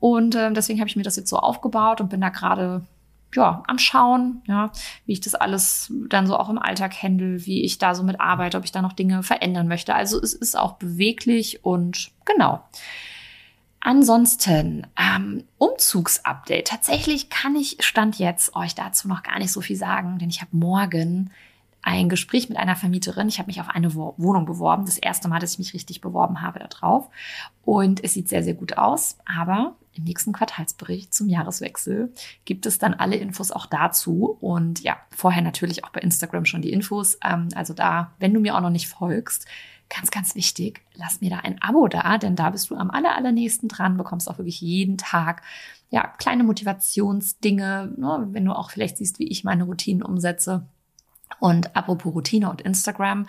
Und 0.00 0.34
ähm, 0.34 0.54
deswegen 0.54 0.80
habe 0.80 0.88
ich 0.88 0.96
mir 0.96 1.02
das 1.02 1.16
jetzt 1.16 1.28
so 1.28 1.36
aufgebaut 1.36 2.00
und 2.00 2.08
bin 2.08 2.20
da 2.20 2.30
gerade 2.30 2.82
ja, 3.34 3.62
am 3.66 3.78
Schauen, 3.78 4.42
ja, 4.46 4.72
wie 5.06 5.12
ich 5.12 5.20
das 5.20 5.34
alles 5.34 5.92
dann 6.08 6.26
so 6.26 6.36
auch 6.36 6.50
im 6.50 6.58
Alltag 6.58 7.02
handle, 7.02 7.44
wie 7.46 7.64
ich 7.64 7.78
da 7.78 7.94
so 7.94 8.02
mit 8.02 8.20
arbeite, 8.20 8.58
ob 8.58 8.64
ich 8.64 8.72
da 8.72 8.82
noch 8.82 8.92
Dinge 8.92 9.22
verändern 9.22 9.68
möchte. 9.68 9.94
Also 9.94 10.20
es 10.20 10.34
ist 10.34 10.56
auch 10.56 10.74
beweglich 10.74 11.64
und 11.64 12.10
genau. 12.24 12.62
Ansonsten, 13.84 14.86
ähm, 14.96 15.42
Umzugsupdate. 15.58 16.68
Tatsächlich 16.68 17.30
kann 17.30 17.56
ich 17.56 17.78
Stand 17.80 18.16
jetzt 18.18 18.54
euch 18.54 18.76
dazu 18.76 19.08
noch 19.08 19.24
gar 19.24 19.40
nicht 19.40 19.50
so 19.50 19.60
viel 19.60 19.76
sagen, 19.76 20.18
denn 20.18 20.30
ich 20.30 20.40
habe 20.40 20.56
morgen 20.56 21.30
ein 21.82 22.08
Gespräch 22.08 22.48
mit 22.48 22.58
einer 22.58 22.76
Vermieterin. 22.76 23.26
Ich 23.26 23.40
habe 23.40 23.48
mich 23.48 23.60
auf 23.60 23.68
eine 23.68 23.92
Wohnung 23.94 24.46
beworben. 24.46 24.86
Das 24.86 24.98
erste 24.98 25.26
Mal, 25.26 25.40
dass 25.40 25.54
ich 25.54 25.58
mich 25.58 25.74
richtig 25.74 26.00
beworben 26.00 26.40
habe 26.40 26.60
darauf. 26.60 27.08
Und 27.64 28.04
es 28.04 28.14
sieht 28.14 28.28
sehr, 28.28 28.44
sehr 28.44 28.54
gut 28.54 28.78
aus. 28.78 29.18
Aber 29.24 29.74
im 29.94 30.04
nächsten 30.04 30.32
Quartalsbericht 30.32 31.12
zum 31.12 31.28
Jahreswechsel 31.28 32.12
gibt 32.44 32.66
es 32.66 32.78
dann 32.78 32.94
alle 32.94 33.16
Infos 33.16 33.50
auch 33.50 33.66
dazu. 33.66 34.38
Und 34.40 34.80
ja, 34.80 34.96
vorher 35.10 35.42
natürlich 35.42 35.84
auch 35.84 35.90
bei 35.90 36.00
Instagram 36.00 36.44
schon 36.44 36.62
die 36.62 36.72
Infos. 36.72 37.18
Ähm, 37.24 37.48
also 37.56 37.74
da, 37.74 38.12
wenn 38.20 38.32
du 38.32 38.38
mir 38.38 38.56
auch 38.56 38.60
noch 38.60 38.70
nicht 38.70 38.86
folgst, 38.86 39.48
ganz, 39.94 40.10
ganz 40.10 40.34
wichtig, 40.34 40.80
lass 40.94 41.20
mir 41.20 41.30
da 41.30 41.38
ein 41.38 41.60
Abo 41.60 41.86
da, 41.86 42.16
denn 42.18 42.36
da 42.36 42.50
bist 42.50 42.70
du 42.70 42.76
am 42.76 42.90
aller, 42.90 43.14
allernächsten 43.14 43.68
dran, 43.68 43.96
bekommst 43.96 44.28
auch 44.28 44.38
wirklich 44.38 44.60
jeden 44.60 44.96
Tag 44.96 45.42
ja, 45.90 46.06
kleine 46.06 46.42
Motivationsdinge, 46.42 47.92
ne, 47.98 48.28
wenn 48.30 48.46
du 48.46 48.52
auch 48.52 48.70
vielleicht 48.70 48.96
siehst, 48.96 49.18
wie 49.18 49.28
ich 49.28 49.44
meine 49.44 49.64
Routinen 49.64 50.02
umsetze. 50.02 50.66
Und 51.38 51.76
apropos 51.76 52.14
Routine 52.14 52.48
und 52.48 52.62
Instagram, 52.62 53.26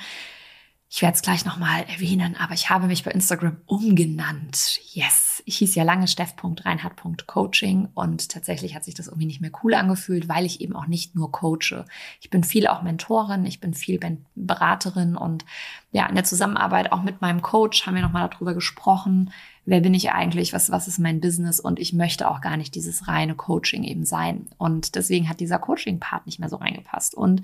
ich 0.95 1.01
werde 1.01 1.15
es 1.15 1.23
gleich 1.23 1.43
nochmal 1.43 1.85
erwähnen, 1.91 2.35
aber 2.37 2.53
ich 2.53 2.69
habe 2.69 2.85
mich 2.85 3.03
bei 3.03 3.09
Instagram 3.09 3.57
umgenannt. 3.65 4.79
Yes. 4.91 5.41
Ich 5.43 5.57
hieß 5.57 5.73
ja 5.73 5.81
lange 5.81 6.07
steff.reinhardt.coaching 6.07 7.89
und 7.95 8.29
tatsächlich 8.29 8.75
hat 8.75 8.83
sich 8.83 8.93
das 8.93 9.07
irgendwie 9.07 9.25
nicht 9.25 9.41
mehr 9.41 9.49
cool 9.63 9.73
angefühlt, 9.73 10.29
weil 10.29 10.45
ich 10.45 10.61
eben 10.61 10.75
auch 10.75 10.85
nicht 10.85 11.15
nur 11.15 11.31
coache. 11.31 11.85
Ich 12.21 12.29
bin 12.29 12.43
viel 12.43 12.67
auch 12.67 12.83
Mentorin, 12.83 13.43
ich 13.47 13.59
bin 13.59 13.73
viel 13.73 13.99
Beraterin 14.35 15.15
und 15.17 15.45
ja, 15.91 16.05
in 16.05 16.13
der 16.13 16.25
Zusammenarbeit 16.25 16.91
auch 16.91 17.01
mit 17.01 17.21
meinem 17.21 17.41
Coach 17.41 17.87
haben 17.87 17.95
wir 17.95 18.03
nochmal 18.03 18.29
darüber 18.29 18.53
gesprochen, 18.53 19.31
wer 19.65 19.81
bin 19.81 19.95
ich 19.95 20.11
eigentlich, 20.11 20.53
was, 20.53 20.69
was 20.69 20.87
ist 20.87 20.99
mein 20.99 21.21
Business 21.21 21.59
und 21.59 21.79
ich 21.79 21.93
möchte 21.93 22.29
auch 22.29 22.39
gar 22.39 22.55
nicht 22.55 22.75
dieses 22.75 23.07
reine 23.07 23.33
Coaching 23.33 23.83
eben 23.83 24.05
sein. 24.05 24.45
Und 24.59 24.93
deswegen 24.93 25.27
hat 25.27 25.39
dieser 25.39 25.57
Coaching-Part 25.57 26.27
nicht 26.27 26.37
mehr 26.37 26.49
so 26.49 26.57
reingepasst. 26.57 27.15
Und 27.15 27.41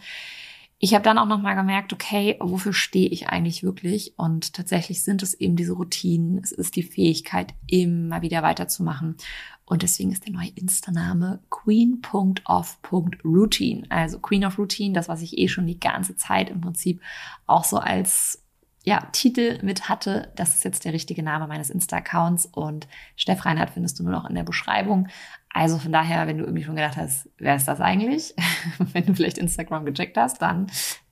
ich 0.81 0.93
habe 0.93 1.03
dann 1.03 1.17
auch 1.17 1.25
noch 1.25 1.41
mal 1.41 1.55
gemerkt, 1.55 1.91
okay, 1.91 2.37
wofür 2.39 2.71
stehe 2.71 3.09
ich 3.09 3.27
eigentlich 3.27 3.63
wirklich? 3.63 4.13
Und 4.17 4.53
tatsächlich 4.53 5.03
sind 5.03 5.21
es 5.21 5.33
eben 5.33 5.57
diese 5.57 5.73
Routinen. 5.73 6.39
Es 6.41 6.53
ist 6.53 6.77
die 6.77 6.83
Fähigkeit, 6.83 7.53
immer 7.67 8.21
wieder 8.21 8.43
weiterzumachen. 8.43 9.17
Und 9.65 9.83
deswegen 9.83 10.13
ist 10.13 10.25
der 10.25 10.31
neue 10.31 10.53
Insta-Name 10.55 11.41
queen.of.routine. 11.49 13.87
Also 13.89 14.19
Queen 14.19 14.45
of 14.45 14.57
Routine, 14.57 14.93
das, 14.93 15.09
was 15.09 15.21
ich 15.21 15.37
eh 15.37 15.49
schon 15.49 15.67
die 15.67 15.81
ganze 15.81 16.15
Zeit 16.15 16.49
im 16.49 16.61
Prinzip 16.61 17.01
auch 17.45 17.65
so 17.65 17.77
als 17.77 18.41
ja, 18.89 19.07
Titel 19.11 19.59
mit 19.61 19.87
hatte. 19.87 20.31
Das 20.35 20.55
ist 20.55 20.63
jetzt 20.63 20.83
der 20.83 20.93
richtige 20.93 21.21
Name 21.21 21.45
meines 21.45 21.69
Insta-Accounts 21.69 22.47
und 22.47 22.87
Steff 23.15 23.45
Reinhardt 23.45 23.69
findest 23.69 23.99
du 23.99 24.03
nur 24.03 24.11
noch 24.11 24.27
in 24.27 24.33
der 24.33 24.43
Beschreibung. 24.43 25.09
Also 25.53 25.77
von 25.77 25.91
daher, 25.91 26.25
wenn 26.25 26.39
du 26.39 26.43
irgendwie 26.43 26.63
schon 26.63 26.75
gedacht 26.75 26.97
hast, 26.97 27.29
wer 27.37 27.55
ist 27.55 27.67
das 27.67 27.81
eigentlich? 27.81 28.33
wenn 28.93 29.05
du 29.05 29.13
vielleicht 29.13 29.37
Instagram 29.37 29.85
gecheckt 29.85 30.17
hast, 30.17 30.41
dann 30.41 30.71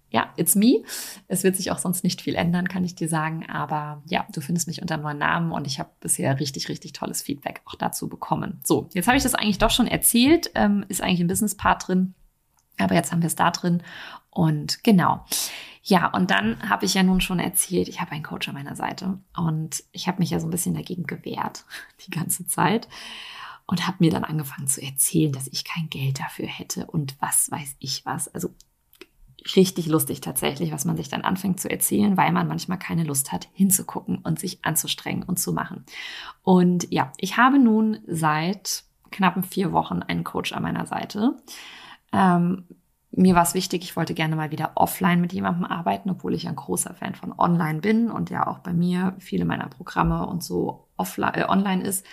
ja, 0.09 0.33
it's 0.37 0.55
me. 0.55 0.81
Es 1.27 1.43
wird 1.43 1.55
sich 1.55 1.69
auch 1.69 1.77
sonst 1.77 2.03
nicht 2.03 2.21
viel 2.21 2.33
ändern, 2.33 2.67
kann 2.67 2.83
ich 2.83 2.95
dir 2.95 3.09
sagen. 3.09 3.47
Aber 3.47 4.01
ja, 4.07 4.25
du 4.33 4.41
findest 4.41 4.67
mich 4.67 4.81
unter 4.81 4.97
neuen 4.97 5.19
Namen 5.19 5.51
und 5.51 5.67
ich 5.67 5.77
habe 5.77 5.91
bisher 5.99 6.39
richtig, 6.39 6.69
richtig 6.69 6.93
tolles 6.93 7.21
Feedback 7.21 7.61
auch 7.65 7.75
dazu 7.75 8.09
bekommen. 8.09 8.59
So, 8.63 8.89
jetzt 8.93 9.07
habe 9.07 9.17
ich 9.17 9.23
das 9.23 9.35
eigentlich 9.35 9.59
doch 9.59 9.69
schon 9.69 9.85
erzählt, 9.85 10.49
ähm, 10.55 10.83
ist 10.87 11.03
eigentlich 11.03 11.19
ein 11.19 11.27
Business-Part 11.27 11.87
drin. 11.87 12.15
Aber 12.79 12.95
jetzt 12.95 13.11
haben 13.11 13.21
wir 13.21 13.27
es 13.27 13.35
da 13.35 13.51
drin. 13.51 13.83
Und 14.31 14.83
genau. 14.83 15.25
Ja, 15.89 16.07
und 16.07 16.31
dann 16.31 16.69
habe 16.69 16.83
ich 16.83 16.95
ja 16.95 17.03
nun 17.03 17.21
schon 17.21 17.39
erzählt, 17.39 17.87
ich 17.87 18.01
habe 18.01 18.11
einen 18.11 18.23
Coach 18.23 18.49
an 18.49 18.55
meiner 18.55 18.75
Seite 18.75 19.19
und 19.37 19.85
ich 19.93 20.09
habe 20.09 20.19
mich 20.19 20.29
ja 20.29 20.39
so 20.41 20.45
ein 20.45 20.51
bisschen 20.51 20.75
dagegen 20.75 21.03
gewehrt 21.03 21.63
die 22.05 22.11
ganze 22.11 22.45
Zeit 22.45 22.89
und 23.67 23.87
habe 23.87 23.97
mir 23.99 24.11
dann 24.11 24.25
angefangen 24.25 24.67
zu 24.67 24.81
erzählen, 24.81 25.31
dass 25.31 25.47
ich 25.47 25.63
kein 25.63 25.89
Geld 25.89 26.19
dafür 26.19 26.45
hätte 26.45 26.87
und 26.87 27.15
was 27.21 27.49
weiß 27.51 27.77
ich 27.79 28.05
was. 28.05 28.27
Also 28.27 28.49
richtig 29.55 29.87
lustig 29.87 30.19
tatsächlich, 30.19 30.73
was 30.73 30.83
man 30.83 30.97
sich 30.97 31.07
dann 31.07 31.21
anfängt 31.21 31.61
zu 31.61 31.71
erzählen, 31.71 32.17
weil 32.17 32.33
man 32.33 32.49
manchmal 32.49 32.79
keine 32.79 33.05
Lust 33.05 33.31
hat, 33.31 33.47
hinzugucken 33.53 34.17
und 34.17 34.39
sich 34.39 34.65
anzustrengen 34.65 35.23
und 35.23 35.39
zu 35.39 35.53
machen. 35.53 35.85
Und 36.43 36.91
ja, 36.91 37.13
ich 37.15 37.37
habe 37.37 37.59
nun 37.59 37.99
seit 38.07 38.83
knappen 39.09 39.43
vier 39.43 39.71
Wochen 39.71 40.03
einen 40.03 40.25
Coach 40.25 40.51
an 40.51 40.63
meiner 40.63 40.85
Seite. 40.85 41.37
Ähm, 42.11 42.65
mir 43.11 43.35
war 43.35 43.43
es 43.43 43.53
wichtig, 43.53 43.83
ich 43.83 43.95
wollte 43.95 44.13
gerne 44.13 44.35
mal 44.35 44.51
wieder 44.51 44.71
offline 44.75 45.21
mit 45.21 45.33
jemandem 45.33 45.65
arbeiten, 45.65 46.09
obwohl 46.09 46.33
ich 46.33 46.47
ein 46.47 46.55
großer 46.55 46.93
Fan 46.93 47.15
von 47.15 47.33
online 47.37 47.79
bin 47.79 48.11
und 48.11 48.29
ja 48.29 48.47
auch 48.47 48.59
bei 48.59 48.73
mir 48.73 49.15
viele 49.19 49.45
meiner 49.45 49.67
Programme 49.67 50.25
und 50.27 50.43
so 50.43 50.87
offline, 50.97 51.33
äh, 51.35 51.45
online 51.45 51.83
ist, 51.83 52.05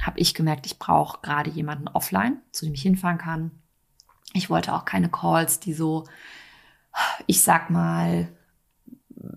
habe 0.00 0.18
ich 0.20 0.34
gemerkt, 0.34 0.66
ich 0.66 0.78
brauche 0.78 1.20
gerade 1.22 1.50
jemanden 1.50 1.88
offline, 1.88 2.38
zu 2.52 2.64
dem 2.64 2.74
ich 2.74 2.82
hinfahren 2.82 3.18
kann. 3.18 3.50
Ich 4.34 4.50
wollte 4.50 4.74
auch 4.74 4.84
keine 4.84 5.08
Calls, 5.08 5.60
die 5.60 5.74
so, 5.74 6.04
ich 7.26 7.42
sag 7.42 7.70
mal, 7.70 8.28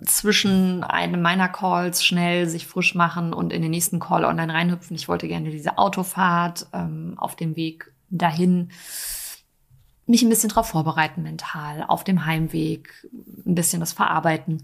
zwischen 0.05 0.84
einem 0.84 1.22
meiner 1.22 1.50
Calls 1.50 2.03
schnell 2.03 2.48
sich 2.48 2.65
frisch 2.65 2.95
machen 2.95 3.34
und 3.34 3.53
in 3.53 3.62
den 3.62 3.72
nächsten 3.72 4.00
Call 4.00 4.25
online 4.25 4.53
reinhüpfen. 4.53 4.95
Ich 4.95 5.07
wollte 5.07 5.27
gerne 5.27 5.50
diese 5.50 5.77
Autofahrt 5.77 6.67
ähm, 6.74 7.15
auf 7.17 7.36
dem 7.36 7.55
Weg 7.55 7.93
dahin 8.10 8.72
mich 10.07 10.21
ein 10.21 10.29
bisschen 10.29 10.50
darauf 10.50 10.67
vorbereiten 10.67 11.24
mental, 11.24 11.83
auf 11.88 12.03
dem 12.03 12.25
Heimweg 12.25 13.07
ein 13.45 13.55
bisschen 13.55 13.79
das 13.79 13.93
verarbeiten. 13.93 14.63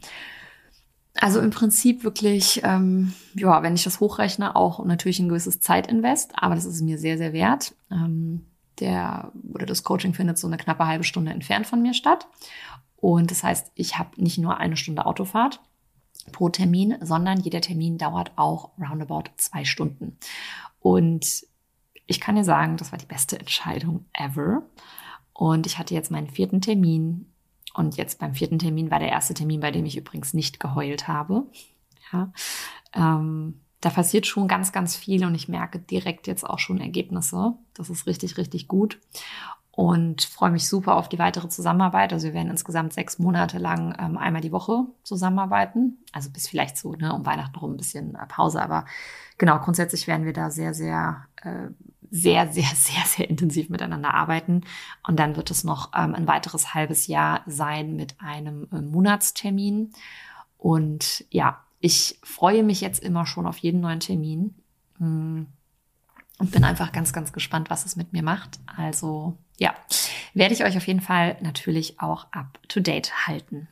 Also 1.15 1.39
im 1.39 1.49
Prinzip 1.49 2.03
wirklich, 2.03 2.61
ähm, 2.63 3.13
ja, 3.33 3.61
wenn 3.63 3.75
ich 3.75 3.83
das 3.83 3.99
hochrechne, 3.99 4.55
auch 4.55 4.83
natürlich 4.85 5.19
ein 5.19 5.29
gewisses 5.29 5.59
Zeitinvest, 5.59 6.33
aber 6.35 6.55
das 6.55 6.65
ist 6.65 6.81
mir 6.81 6.97
sehr, 6.97 7.17
sehr 7.17 7.33
wert. 7.33 7.73
Ähm, 7.91 8.45
der 8.79 9.31
oder 9.53 9.65
das 9.65 9.83
Coaching 9.83 10.13
findet 10.13 10.37
so 10.37 10.47
eine 10.47 10.57
knappe 10.57 10.87
halbe 10.87 11.03
Stunde 11.03 11.31
entfernt 11.31 11.67
von 11.67 11.81
mir 11.81 11.93
statt. 11.93 12.27
Und 12.95 13.31
das 13.31 13.43
heißt, 13.43 13.71
ich 13.75 13.97
habe 13.97 14.21
nicht 14.21 14.37
nur 14.37 14.57
eine 14.57 14.77
Stunde 14.77 15.05
Autofahrt 15.05 15.59
pro 16.31 16.49
Termin, 16.49 16.97
sondern 17.01 17.39
jeder 17.39 17.61
Termin 17.61 17.97
dauert 17.97 18.31
auch 18.35 18.71
roundabout 18.79 19.23
zwei 19.37 19.65
Stunden. 19.65 20.17
Und 20.79 21.45
ich 22.05 22.19
kann 22.19 22.35
dir 22.35 22.43
sagen, 22.43 22.77
das 22.77 22.91
war 22.91 22.99
die 22.99 23.05
beste 23.05 23.39
Entscheidung 23.39 24.05
ever. 24.13 24.63
Und 25.41 25.65
ich 25.65 25.79
hatte 25.79 25.95
jetzt 25.95 26.11
meinen 26.11 26.29
vierten 26.29 26.61
Termin. 26.61 27.25
Und 27.73 27.97
jetzt 27.97 28.19
beim 28.19 28.35
vierten 28.35 28.59
Termin 28.59 28.91
war 28.91 28.99
der 28.99 29.09
erste 29.09 29.33
Termin, 29.33 29.59
bei 29.59 29.71
dem 29.71 29.87
ich 29.87 29.97
übrigens 29.97 30.35
nicht 30.35 30.59
geheult 30.59 31.07
habe. 31.07 31.47
Ja, 32.13 32.31
ähm, 32.93 33.59
da 33.79 33.89
passiert 33.89 34.27
schon 34.27 34.47
ganz, 34.47 34.71
ganz 34.71 34.95
viel 34.95 35.25
und 35.25 35.33
ich 35.33 35.47
merke 35.47 35.79
direkt 35.79 36.27
jetzt 36.27 36.47
auch 36.47 36.59
schon 36.59 36.79
Ergebnisse. 36.79 37.55
Das 37.73 37.89
ist 37.89 38.05
richtig, 38.05 38.37
richtig 38.37 38.67
gut 38.67 38.99
und 39.71 40.21
freue 40.21 40.51
mich 40.51 40.69
super 40.69 40.95
auf 40.95 41.09
die 41.09 41.17
weitere 41.17 41.49
Zusammenarbeit. 41.49 42.13
Also 42.13 42.27
wir 42.27 42.35
werden 42.35 42.51
insgesamt 42.51 42.93
sechs 42.93 43.17
Monate 43.17 43.57
lang 43.57 43.95
ähm, 43.97 44.19
einmal 44.19 44.43
die 44.43 44.51
Woche 44.51 44.85
zusammenarbeiten. 45.01 45.97
Also 46.11 46.29
bis 46.29 46.47
vielleicht 46.47 46.77
so 46.77 46.93
ne, 46.93 47.15
um 47.15 47.25
Weihnachten 47.25 47.57
rum 47.57 47.71
ein 47.71 47.77
bisschen 47.77 48.13
äh, 48.13 48.27
Pause, 48.27 48.61
aber 48.61 48.85
genau 49.39 49.57
grundsätzlich 49.57 50.05
werden 50.05 50.27
wir 50.27 50.33
da 50.33 50.51
sehr, 50.51 50.75
sehr 50.75 51.25
äh, 51.41 51.69
sehr, 52.11 52.51
sehr, 52.51 52.63
sehr, 52.75 53.03
sehr 53.05 53.29
intensiv 53.29 53.69
miteinander 53.69 54.13
arbeiten. 54.13 54.61
Und 55.07 55.17
dann 55.17 55.35
wird 55.35 55.49
es 55.49 55.63
noch 55.63 55.91
ähm, 55.95 56.13
ein 56.13 56.27
weiteres 56.27 56.75
halbes 56.75 57.07
Jahr 57.07 57.41
sein 57.47 57.95
mit 57.95 58.21
einem 58.21 58.67
äh, 58.71 58.81
Monatstermin. 58.81 59.93
Und 60.57 61.25
ja, 61.31 61.63
ich 61.79 62.19
freue 62.21 62.61
mich 62.63 62.81
jetzt 62.81 63.01
immer 63.01 63.25
schon 63.25 63.47
auf 63.47 63.57
jeden 63.57 63.79
neuen 63.79 64.01
Termin. 64.01 64.53
Hm. 64.99 65.47
Und 66.37 66.51
bin 66.51 66.63
einfach 66.63 66.91
ganz, 66.91 67.13
ganz 67.13 67.33
gespannt, 67.33 67.69
was 67.69 67.85
es 67.85 67.95
mit 67.95 68.13
mir 68.13 68.23
macht. 68.23 68.59
Also 68.65 69.37
ja, 69.59 69.75
werde 70.33 70.55
ich 70.55 70.63
euch 70.63 70.75
auf 70.75 70.87
jeden 70.87 71.01
Fall 71.01 71.37
natürlich 71.41 71.99
auch 71.99 72.25
up 72.31 72.59
to 72.67 72.79
date 72.79 73.27
halten. 73.27 73.67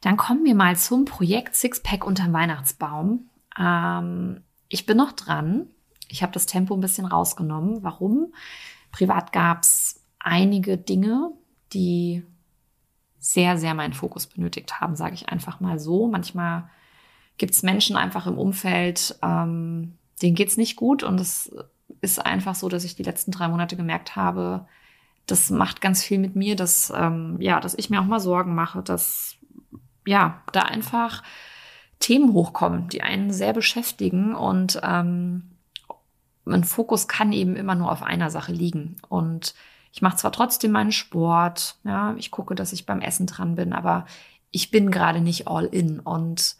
Dann 0.00 0.16
kommen 0.16 0.44
wir 0.44 0.56
mal 0.56 0.76
zum 0.76 1.04
Projekt 1.04 1.54
Sixpack 1.54 2.04
unterm 2.04 2.32
Weihnachtsbaum. 2.32 3.30
Ähm, 3.56 4.42
ich 4.68 4.86
bin 4.86 4.96
noch 4.96 5.12
dran. 5.12 5.68
Ich 6.08 6.22
habe 6.22 6.32
das 6.32 6.46
Tempo 6.46 6.74
ein 6.74 6.80
bisschen 6.80 7.06
rausgenommen. 7.06 7.82
Warum? 7.82 8.32
Privat 8.92 9.32
gab 9.32 9.62
es 9.62 10.02
einige 10.18 10.78
Dinge, 10.78 11.32
die 11.72 12.24
sehr, 13.18 13.56
sehr 13.56 13.74
meinen 13.74 13.94
Fokus 13.94 14.26
benötigt 14.26 14.80
haben, 14.80 14.96
sage 14.96 15.14
ich 15.14 15.28
einfach 15.28 15.60
mal 15.60 15.78
so. 15.78 16.06
Manchmal 16.06 16.68
gibt 17.38 17.54
es 17.54 17.62
Menschen 17.62 17.96
einfach 17.96 18.26
im 18.26 18.38
Umfeld, 18.38 19.18
ähm, 19.22 19.96
denen 20.22 20.34
geht's 20.34 20.56
nicht 20.56 20.76
gut 20.76 21.02
und 21.02 21.20
es 21.20 21.54
ist 22.00 22.24
einfach 22.24 22.54
so, 22.54 22.68
dass 22.68 22.84
ich 22.84 22.96
die 22.96 23.02
letzten 23.02 23.32
drei 23.32 23.48
Monate 23.48 23.76
gemerkt 23.76 24.14
habe, 24.14 24.66
das 25.26 25.50
macht 25.50 25.80
ganz 25.80 26.02
viel 26.02 26.18
mit 26.18 26.36
mir, 26.36 26.54
dass 26.54 26.92
ähm, 26.94 27.36
ja, 27.40 27.60
dass 27.60 27.74
ich 27.74 27.88
mir 27.88 28.00
auch 28.00 28.06
mal 28.06 28.20
Sorgen 28.20 28.54
mache, 28.54 28.82
dass 28.82 29.36
ja 30.06 30.42
da 30.52 30.60
einfach 30.62 31.22
Themen 31.98 32.34
hochkommen, 32.34 32.88
die 32.88 33.02
einen 33.02 33.32
sehr 33.32 33.54
beschäftigen 33.54 34.34
und 34.34 34.78
ähm, 34.82 35.53
mein 36.44 36.64
Fokus 36.64 37.08
kann 37.08 37.32
eben 37.32 37.56
immer 37.56 37.74
nur 37.74 37.90
auf 37.90 38.02
einer 38.02 38.30
Sache 38.30 38.52
liegen. 38.52 38.96
Und 39.08 39.54
ich 39.92 40.02
mache 40.02 40.16
zwar 40.16 40.32
trotzdem 40.32 40.72
meinen 40.72 40.92
Sport, 40.92 41.76
ja, 41.84 42.14
ich 42.18 42.30
gucke, 42.30 42.54
dass 42.54 42.72
ich 42.72 42.86
beim 42.86 43.00
Essen 43.00 43.26
dran 43.26 43.54
bin, 43.54 43.72
aber 43.72 44.06
ich 44.50 44.70
bin 44.70 44.90
gerade 44.90 45.20
nicht 45.20 45.48
all 45.48 45.64
in. 45.66 46.00
Und 46.00 46.56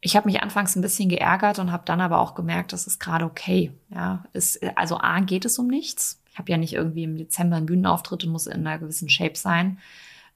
ich 0.00 0.16
habe 0.16 0.26
mich 0.26 0.42
anfangs 0.42 0.76
ein 0.76 0.82
bisschen 0.82 1.08
geärgert 1.08 1.58
und 1.58 1.72
habe 1.72 1.84
dann 1.86 2.00
aber 2.00 2.18
auch 2.18 2.34
gemerkt, 2.34 2.72
das 2.72 2.86
ist 2.86 2.98
gerade 2.98 3.24
okay. 3.24 3.72
Ja, 3.90 4.24
ist, 4.32 4.60
also 4.76 4.98
A 4.98 5.20
geht 5.20 5.44
es 5.44 5.58
um 5.58 5.68
nichts. 5.68 6.20
Ich 6.30 6.38
habe 6.38 6.50
ja 6.50 6.58
nicht 6.58 6.72
irgendwie 6.72 7.04
im 7.04 7.16
Dezember 7.16 7.56
einen 7.56 7.66
Bühnenauftritt 7.66 8.24
und 8.24 8.32
muss 8.32 8.46
in 8.46 8.66
einer 8.66 8.78
gewissen 8.78 9.08
Shape 9.08 9.36
sein, 9.36 9.78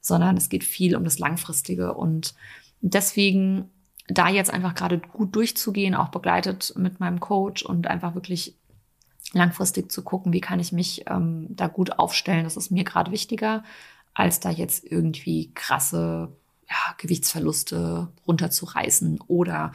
sondern 0.00 0.36
es 0.36 0.48
geht 0.48 0.62
viel 0.62 0.94
um 0.94 1.04
das 1.04 1.18
Langfristige. 1.18 1.94
Und 1.94 2.34
deswegen 2.80 3.70
da 4.08 4.28
jetzt 4.28 4.52
einfach 4.52 4.74
gerade 4.74 4.98
gut 4.98 5.34
durchzugehen, 5.34 5.94
auch 5.94 6.08
begleitet 6.08 6.74
mit 6.76 7.00
meinem 7.00 7.18
Coach 7.18 7.64
und 7.64 7.88
einfach 7.88 8.14
wirklich 8.14 8.54
langfristig 9.32 9.90
zu 9.90 10.02
gucken, 10.02 10.32
wie 10.32 10.40
kann 10.40 10.60
ich 10.60 10.72
mich 10.72 11.04
ähm, 11.08 11.46
da 11.50 11.66
gut 11.68 11.98
aufstellen. 11.98 12.44
Das 12.44 12.56
ist 12.56 12.70
mir 12.70 12.84
gerade 12.84 13.10
wichtiger, 13.10 13.64
als 14.14 14.40
da 14.40 14.50
jetzt 14.50 14.84
irgendwie 14.84 15.52
krasse 15.54 16.32
ja, 16.68 16.94
Gewichtsverluste 16.98 18.08
runterzureißen 18.26 19.20
oder 19.26 19.72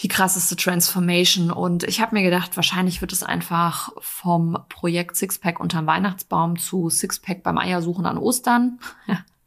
die 0.00 0.08
krasseste 0.08 0.56
Transformation. 0.56 1.50
Und 1.50 1.84
ich 1.84 2.00
habe 2.00 2.14
mir 2.14 2.22
gedacht, 2.22 2.56
wahrscheinlich 2.56 3.00
wird 3.00 3.12
es 3.12 3.22
einfach 3.22 3.90
vom 3.98 4.58
Projekt 4.68 5.16
Sixpack 5.16 5.60
unterm 5.60 5.86
Weihnachtsbaum 5.86 6.58
zu 6.58 6.88
Sixpack 6.88 7.42
beim 7.42 7.58
Eiersuchen 7.58 8.06
an 8.06 8.18
Ostern. 8.18 8.78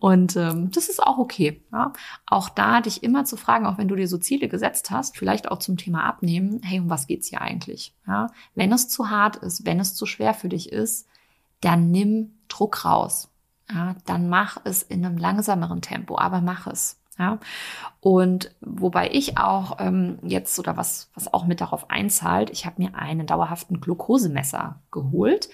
Und 0.00 0.36
ähm, 0.36 0.70
das 0.70 0.88
ist 0.88 1.02
auch 1.02 1.18
okay. 1.18 1.62
Ja? 1.72 1.92
Auch 2.26 2.48
da 2.48 2.80
dich 2.80 3.02
immer 3.02 3.24
zu 3.24 3.36
fragen, 3.36 3.66
auch 3.66 3.78
wenn 3.78 3.88
du 3.88 3.96
dir 3.96 4.08
so 4.08 4.18
Ziele 4.18 4.48
gesetzt 4.48 4.90
hast, 4.90 5.16
vielleicht 5.16 5.50
auch 5.50 5.58
zum 5.58 5.76
Thema 5.76 6.04
Abnehmen, 6.04 6.60
hey, 6.62 6.80
um 6.80 6.90
was 6.90 7.06
geht's 7.06 7.28
hier 7.28 7.40
eigentlich? 7.40 7.94
Ja? 8.06 8.28
Wenn 8.54 8.72
es 8.72 8.88
zu 8.88 9.10
hart 9.10 9.36
ist, 9.36 9.66
wenn 9.66 9.80
es 9.80 9.94
zu 9.94 10.06
schwer 10.06 10.34
für 10.34 10.48
dich 10.48 10.72
ist, 10.72 11.06
dann 11.60 11.90
nimm 11.90 12.32
Druck 12.48 12.84
raus. 12.84 13.30
Ja? 13.70 13.96
Dann 14.06 14.28
mach 14.28 14.58
es 14.64 14.82
in 14.82 15.04
einem 15.04 15.18
langsameren 15.18 15.82
Tempo, 15.82 16.18
aber 16.18 16.40
mach 16.40 16.66
es. 16.66 17.00
Ja, 17.16 17.38
und 18.00 18.52
wobei 18.60 19.08
ich 19.12 19.38
auch 19.38 19.76
ähm, 19.78 20.18
jetzt 20.24 20.58
oder 20.58 20.76
was, 20.76 21.12
was 21.14 21.32
auch 21.32 21.46
mit 21.46 21.60
darauf 21.60 21.88
einzahlt, 21.88 22.50
ich 22.50 22.66
habe 22.66 22.82
mir 22.82 22.96
einen 22.96 23.28
dauerhaften 23.28 23.80
Glukosemesser 23.80 24.80
geholt 24.90 25.48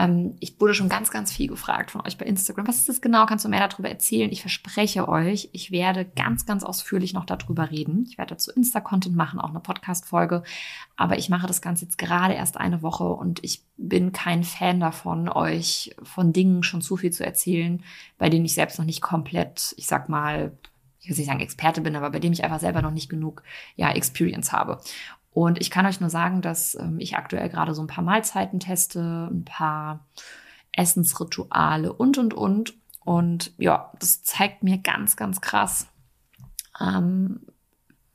Ähm, 0.00 0.36
ich 0.40 0.58
wurde 0.58 0.72
schon 0.72 0.88
ganz, 0.88 1.10
ganz 1.10 1.30
viel 1.30 1.48
gefragt 1.48 1.90
von 1.90 2.00
euch 2.06 2.16
bei 2.16 2.24
Instagram. 2.24 2.66
Was 2.66 2.78
ist 2.78 2.88
das 2.88 3.00
genau? 3.02 3.26
Kannst 3.26 3.44
du 3.44 3.48
mehr 3.48 3.66
darüber 3.66 3.90
erzählen? 3.90 4.32
Ich 4.32 4.40
verspreche 4.40 5.08
euch, 5.08 5.50
ich 5.52 5.70
werde 5.70 6.06
ganz, 6.06 6.46
ganz 6.46 6.64
ausführlich 6.64 7.12
noch 7.12 7.26
darüber 7.26 7.70
reden. 7.70 8.06
Ich 8.08 8.16
werde 8.16 8.30
dazu 8.30 8.50
Insta-Content 8.50 9.14
machen, 9.14 9.40
auch 9.40 9.50
eine 9.50 9.60
Podcast-Folge. 9.60 10.42
Aber 10.96 11.18
ich 11.18 11.28
mache 11.28 11.46
das 11.46 11.60
Ganze 11.60 11.84
jetzt 11.84 11.98
gerade 11.98 12.34
erst 12.34 12.56
eine 12.56 12.82
Woche 12.82 13.04
und 13.04 13.44
ich 13.44 13.62
bin 13.76 14.12
kein 14.12 14.42
Fan 14.42 14.80
davon, 14.80 15.28
euch 15.28 15.94
von 16.02 16.32
Dingen 16.32 16.62
schon 16.62 16.80
zu 16.80 16.96
viel 16.96 17.10
zu 17.10 17.24
erzählen, 17.24 17.82
bei 18.16 18.30
denen 18.30 18.44
ich 18.46 18.54
selbst 18.54 18.78
noch 18.78 18.86
nicht 18.86 19.02
komplett, 19.02 19.74
ich 19.76 19.86
sag 19.86 20.08
mal, 20.08 20.52
ich 21.00 21.08
will 21.08 21.16
nicht 21.16 21.26
sagen 21.26 21.40
Experte 21.40 21.80
bin, 21.80 21.96
aber 21.96 22.10
bei 22.10 22.18
dem 22.18 22.32
ich 22.32 22.44
einfach 22.44 22.60
selber 22.60 22.82
noch 22.82 22.90
nicht 22.90 23.08
genug 23.08 23.42
ja, 23.76 23.90
Experience 23.90 24.52
habe. 24.52 24.80
Und 25.32 25.60
ich 25.60 25.70
kann 25.70 25.86
euch 25.86 26.00
nur 26.00 26.10
sagen, 26.10 26.42
dass 26.42 26.74
ähm, 26.74 26.98
ich 26.98 27.16
aktuell 27.16 27.48
gerade 27.48 27.74
so 27.74 27.82
ein 27.82 27.86
paar 27.86 28.04
Mahlzeiten 28.04 28.60
teste, 28.60 29.28
ein 29.30 29.44
paar 29.44 30.06
Essensrituale 30.72 31.92
und, 31.92 32.18
und, 32.18 32.34
und. 32.34 32.74
Und 33.04 33.52
ja, 33.58 33.92
das 33.98 34.22
zeigt 34.22 34.62
mir 34.62 34.78
ganz, 34.78 35.16
ganz 35.16 35.40
krass, 35.40 35.86
ähm, 36.80 37.40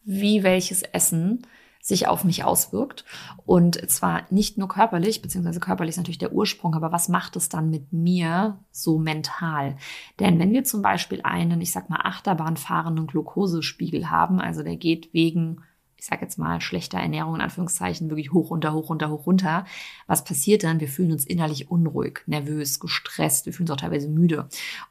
wie 0.03 0.43
welches 0.43 0.83
Essen 0.83 1.47
sich 1.81 2.07
auf 2.07 2.23
mich 2.23 2.43
auswirkt. 2.43 3.05
Und 3.45 3.89
zwar 3.91 4.23
nicht 4.31 4.57
nur 4.57 4.67
körperlich, 4.67 5.21
beziehungsweise 5.21 5.59
körperlich 5.59 5.91
ist 5.91 5.97
natürlich 5.97 6.17
der 6.17 6.33
Ursprung, 6.33 6.73
aber 6.73 6.91
was 6.91 7.09
macht 7.09 7.35
es 7.35 7.47
dann 7.47 7.69
mit 7.69 7.93
mir 7.93 8.57
so 8.71 8.97
mental? 8.97 9.77
Denn 10.19 10.39
wenn 10.39 10.51
wir 10.51 10.63
zum 10.63 10.81
Beispiel 10.81 11.21
einen, 11.23 11.61
ich 11.61 11.71
sag 11.71 11.89
mal, 11.89 12.01
Achterbahn 12.03 12.57
fahrenden 12.57 13.05
Glukosespiegel 13.05 14.09
haben, 14.09 14.39
also 14.39 14.63
der 14.63 14.77
geht 14.77 15.13
wegen 15.13 15.61
ich 16.05 16.09
sage 16.09 16.21
jetzt 16.21 16.37
mal, 16.37 16.61
schlechter 16.61 16.99
Ernährung 16.99 17.33
in 17.33 17.41
Anführungszeichen 17.41 18.11
wirklich 18.11 18.31
hoch, 18.31 18.51
runter, 18.51 18.73
hoch, 18.73 18.89
runter, 18.89 19.09
hoch, 19.09 19.25
runter. 19.25 19.65
Was 20.05 20.23
passiert 20.23 20.63
dann? 20.63 20.79
Wir 20.79 20.87
fühlen 20.87 21.11
uns 21.11 21.25
innerlich 21.25 21.71
unruhig, 21.71 22.21
nervös, 22.27 22.79
gestresst, 22.79 23.47
wir 23.47 23.53
fühlen 23.53 23.67
uns 23.67 23.71
auch 23.71 23.81
teilweise 23.81 24.07
müde. 24.07 24.47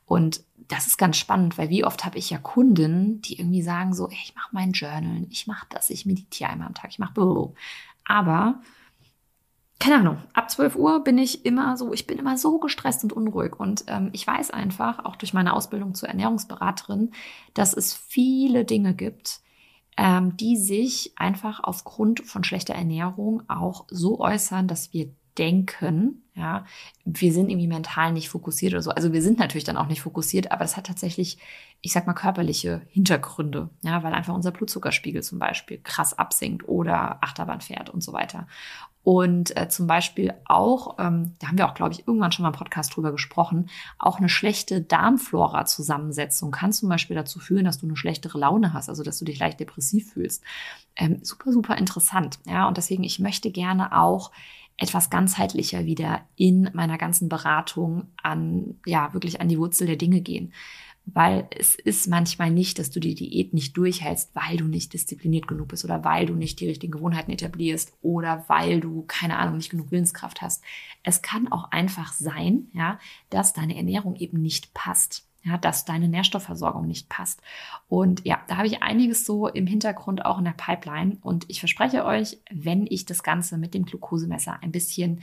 Und 0.06 0.42
das 0.66 0.88
ist 0.88 0.98
ganz 0.98 1.16
spannend, 1.16 1.56
weil 1.56 1.70
wie 1.70 1.84
oft 1.84 2.04
habe 2.04 2.18
ich 2.18 2.30
ja 2.30 2.38
Kunden, 2.38 3.22
die 3.22 3.38
irgendwie 3.38 3.62
sagen 3.62 3.94
so, 3.94 4.08
ey, 4.08 4.18
ich 4.24 4.34
mache 4.34 4.48
mein 4.50 4.72
Journal, 4.72 5.24
ich 5.30 5.46
mache 5.46 5.66
das, 5.70 5.88
ich 5.88 6.04
meditiere 6.04 6.50
einmal 6.50 6.66
am 6.66 6.74
Tag, 6.74 6.90
ich 6.90 6.98
mache. 6.98 7.52
Aber 8.04 8.60
keine 9.78 9.98
Ahnung, 9.98 10.18
ab 10.32 10.50
12 10.50 10.74
Uhr 10.74 11.04
bin 11.04 11.18
ich 11.18 11.46
immer 11.46 11.76
so, 11.76 11.92
ich 11.92 12.08
bin 12.08 12.18
immer 12.18 12.36
so 12.36 12.58
gestresst 12.58 13.04
und 13.04 13.12
unruhig. 13.12 13.54
Und 13.54 13.84
ähm, 13.86 14.10
ich 14.12 14.26
weiß 14.26 14.50
einfach, 14.50 15.04
auch 15.04 15.14
durch 15.14 15.32
meine 15.32 15.52
Ausbildung 15.52 15.94
zur 15.94 16.08
Ernährungsberaterin, 16.08 17.12
dass 17.52 17.72
es 17.72 17.94
viele 17.94 18.64
Dinge 18.64 18.94
gibt, 18.94 19.43
ähm, 19.96 20.36
die 20.36 20.56
sich 20.56 21.12
einfach 21.16 21.60
aufgrund 21.62 22.20
von 22.20 22.44
schlechter 22.44 22.74
Ernährung 22.74 23.42
auch 23.48 23.86
so 23.88 24.20
äußern, 24.20 24.68
dass 24.68 24.92
wir 24.92 25.10
denken, 25.38 26.22
ja, 26.34 26.64
wir 27.04 27.32
sind 27.32 27.48
irgendwie 27.48 27.68
mental 27.68 28.12
nicht 28.12 28.28
fokussiert 28.28 28.72
oder 28.72 28.82
so. 28.82 28.90
Also 28.90 29.12
wir 29.12 29.22
sind 29.22 29.38
natürlich 29.38 29.64
dann 29.64 29.76
auch 29.76 29.86
nicht 29.86 30.02
fokussiert, 30.02 30.50
aber 30.50 30.64
das 30.64 30.76
hat 30.76 30.86
tatsächlich, 30.86 31.38
ich 31.80 31.92
sag 31.92 32.06
mal, 32.06 32.14
körperliche 32.14 32.82
Hintergründe, 32.88 33.70
ja, 33.82 34.02
weil 34.02 34.12
einfach 34.14 34.34
unser 34.34 34.50
Blutzuckerspiegel 34.50 35.22
zum 35.22 35.38
Beispiel 35.38 35.78
krass 35.82 36.18
absinkt 36.18 36.68
oder 36.68 37.22
Achterbahn 37.22 37.60
fährt 37.60 37.90
und 37.90 38.02
so 38.02 38.12
weiter. 38.12 38.48
Und 39.04 39.54
äh, 39.56 39.68
zum 39.68 39.86
Beispiel 39.86 40.32
auch, 40.46 40.98
ähm, 40.98 41.34
da 41.38 41.48
haben 41.48 41.58
wir 41.58 41.68
auch, 41.68 41.74
glaube 41.74 41.92
ich, 41.92 42.08
irgendwann 42.08 42.32
schon 42.32 42.42
mal 42.42 42.48
im 42.48 42.54
Podcast 42.58 42.96
drüber 42.96 43.12
gesprochen, 43.12 43.68
auch 43.98 44.18
eine 44.18 44.30
schlechte 44.30 44.80
Darmflora-Zusammensetzung 44.80 46.50
kann 46.50 46.72
zum 46.72 46.88
Beispiel 46.88 47.14
dazu 47.14 47.38
führen, 47.38 47.66
dass 47.66 47.78
du 47.78 47.86
eine 47.86 47.96
schlechtere 47.96 48.38
Laune 48.38 48.72
hast, 48.72 48.88
also 48.88 49.02
dass 49.02 49.18
du 49.18 49.26
dich 49.26 49.38
leicht 49.38 49.60
depressiv 49.60 50.14
fühlst. 50.14 50.42
Ähm, 50.96 51.18
super, 51.22 51.52
super 51.52 51.76
interessant. 51.76 52.38
Ja, 52.46 52.66
und 52.66 52.78
deswegen, 52.78 53.04
ich 53.04 53.18
möchte 53.18 53.50
gerne 53.50 53.94
auch 53.94 54.32
etwas 54.76 55.10
ganzheitlicher 55.10 55.86
wieder 55.86 56.26
in 56.36 56.70
meiner 56.72 56.98
ganzen 56.98 57.28
Beratung 57.28 58.08
an, 58.22 58.76
ja, 58.86 59.12
wirklich 59.12 59.40
an 59.40 59.48
die 59.48 59.58
Wurzel 59.58 59.86
der 59.86 59.96
Dinge 59.96 60.20
gehen. 60.20 60.52
Weil 61.06 61.48
es 61.50 61.74
ist 61.74 62.08
manchmal 62.08 62.50
nicht, 62.50 62.78
dass 62.78 62.90
du 62.90 62.98
die 62.98 63.14
Diät 63.14 63.52
nicht 63.52 63.76
durchhältst, 63.76 64.34
weil 64.34 64.56
du 64.56 64.64
nicht 64.64 64.94
diszipliniert 64.94 65.46
genug 65.46 65.68
bist 65.68 65.84
oder 65.84 66.02
weil 66.02 66.24
du 66.24 66.34
nicht 66.34 66.60
die 66.60 66.66
richtigen 66.66 66.92
Gewohnheiten 66.92 67.30
etablierst 67.30 67.92
oder 68.00 68.44
weil 68.48 68.80
du, 68.80 69.04
keine 69.06 69.36
Ahnung, 69.38 69.58
nicht 69.58 69.70
genug 69.70 69.90
Willenskraft 69.90 70.40
hast. 70.40 70.64
Es 71.02 71.20
kann 71.20 71.52
auch 71.52 71.70
einfach 71.70 72.12
sein, 72.14 72.68
ja, 72.72 72.98
dass 73.28 73.52
deine 73.52 73.76
Ernährung 73.76 74.16
eben 74.16 74.40
nicht 74.40 74.72
passt 74.72 75.23
ja, 75.44 75.58
dass 75.58 75.84
deine 75.84 76.08
Nährstoffversorgung 76.08 76.86
nicht 76.86 77.08
passt. 77.08 77.40
Und 77.88 78.24
ja, 78.24 78.40
da 78.48 78.56
habe 78.56 78.66
ich 78.66 78.82
einiges 78.82 79.26
so 79.26 79.46
im 79.46 79.66
Hintergrund 79.66 80.24
auch 80.24 80.38
in 80.38 80.44
der 80.44 80.52
Pipeline. 80.52 81.18
Und 81.20 81.44
ich 81.48 81.60
verspreche 81.60 82.04
euch, 82.04 82.38
wenn 82.50 82.86
ich 82.88 83.04
das 83.04 83.22
Ganze 83.22 83.58
mit 83.58 83.74
dem 83.74 83.84
Glukosemesser 83.84 84.58
ein 84.62 84.72
bisschen 84.72 85.20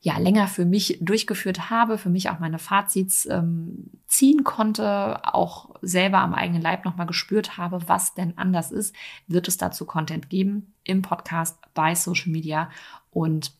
ja, 0.00 0.16
länger 0.16 0.46
für 0.46 0.64
mich 0.64 0.98
durchgeführt 1.00 1.70
habe, 1.70 1.98
für 1.98 2.08
mich 2.08 2.30
auch 2.30 2.38
meine 2.38 2.60
Fazits 2.60 3.26
ähm, 3.26 3.90
ziehen 4.06 4.44
konnte, 4.44 5.34
auch 5.34 5.74
selber 5.82 6.18
am 6.18 6.34
eigenen 6.34 6.62
Leib 6.62 6.84
nochmal 6.84 7.06
gespürt 7.06 7.58
habe, 7.58 7.80
was 7.88 8.14
denn 8.14 8.38
anders 8.38 8.70
ist, 8.70 8.94
wird 9.26 9.48
es 9.48 9.56
dazu 9.56 9.86
Content 9.86 10.30
geben 10.30 10.72
im 10.84 11.02
Podcast, 11.02 11.58
bei 11.74 11.96
Social 11.96 12.30
Media 12.30 12.70
und 13.10 13.57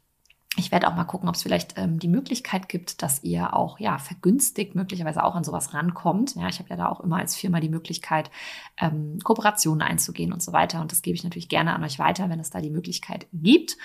ich 0.58 0.72
werde 0.72 0.88
auch 0.88 0.96
mal 0.96 1.04
gucken, 1.04 1.28
ob 1.28 1.36
es 1.36 1.42
vielleicht 1.42 1.78
ähm, 1.78 1.98
die 1.98 2.08
Möglichkeit 2.08 2.68
gibt, 2.68 3.02
dass 3.02 3.22
ihr 3.22 3.54
auch 3.54 3.78
ja 3.78 3.98
vergünstigt 3.98 4.74
möglicherweise 4.74 5.22
auch 5.22 5.34
an 5.34 5.44
sowas 5.44 5.72
rankommt. 5.74 6.34
Ja, 6.34 6.48
ich 6.48 6.58
habe 6.58 6.68
ja 6.70 6.76
da 6.76 6.88
auch 6.88 7.00
immer 7.00 7.18
als 7.18 7.36
Firma 7.36 7.60
die 7.60 7.68
Möglichkeit, 7.68 8.30
ähm, 8.78 9.18
Kooperationen 9.22 9.82
einzugehen 9.82 10.32
und 10.32 10.42
so 10.42 10.52
weiter. 10.52 10.80
Und 10.80 10.92
das 10.92 11.02
gebe 11.02 11.14
ich 11.14 11.24
natürlich 11.24 11.48
gerne 11.48 11.74
an 11.74 11.84
euch 11.84 11.98
weiter, 11.98 12.28
wenn 12.28 12.40
es 12.40 12.50
da 12.50 12.60
die 12.60 12.70
Möglichkeit 12.70 13.26
gibt. 13.32 13.76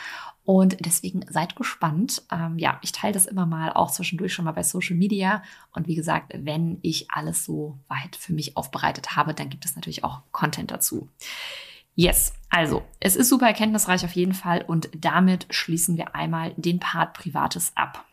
Und 0.46 0.78
deswegen 0.86 1.24
seid 1.30 1.56
gespannt. 1.56 2.24
Ähm, 2.32 2.58
ja, 2.58 2.80
ich 2.82 2.92
teile 2.92 3.14
das 3.14 3.26
immer 3.26 3.46
mal 3.46 3.72
auch 3.72 3.92
zwischendurch 3.92 4.34
schon 4.34 4.46
mal 4.46 4.52
bei 4.52 4.64
Social 4.64 4.98
Media. 4.98 5.44
Und 5.74 5.88
wie 5.88 5.96
gesagt, 5.96 6.34
wenn 6.36 6.80
ich 6.82 7.12
alles 7.12 7.46
so 7.46 7.80
weit 7.88 8.16
für 8.16 8.34
mich 8.34 8.58
aufbereitet 8.58 9.16
habe, 9.16 9.34
dann 9.34 9.50
gibt 9.50 9.66
es 9.66 9.76
natürlich 9.76 10.04
auch 10.04 10.22
Content 10.32 10.72
dazu. 10.72 11.10
Yes, 11.96 12.34
also 12.50 12.84
es 13.00 13.16
ist 13.16 13.30
super 13.30 13.48
erkenntnisreich 13.48 14.04
auf 14.04 14.14
jeden 14.14 14.34
Fall 14.34 14.64
und 14.66 14.90
damit 14.96 15.48
schließen 15.52 15.98
wir 15.98 16.16
einmal 16.16 16.54
den 16.58 16.80
Part 16.80 17.14
Privates 17.14 17.72
ab. 17.76 18.06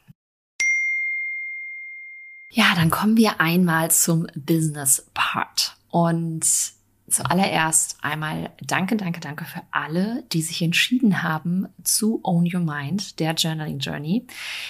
Ja, 2.52 2.74
dann 2.74 2.90
kommen 2.90 3.16
wir 3.16 3.40
einmal 3.40 3.90
zum 3.90 4.26
Business 4.34 5.06
Part. 5.14 5.76
Und 5.90 6.44
zuallererst 7.08 7.98
einmal 8.02 8.50
danke, 8.60 8.96
danke, 8.96 9.20
danke 9.20 9.44
für 9.44 9.62
alle, 9.70 10.24
die 10.32 10.42
sich 10.42 10.60
entschieden 10.60 11.22
haben 11.22 11.68
zu 11.84 12.20
Own 12.24 12.48
Your 12.52 12.60
Mind, 12.60 13.20
der 13.20 13.34
Journaling 13.34 13.78
Journey. 13.78 14.26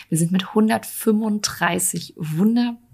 Wir 0.09 0.19
sind 0.19 0.31
mit 0.31 0.49
135 0.49 2.15
wunderbaren 2.17 2.90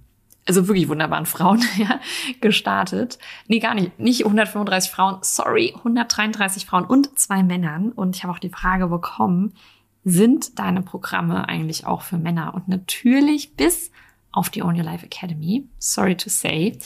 also 0.46 0.68
wirklich 0.68 0.88
wunderbaren 0.88 1.26
Frauen 1.26 1.62
ja, 1.76 2.00
gestartet. 2.40 3.18
Nee, 3.48 3.58
gar 3.58 3.74
nicht. 3.74 3.98
Nicht 3.98 4.24
135 4.24 4.90
Frauen, 4.90 5.18
sorry, 5.22 5.74
133 5.76 6.66
Frauen 6.66 6.84
und 6.84 7.18
zwei 7.18 7.42
Männern. 7.42 7.92
Und 7.92 8.16
ich 8.16 8.22
habe 8.22 8.32
auch 8.32 8.38
die 8.38 8.50
Frage 8.50 8.86
bekommen, 8.86 9.54
sind 10.04 10.58
deine 10.58 10.82
Programme 10.82 11.48
eigentlich 11.48 11.86
auch 11.86 12.02
für 12.02 12.16
Männer? 12.16 12.54
Und 12.54 12.68
natürlich 12.68 13.56
bis 13.56 13.90
auf 14.30 14.50
die 14.50 14.62
Own 14.62 14.76
Your 14.76 14.84
Life 14.84 15.04
Academy. 15.04 15.66
Sorry 15.78 16.14
to 16.14 16.28
say. 16.28 16.78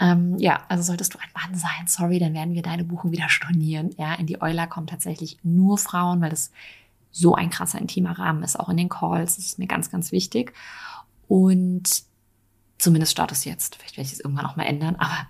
Ähm, 0.00 0.36
ja, 0.38 0.62
also 0.68 0.82
solltest 0.82 1.14
du 1.14 1.18
ein 1.18 1.28
Mann 1.34 1.54
sein, 1.54 1.86
sorry, 1.86 2.18
dann 2.18 2.34
werden 2.34 2.54
wir 2.54 2.62
deine 2.62 2.82
Buchung 2.82 3.12
wieder 3.12 3.28
stornieren. 3.28 3.90
Ja, 3.98 4.14
in 4.14 4.26
die 4.26 4.40
Euler 4.40 4.66
kommen 4.66 4.86
tatsächlich 4.86 5.38
nur 5.42 5.78
Frauen, 5.78 6.20
weil 6.20 6.30
das 6.30 6.50
so 7.10 7.34
ein 7.34 7.50
krasser 7.50 7.78
intimer 7.78 8.18
Rahmen 8.18 8.42
ist, 8.42 8.58
auch 8.58 8.70
in 8.70 8.76
den 8.76 8.88
Calls. 8.88 9.36
Das 9.36 9.44
ist 9.44 9.58
mir 9.58 9.68
ganz, 9.68 9.90
ganz 9.90 10.10
wichtig. 10.10 10.52
Und 11.28 12.04
Zumindest 12.84 13.12
Status 13.12 13.46
jetzt. 13.46 13.76
Vielleicht 13.76 13.96
werde 13.96 14.06
ich 14.06 14.12
es 14.12 14.20
irgendwann 14.20 14.44
auch 14.44 14.56
mal 14.56 14.64
ändern, 14.64 14.96
aber 14.96 15.26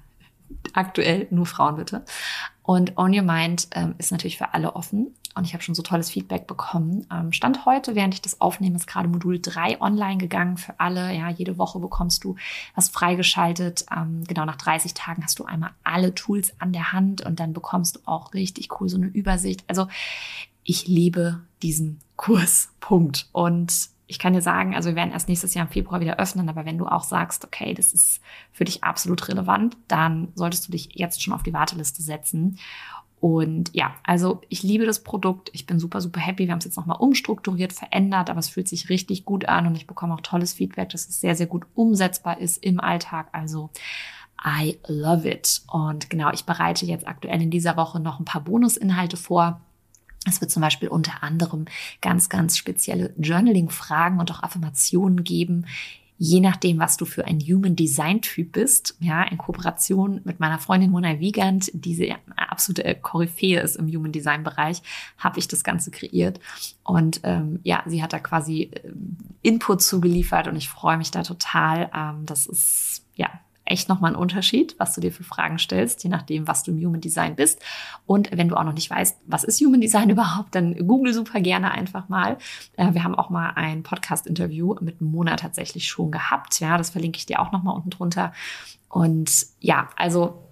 aktuell 0.72 1.28
nur 1.30 1.46
Frauen 1.46 1.76
bitte. 1.76 2.04
Und 2.64 2.98
Own 2.98 3.14
Your 3.14 3.22
Mind 3.22 3.68
ähm, 3.70 3.94
ist 3.98 4.10
natürlich 4.10 4.38
für 4.38 4.54
alle 4.54 4.74
offen. 4.74 5.14
Und 5.36 5.44
ich 5.44 5.52
habe 5.52 5.62
schon 5.62 5.76
so 5.76 5.82
tolles 5.82 6.10
Feedback 6.10 6.48
bekommen. 6.48 7.06
Ähm, 7.12 7.32
Stand 7.32 7.64
heute, 7.64 7.94
während 7.94 8.12
ich 8.12 8.22
das 8.22 8.40
aufnehme, 8.40 8.74
ist 8.74 8.88
gerade 8.88 9.06
Modul 9.06 9.38
3 9.40 9.80
online 9.80 10.18
gegangen 10.18 10.56
für 10.56 10.80
alle. 10.80 11.14
Ja, 11.14 11.28
jede 11.28 11.56
Woche 11.56 11.78
bekommst 11.78 12.24
du 12.24 12.34
was 12.74 12.88
freigeschaltet. 12.88 13.86
Ähm, 13.96 14.24
genau 14.26 14.44
nach 14.44 14.56
30 14.56 14.94
Tagen 14.94 15.22
hast 15.22 15.38
du 15.38 15.44
einmal 15.44 15.70
alle 15.84 16.12
Tools 16.12 16.54
an 16.58 16.72
der 16.72 16.90
Hand 16.90 17.24
und 17.24 17.38
dann 17.38 17.52
bekommst 17.52 17.94
du 17.94 18.00
auch 18.04 18.34
richtig 18.34 18.80
cool 18.80 18.88
so 18.88 18.96
eine 18.96 19.06
Übersicht. 19.06 19.62
Also 19.68 19.86
ich 20.64 20.88
liebe 20.88 21.38
diesen 21.62 22.00
Kurs. 22.16 22.70
Punkt. 22.80 23.28
Und 23.30 23.94
ich 24.06 24.18
kann 24.18 24.34
dir 24.34 24.42
sagen, 24.42 24.74
also 24.74 24.90
wir 24.90 24.96
werden 24.96 25.12
erst 25.12 25.28
nächstes 25.28 25.54
Jahr 25.54 25.66
im 25.66 25.72
Februar 25.72 26.00
wieder 26.00 26.18
öffnen, 26.18 26.48
aber 26.48 26.64
wenn 26.64 26.78
du 26.78 26.86
auch 26.86 27.04
sagst, 27.04 27.44
okay, 27.44 27.72
das 27.74 27.92
ist 27.92 28.20
für 28.52 28.64
dich 28.64 28.84
absolut 28.84 29.28
relevant, 29.28 29.76
dann 29.88 30.28
solltest 30.34 30.68
du 30.68 30.72
dich 30.72 30.90
jetzt 30.94 31.22
schon 31.22 31.32
auf 31.32 31.42
die 31.42 31.54
Warteliste 31.54 32.02
setzen. 32.02 32.58
Und 33.20 33.74
ja, 33.74 33.94
also 34.02 34.42
ich 34.50 34.62
liebe 34.62 34.84
das 34.84 35.02
Produkt. 35.02 35.48
Ich 35.54 35.64
bin 35.64 35.78
super, 35.78 36.02
super 36.02 36.20
happy. 36.20 36.44
Wir 36.44 36.52
haben 36.52 36.58
es 36.58 36.66
jetzt 36.66 36.76
nochmal 36.76 36.98
umstrukturiert, 37.00 37.72
verändert, 37.72 38.28
aber 38.28 38.40
es 38.40 38.50
fühlt 38.50 38.68
sich 38.68 38.90
richtig 38.90 39.24
gut 39.24 39.48
an 39.48 39.66
und 39.66 39.76
ich 39.76 39.86
bekomme 39.86 40.12
auch 40.12 40.20
tolles 40.20 40.52
Feedback, 40.52 40.90
dass 40.90 41.08
es 41.08 41.20
sehr, 41.20 41.34
sehr 41.34 41.46
gut 41.46 41.64
umsetzbar 41.74 42.38
ist 42.38 42.62
im 42.62 42.80
Alltag. 42.80 43.28
Also 43.32 43.70
I 44.44 44.78
love 44.88 45.26
it. 45.26 45.62
Und 45.72 46.10
genau, 46.10 46.30
ich 46.32 46.44
bereite 46.44 46.84
jetzt 46.84 47.08
aktuell 47.08 47.40
in 47.40 47.50
dieser 47.50 47.78
Woche 47.78 47.98
noch 47.98 48.20
ein 48.20 48.26
paar 48.26 48.42
Bonusinhalte 48.42 49.16
vor 49.16 49.62
Es 50.26 50.40
wird 50.40 50.50
zum 50.50 50.62
Beispiel 50.62 50.88
unter 50.88 51.22
anderem 51.22 51.66
ganz, 52.00 52.28
ganz 52.28 52.56
spezielle 52.56 53.12
Journaling-Fragen 53.18 54.20
und 54.20 54.30
auch 54.30 54.42
Affirmationen 54.42 55.24
geben, 55.24 55.66
je 56.16 56.40
nachdem, 56.40 56.78
was 56.78 56.96
du 56.96 57.04
für 57.04 57.26
ein 57.26 57.40
Human 57.40 57.76
Design 57.76 58.22
Typ 58.22 58.52
bist, 58.52 58.96
ja, 59.00 59.24
in 59.24 59.36
Kooperation 59.36 60.20
mit 60.24 60.38
meiner 60.38 60.58
Freundin 60.58 60.90
Mona 60.90 61.18
Wiegand, 61.18 61.70
die 61.74 61.94
sie 61.94 62.12
eine 62.12 62.50
absolute 62.50 62.94
Koryphäe 62.94 63.60
ist 63.60 63.76
im 63.76 63.88
Human 63.88 64.12
Design 64.12 64.44
Bereich, 64.44 64.80
habe 65.18 65.38
ich 65.38 65.48
das 65.48 65.64
Ganze 65.64 65.90
kreiert. 65.90 66.38
Und 66.84 67.20
ähm, 67.24 67.58
ja, 67.64 67.82
sie 67.86 68.02
hat 68.02 68.12
da 68.12 68.20
quasi 68.20 68.70
äh, 68.72 68.92
Input 69.42 69.82
zugeliefert 69.82 70.46
und 70.46 70.56
ich 70.56 70.68
freue 70.68 70.96
mich 70.96 71.10
da 71.10 71.22
total. 71.22 71.90
Ähm, 71.94 72.26
das 72.26 72.46
ist 72.46 73.04
ja 73.16 73.28
echt 73.64 73.88
nochmal 73.88 74.12
ein 74.12 74.16
Unterschied, 74.16 74.74
was 74.78 74.94
du 74.94 75.00
dir 75.00 75.12
für 75.12 75.24
Fragen 75.24 75.58
stellst, 75.58 76.04
je 76.04 76.10
nachdem, 76.10 76.46
was 76.46 76.62
du 76.62 76.72
im 76.72 76.84
Human 76.84 77.00
Design 77.00 77.34
bist. 77.34 77.60
Und 78.06 78.30
wenn 78.36 78.48
du 78.48 78.56
auch 78.56 78.64
noch 78.64 78.74
nicht 78.74 78.90
weißt, 78.90 79.18
was 79.26 79.44
ist 79.44 79.60
Human 79.60 79.80
Design 79.80 80.10
überhaupt, 80.10 80.54
dann 80.54 80.86
google 80.86 81.14
super 81.14 81.40
gerne 81.40 81.70
einfach 81.70 82.08
mal. 82.08 82.38
Äh, 82.76 82.92
wir 82.94 83.04
haben 83.04 83.14
auch 83.14 83.30
mal 83.30 83.50
ein 83.54 83.82
Podcast-Interview 83.82 84.76
mit 84.80 85.00
Mona 85.00 85.36
tatsächlich 85.36 85.88
schon 85.88 86.10
gehabt. 86.10 86.60
Ja, 86.60 86.76
das 86.78 86.90
verlinke 86.90 87.18
ich 87.18 87.26
dir 87.26 87.40
auch 87.40 87.52
nochmal 87.52 87.74
unten 87.74 87.90
drunter. 87.90 88.32
Und 88.88 89.46
ja, 89.60 89.88
also 89.96 90.43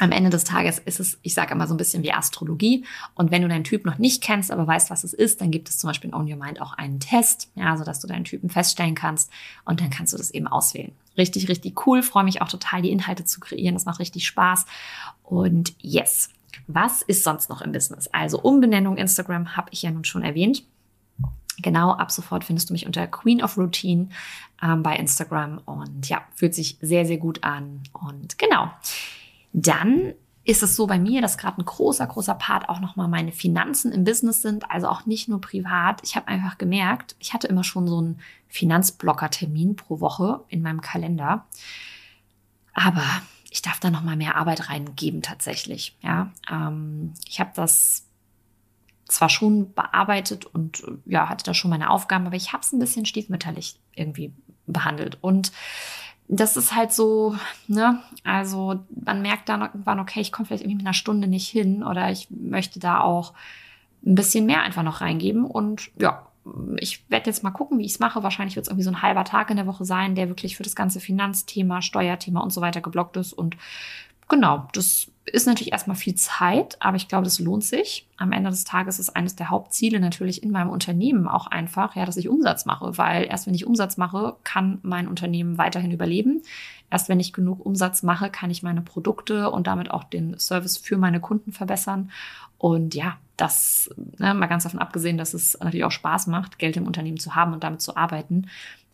am 0.00 0.12
Ende 0.12 0.30
des 0.30 0.44
Tages 0.44 0.78
ist 0.78 0.98
es, 0.98 1.18
ich 1.22 1.34
sage 1.34 1.52
immer 1.52 1.66
so 1.66 1.74
ein 1.74 1.76
bisschen 1.76 2.02
wie 2.02 2.12
Astrologie. 2.12 2.86
Und 3.14 3.30
wenn 3.30 3.42
du 3.42 3.48
deinen 3.48 3.64
Typ 3.64 3.84
noch 3.84 3.98
nicht 3.98 4.22
kennst, 4.22 4.50
aber 4.50 4.66
weißt, 4.66 4.88
was 4.88 5.04
es 5.04 5.12
ist, 5.12 5.42
dann 5.42 5.50
gibt 5.50 5.68
es 5.68 5.78
zum 5.78 5.88
Beispiel 5.88 6.08
in 6.08 6.14
Own 6.14 6.30
Your 6.30 6.38
Mind 6.38 6.60
auch 6.62 6.72
einen 6.72 7.00
Test, 7.00 7.50
ja, 7.54 7.76
so 7.76 7.84
dass 7.84 8.00
du 8.00 8.06
deinen 8.06 8.24
Typen 8.24 8.48
feststellen 8.48 8.94
kannst 8.94 9.30
und 9.66 9.80
dann 9.80 9.90
kannst 9.90 10.14
du 10.14 10.16
das 10.16 10.30
eben 10.30 10.46
auswählen. 10.46 10.92
Richtig, 11.18 11.48
richtig 11.48 11.86
cool. 11.86 12.02
Freue 12.02 12.24
mich 12.24 12.40
auch 12.40 12.48
total, 12.48 12.80
die 12.80 12.90
Inhalte 12.90 13.26
zu 13.26 13.40
kreieren. 13.40 13.74
Das 13.74 13.84
macht 13.84 14.00
richtig 14.00 14.26
Spaß. 14.26 14.64
Und 15.22 15.74
yes. 15.80 16.30
Was 16.66 17.02
ist 17.02 17.22
sonst 17.22 17.50
noch 17.50 17.60
im 17.60 17.72
Business? 17.72 18.08
Also 18.08 18.40
Umbenennung 18.40 18.96
Instagram 18.96 19.56
habe 19.56 19.68
ich 19.70 19.82
ja 19.82 19.90
nun 19.90 20.04
schon 20.04 20.22
erwähnt. 20.22 20.64
Genau, 21.58 21.92
ab 21.92 22.10
sofort 22.10 22.44
findest 22.44 22.70
du 22.70 22.72
mich 22.72 22.86
unter 22.86 23.06
Queen 23.06 23.42
of 23.42 23.58
Routine 23.58 24.08
ähm, 24.62 24.82
bei 24.82 24.96
Instagram 24.96 25.60
und 25.66 26.08
ja, 26.08 26.22
fühlt 26.34 26.54
sich 26.54 26.78
sehr, 26.80 27.04
sehr 27.04 27.18
gut 27.18 27.44
an. 27.44 27.82
Und 27.92 28.38
genau. 28.38 28.70
Dann 29.52 30.14
ist 30.44 30.62
es 30.62 30.74
so 30.74 30.86
bei 30.86 30.98
mir, 30.98 31.20
dass 31.20 31.38
gerade 31.38 31.60
ein 31.60 31.64
großer, 31.64 32.06
großer 32.06 32.34
Part 32.34 32.68
auch 32.68 32.80
nochmal 32.80 33.08
meine 33.08 33.32
Finanzen 33.32 33.92
im 33.92 34.04
Business 34.04 34.42
sind, 34.42 34.70
also 34.70 34.88
auch 34.88 35.06
nicht 35.06 35.28
nur 35.28 35.40
privat. 35.40 36.00
Ich 36.02 36.16
habe 36.16 36.28
einfach 36.28 36.58
gemerkt, 36.58 37.14
ich 37.18 37.34
hatte 37.34 37.46
immer 37.46 37.62
schon 37.62 37.86
so 37.86 37.98
einen 37.98 38.20
Finanzblocker-Termin 38.48 39.76
pro 39.76 40.00
Woche 40.00 40.40
in 40.48 40.62
meinem 40.62 40.80
Kalender. 40.80 41.46
Aber 42.72 43.04
ich 43.50 43.62
darf 43.62 43.80
da 43.80 43.90
nochmal 43.90 44.16
mehr 44.16 44.36
Arbeit 44.36 44.70
reingeben 44.70 45.22
tatsächlich. 45.22 45.96
Ja, 46.02 46.32
ähm, 46.50 47.12
ich 47.28 47.40
habe 47.40 47.50
das 47.54 48.06
zwar 49.06 49.28
schon 49.28 49.74
bearbeitet 49.74 50.46
und 50.46 50.82
ja, 51.04 51.28
hatte 51.28 51.44
da 51.44 51.52
schon 51.52 51.70
meine 51.70 51.90
Aufgaben, 51.90 52.26
aber 52.26 52.36
ich 52.36 52.52
habe 52.52 52.62
es 52.62 52.72
ein 52.72 52.78
bisschen 52.78 53.06
stiefmütterlich 53.06 53.78
irgendwie 53.94 54.32
behandelt. 54.66 55.18
Und 55.20 55.52
das 56.32 56.56
ist 56.56 56.76
halt 56.76 56.92
so, 56.92 57.34
ne, 57.66 58.00
also 58.22 58.78
man 59.04 59.20
merkt 59.20 59.48
dann 59.48 59.62
irgendwann, 59.62 59.98
okay, 59.98 60.20
ich 60.20 60.30
komme 60.30 60.46
vielleicht 60.46 60.62
irgendwie 60.62 60.76
mit 60.76 60.86
einer 60.86 60.94
Stunde 60.94 61.26
nicht 61.26 61.48
hin 61.48 61.82
oder 61.82 62.10
ich 62.10 62.28
möchte 62.30 62.78
da 62.78 63.00
auch 63.00 63.34
ein 64.06 64.14
bisschen 64.14 64.46
mehr 64.46 64.62
einfach 64.62 64.84
noch 64.84 65.00
reingeben 65.00 65.44
und 65.44 65.90
ja, 65.98 66.26
ich 66.78 67.04
werde 67.10 67.28
jetzt 67.28 67.42
mal 67.42 67.50
gucken, 67.50 67.78
wie 67.78 67.84
ich 67.84 67.92
es 67.92 67.98
mache. 67.98 68.22
Wahrscheinlich 68.22 68.56
wird 68.56 68.64
es 68.64 68.70
irgendwie 68.70 68.84
so 68.84 68.90
ein 68.90 69.02
halber 69.02 69.24
Tag 69.24 69.50
in 69.50 69.56
der 69.56 69.66
Woche 69.66 69.84
sein, 69.84 70.14
der 70.14 70.28
wirklich 70.28 70.56
für 70.56 70.62
das 70.62 70.74
ganze 70.74 70.98
Finanzthema, 70.98 71.82
Steuerthema 71.82 72.40
und 72.40 72.52
so 72.52 72.60
weiter 72.60 72.80
geblockt 72.80 73.16
ist 73.16 73.32
und 73.32 73.56
genau, 74.28 74.68
das 74.72 75.08
ist 75.30 75.46
natürlich 75.46 75.72
erstmal 75.72 75.96
viel 75.96 76.14
Zeit, 76.14 76.76
aber 76.80 76.96
ich 76.96 77.08
glaube, 77.08 77.24
das 77.24 77.38
lohnt 77.38 77.64
sich. 77.64 78.06
Am 78.16 78.32
Ende 78.32 78.50
des 78.50 78.64
Tages 78.64 78.98
ist 78.98 79.10
eines 79.16 79.36
der 79.36 79.50
Hauptziele 79.50 80.00
natürlich 80.00 80.42
in 80.42 80.50
meinem 80.50 80.70
Unternehmen 80.70 81.26
auch 81.28 81.46
einfach, 81.46 81.96
ja, 81.96 82.04
dass 82.04 82.16
ich 82.16 82.28
Umsatz 82.28 82.66
mache, 82.66 82.98
weil 82.98 83.24
erst 83.24 83.46
wenn 83.46 83.54
ich 83.54 83.66
Umsatz 83.66 83.96
mache, 83.96 84.36
kann 84.44 84.78
mein 84.82 85.08
Unternehmen 85.08 85.58
weiterhin 85.58 85.92
überleben. 85.92 86.42
Erst 86.90 87.08
wenn 87.08 87.20
ich 87.20 87.32
genug 87.32 87.64
Umsatz 87.64 88.02
mache, 88.02 88.30
kann 88.30 88.50
ich 88.50 88.62
meine 88.62 88.82
Produkte 88.82 89.50
und 89.50 89.66
damit 89.66 89.90
auch 89.90 90.04
den 90.04 90.38
Service 90.38 90.76
für 90.76 90.96
meine 90.96 91.20
Kunden 91.20 91.52
verbessern. 91.52 92.10
Und 92.58 92.94
ja, 92.94 93.16
das, 93.36 93.88
ne, 94.18 94.34
mal 94.34 94.46
ganz 94.46 94.64
davon 94.64 94.80
abgesehen, 94.80 95.16
dass 95.16 95.32
es 95.32 95.58
natürlich 95.60 95.84
auch 95.84 95.90
Spaß 95.90 96.26
macht, 96.26 96.58
Geld 96.58 96.76
im 96.76 96.86
Unternehmen 96.86 97.18
zu 97.18 97.34
haben 97.34 97.52
und 97.54 97.64
damit 97.64 97.80
zu 97.80 97.96
arbeiten. 97.96 98.48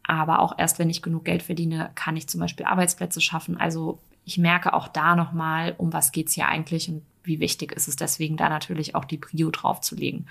Aber 0.05 0.39
auch 0.39 0.55
erst, 0.57 0.79
wenn 0.79 0.91
ich 0.91 1.03
genug 1.03 1.25
Geld 1.25 1.43
verdiene, 1.43 1.91
kann 1.97 2.17
ich 2.17 2.29
zum 2.29 2.41
Beispiel 2.41 2.67
Arbeitsplätze 2.67 3.21
schaffen. 3.21 3.57
Also 3.57 3.99
ich 4.27 4.39
merke 4.39 4.75
auch 4.75 4.89
da 4.89 5.15
nochmal, 5.17 5.75
um 5.79 5.93
was 5.93 6.13
geht's 6.13 6.35
hier 6.35 6.49
eigentlich 6.49 6.91
und 6.91 7.03
wie 7.23 7.41
wichtig 7.41 7.73
ist 7.73 7.89
es 7.89 7.97
deswegen, 7.97 8.37
da 8.37 8.49
natürlich 8.49 8.95
auch 8.95 9.05
die 9.05 9.19
Prio 9.19 9.51
draufzulegen. 9.51 10.29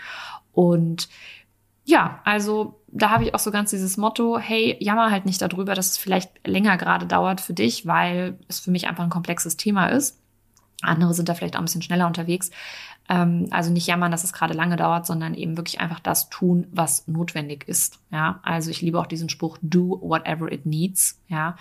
Und 0.52 1.10
ja, 1.86 2.20
also 2.26 2.82
da 2.88 3.10
habe 3.10 3.24
ich 3.24 3.34
auch 3.34 3.40
so 3.40 3.52
ganz 3.52 3.70
dieses 3.70 3.96
Motto, 3.96 4.38
hey, 4.38 4.76
jammer 4.80 5.12
halt 5.12 5.26
nicht 5.26 5.42
darüber, 5.42 5.76
dass 5.76 5.92
es 5.92 5.98
vielleicht 5.98 6.46
länger 6.46 6.78
gerade 6.78 7.06
dauert 7.06 7.40
für 7.40 7.54
dich, 7.54 7.86
weil 7.86 8.38
es 8.50 8.60
für 8.60 8.72
mich 8.72 8.88
einfach 8.88 9.04
ein 9.04 9.10
komplexes 9.10 9.56
Thema 9.56 9.88
ist. 9.88 10.20
Andere 10.82 11.14
sind 11.14 11.30
da 11.30 11.34
vielleicht 11.34 11.56
auch 11.56 11.62
ein 11.62 11.66
bisschen 11.66 11.82
schneller 11.82 12.08
unterwegs. 12.08 12.52
Ähm, 13.08 13.48
also 13.52 13.72
nicht 13.72 13.88
jammern, 13.88 14.12
dass 14.12 14.26
es 14.26 14.34
gerade 14.34 14.54
lange 14.54 14.76
dauert, 14.76 15.06
sondern 15.06 15.36
eben 15.36 15.56
wirklich 15.58 15.80
einfach 15.80 16.00
das 16.00 16.30
tun, 16.30 16.68
was 16.72 17.08
notwendig 17.08 17.66
ist. 17.68 18.00
Ja, 18.12 18.40
also 18.44 18.72
ich 18.72 18.82
liebe 18.82 19.00
auch 19.00 19.08
diesen 19.08 19.30
Spruch, 19.30 19.58
do 19.62 20.00
whatever 20.02 20.52
it 20.52 20.66
needs. 20.66 21.22
Ja, 21.28 21.56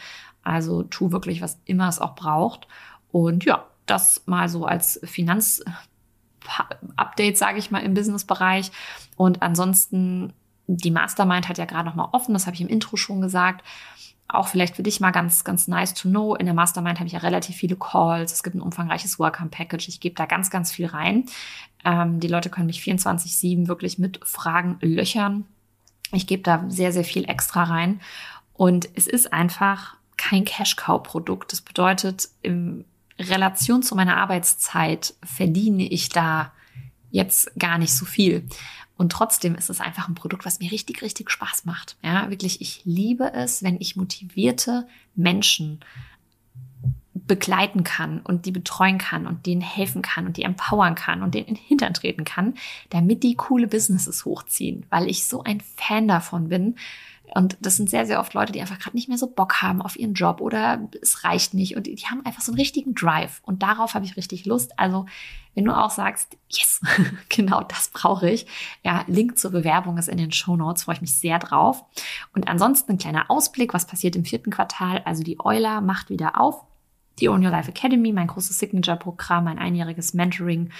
also 0.45 0.85
tu 0.85 1.11
wirklich, 1.11 1.41
was 1.41 1.59
immer 1.65 1.89
es 1.89 2.01
auch 2.01 2.15
braucht. 2.15 2.69
Und 3.11 3.45
ja, 3.45 3.67
das 3.87 4.23
mal 4.27 4.49
so 4.49 4.67
als 4.67 5.01
Finanz-Update, 5.05 7.39
sage 7.39 7.59
ich 7.59 7.71
mal, 7.71 7.81
im 7.81 7.95
Business-Bereich. 7.95 8.73
Und 9.17 9.43
ansonsten, 9.43 10.33
die 10.67 10.91
Mastermind 10.91 11.49
hat 11.49 11.59
ja 11.59 11.65
gerade 11.65 11.89
noch 11.89 11.95
mal 11.95 12.09
offen, 12.13 12.35
das 12.35 12.47
habe 12.47 12.55
ich 12.55 12.61
im 12.61 12.69
Intro 12.69 12.97
schon 12.97 13.21
gesagt. 13.21 13.65
Auch 14.27 14.49
vielleicht 14.49 14.77
für 14.77 14.83
dich 14.83 15.01
mal 15.01 15.11
ganz, 15.11 15.45
ganz 15.45 15.69
nice 15.69 15.93
to 15.93 16.09
know. 16.09 16.35
In 16.35 16.47
der 16.47 16.55
Mastermind 16.55 16.99
habe 16.99 17.07
ich 17.07 17.13
ja 17.13 17.19
relativ 17.19 17.57
viele 17.57 17.77
Calls. 17.77 18.33
Es 18.33 18.43
gibt 18.43 18.57
ein 18.57 18.63
umfangreiches 18.63 19.21
Welcome-Package. 19.21 19.89
Ich 19.89 20.01
gebe 20.01 20.15
da 20.15 20.25
ganz, 20.25 20.49
ganz 20.51 20.73
viel 20.73 20.87
rein. 20.87 21.27
Ähm, 21.85 22.21
die 22.21 22.29
Leute 22.29 22.49
können 22.49 22.67
mich 22.67 22.81
24-7 22.81 23.69
wirklich 23.69 23.99
mit 23.99 24.21
Fragen 24.25 24.79
löchern. 24.81 25.45
Ich 26.11 26.27
gebe 26.27 26.43
da 26.43 26.65
sehr, 26.69 26.93
sehr 26.93 27.05
viel 27.05 27.29
extra 27.29 27.65
rein. 27.65 28.01
Und 28.55 28.89
es 28.95 29.07
ist 29.07 29.31
einfach 29.33 29.97
kein 30.17 30.45
Cash-Cow-Produkt. 30.45 31.53
Das 31.53 31.61
bedeutet, 31.61 32.29
in 32.43 32.85
Relation 33.19 33.83
zu 33.83 33.95
meiner 33.95 34.17
Arbeitszeit 34.17 35.15
verdiene 35.23 35.85
ich 35.85 36.09
da 36.09 36.53
jetzt 37.11 37.53
gar 37.59 37.79
nicht 37.79 37.95
so 37.95 38.05
viel. 38.05 38.47
Und 38.97 39.11
trotzdem 39.11 39.55
ist 39.55 39.71
es 39.71 39.81
einfach 39.81 40.09
ein 40.09 40.15
Produkt, 40.15 40.45
was 40.45 40.61
mir 40.61 40.71
richtig, 40.71 41.03
richtig 41.03 41.31
Spaß 41.31 41.65
macht. 41.65 41.97
Ja, 42.03 42.31
wirklich, 42.31 42.61
ich 42.61 42.83
liebe 42.85 43.33
es, 43.33 43.63
wenn 43.63 43.81
ich 43.81 43.97
motivierte 43.97 44.87
Menschen 45.15 45.81
begleiten 47.15 47.85
kann 47.85 48.21
und 48.21 48.45
die 48.45 48.51
betreuen 48.51 48.99
kann 48.99 49.27
und 49.27 49.47
denen 49.47 49.63
helfen 49.63 50.03
kann 50.03 50.27
und 50.27 50.37
die 50.37 50.43
empowern 50.43 50.95
kann 50.95 51.23
und 51.23 51.35
denen 51.35 51.47
in 51.47 51.55
den 51.55 51.65
Hintern 51.65 51.95
treten 51.95 52.25
kann, 52.25 52.55
damit 52.91 53.23
die 53.23 53.35
coole 53.35 53.67
Businesses 53.67 54.25
hochziehen, 54.25 54.85
weil 54.91 55.09
ich 55.09 55.27
so 55.27 55.43
ein 55.43 55.61
Fan 55.61 56.07
davon 56.07 56.49
bin, 56.49 56.77
und 57.33 57.57
das 57.61 57.77
sind 57.77 57.89
sehr, 57.89 58.07
sehr 58.07 58.21
oft 58.21 58.35
Leute, 58.35 58.53
die 58.53 58.61
einfach 58.61 58.79
gerade 58.79 58.97
nicht 58.97 59.09
mehr 59.09 59.19
so 59.19 59.27
Bock 59.27 59.63
haben 59.63 59.81
auf 59.81 59.97
ihren 59.97 60.15
Job 60.15 60.41
oder 60.41 60.89
es 61.01 61.25
reicht 61.25 61.55
nicht 61.55 61.77
und 61.77 61.87
die, 61.87 61.97
haben 61.97 62.25
einfach 62.25 62.43
so 62.43 62.53
einen 62.53 62.61
richtigen 62.61 62.95
Drive 62.95 63.41
und 63.45 63.63
darauf 63.63 63.95
habe 63.95 64.05
ich 64.05 64.17
richtig 64.17 64.45
Lust. 64.45 64.79
Also 64.79 65.07
wenn 65.55 65.65
du 65.65 65.73
auch 65.73 65.91
sagst, 65.91 66.37
yes, 66.49 66.81
genau 67.29 67.63
das 67.63 67.89
brauche 67.89 68.29
ich. 68.29 68.47
Ja, 68.83 69.05
Link 69.07 69.39
zur 69.39 69.53
Bewerbung 69.53 69.97
ist 69.97 70.09
in 70.09 70.19
den 70.19 70.33
Show 70.33 70.57
Notes, 70.57 70.85
freue 70.85 70.97
ich 70.97 71.01
mich 71.01 71.17
sehr 71.17 71.39
drauf. 71.39 71.85
Und 72.35 72.49
ansonsten 72.49 72.93
ein 72.93 72.99
kleiner 72.99 73.31
Ausblick, 73.31 73.73
was 73.73 73.87
passiert 73.87 74.17
im 74.17 74.25
vierten 74.25 74.51
Quartal. 74.51 75.01
Also 75.05 75.23
die 75.23 75.41
Euler 75.41 75.81
macht 75.81 76.11
wieder 76.11 76.41
auf 76.41 76.65
die 77.21 77.29
Own 77.29 77.45
Your 77.45 77.51
Life 77.51 77.71
Academy, 77.71 78.13
mein 78.13 78.27
großes 78.27 78.59
Signature-Programm, 78.59 79.47
ein 79.47 79.59
einjähriges 79.59 80.15
Mentoring, 80.15 80.71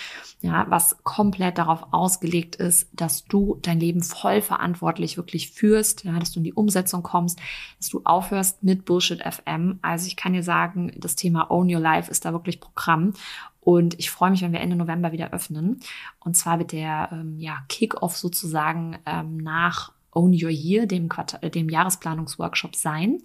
ja, 0.41 0.67
was 0.69 1.03
komplett 1.05 1.59
darauf 1.59 1.87
ausgelegt 1.93 2.57
ist, 2.57 2.89
dass 2.93 3.25
du 3.25 3.59
dein 3.63 3.81
Leben 3.81 4.03
voll 4.03 4.43
verantwortlich 4.43 5.17
wirklich 5.17 5.51
führst, 5.51 6.05
ja, 6.05 6.19
dass 6.19 6.33
du 6.33 6.41
in 6.41 6.45
die 6.45 6.53
Umsetzung 6.53 7.03
kommst, 7.03 7.39
dass 7.79 7.89
du 7.89 8.01
aufhörst 8.05 8.63
mit 8.63 8.85
Bullshit 8.85 9.23
FM. 9.23 9.79
Also 9.83 10.07
ich 10.07 10.17
kann 10.17 10.33
dir 10.33 10.43
sagen, 10.43 10.93
das 10.97 11.17
Thema 11.17 11.51
Own 11.51 11.73
Your 11.73 11.81
Life 11.81 12.11
ist 12.11 12.25
da 12.25 12.33
wirklich 12.33 12.61
Programm. 12.61 13.15
Und 13.61 13.99
ich 13.99 14.11
freue 14.11 14.31
mich, 14.31 14.43
wenn 14.43 14.53
wir 14.53 14.61
Ende 14.61 14.77
November 14.77 15.13
wieder 15.13 15.33
öffnen. 15.33 15.81
Und 16.21 16.37
zwar 16.37 16.59
wird 16.59 16.73
der 16.73 17.09
ähm, 17.13 17.39
ja, 17.39 17.65
Kick-off 17.69 18.17
sozusagen 18.17 18.99
ähm, 19.07 19.39
nach 19.39 19.93
Own 20.11 20.33
Your 20.33 20.51
Year, 20.51 20.87
dem, 20.87 21.09
Quartal, 21.09 21.49
dem 21.51 21.71
Jahresplanungsworkshop 21.71 22.77
sein. 22.77 23.23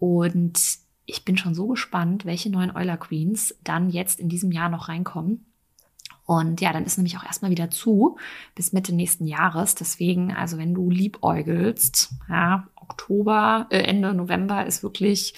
Und 0.00 0.58
ich 1.10 1.24
bin 1.24 1.36
schon 1.36 1.54
so 1.54 1.66
gespannt, 1.66 2.24
welche 2.24 2.50
neuen 2.50 2.74
Euler 2.74 2.96
Queens 2.96 3.54
dann 3.64 3.90
jetzt 3.90 4.20
in 4.20 4.28
diesem 4.28 4.52
Jahr 4.52 4.68
noch 4.68 4.88
reinkommen. 4.88 5.46
Und 6.24 6.60
ja, 6.60 6.72
dann 6.72 6.84
ist 6.84 6.96
nämlich 6.96 7.18
auch 7.18 7.24
erstmal 7.24 7.50
wieder 7.50 7.70
zu 7.70 8.16
bis 8.54 8.72
Mitte 8.72 8.94
nächsten 8.94 9.26
Jahres. 9.26 9.74
Deswegen, 9.74 10.32
also 10.32 10.58
wenn 10.58 10.74
du 10.74 10.88
liebäugelst, 10.88 12.14
ja, 12.28 12.68
Oktober, 12.90 13.66
äh, 13.70 13.78
Ende 13.78 14.12
November 14.12 14.66
ist 14.66 14.82
wirklich 14.82 15.34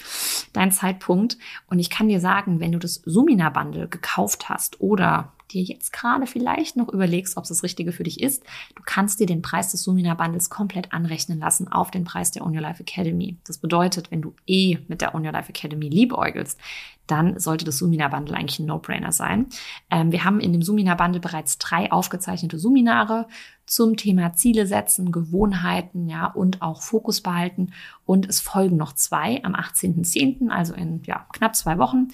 dein 0.53 0.71
Zeitpunkt. 0.71 1.37
Und 1.67 1.79
ich 1.79 1.89
kann 1.89 2.09
dir 2.09 2.19
sagen, 2.19 2.59
wenn 2.59 2.71
du 2.71 2.79
das 2.79 2.95
Sumina 3.05 3.49
Bundle 3.49 3.87
gekauft 3.87 4.49
hast 4.49 4.81
oder 4.81 5.33
dir 5.53 5.63
jetzt 5.63 5.93
gerade 5.93 6.25
vielleicht 6.25 6.75
noch 6.75 6.89
überlegst, 6.89 7.37
ob 7.37 7.43
es 7.43 7.49
das 7.49 7.63
Richtige 7.63 7.91
für 7.91 8.03
dich 8.03 8.21
ist, 8.21 8.43
du 8.75 8.83
kannst 8.85 9.19
dir 9.19 9.27
den 9.27 9.41
Preis 9.41 9.71
des 9.71 9.83
Sumina 9.83 10.15
Bundles 10.15 10.49
komplett 10.49 10.91
anrechnen 10.93 11.39
lassen 11.39 11.71
auf 11.71 11.91
den 11.91 12.03
Preis 12.03 12.31
der 12.31 12.45
On 12.45 12.55
Your 12.55 12.61
Life 12.61 12.81
Academy. 12.81 13.37
Das 13.45 13.57
bedeutet, 13.57 14.11
wenn 14.11 14.21
du 14.21 14.33
eh 14.47 14.79
mit 14.87 15.01
der 15.01 15.15
On 15.15 15.25
Your 15.25 15.31
Life 15.31 15.49
Academy 15.49 15.89
liebäugelst, 15.89 16.59
dann 17.07 17.39
sollte 17.39 17.65
das 17.65 17.77
Sumina 17.77 18.07
Bundle 18.07 18.35
eigentlich 18.35 18.59
ein 18.59 18.65
No-Brainer 18.65 19.11
sein. 19.11 19.47
Ähm, 19.91 20.11
wir 20.11 20.23
haben 20.23 20.39
in 20.39 20.53
dem 20.53 20.63
Sumina 20.63 20.95
Bundle 20.95 21.19
bereits 21.19 21.57
drei 21.57 21.91
aufgezeichnete 21.91 22.57
Suminare 22.57 23.27
zum 23.65 23.97
Thema 23.97 24.33
Ziele 24.33 24.67
setzen, 24.67 25.11
Gewohnheiten, 25.11 26.07
ja, 26.07 26.27
und 26.27 26.61
auch 26.61 26.81
Fokus 26.81 27.21
behalten. 27.21 27.71
Und 28.05 28.27
es 28.27 28.39
folgen 28.39 28.77
noch 28.77 28.93
zwei 28.93 29.43
am 29.43 29.55
18.10., 29.55 30.49
also 30.49 30.73
in 30.73 31.01
ja, 31.05 31.25
knapp 31.31 31.55
zwei 31.55 31.77
Wochen 31.77 32.09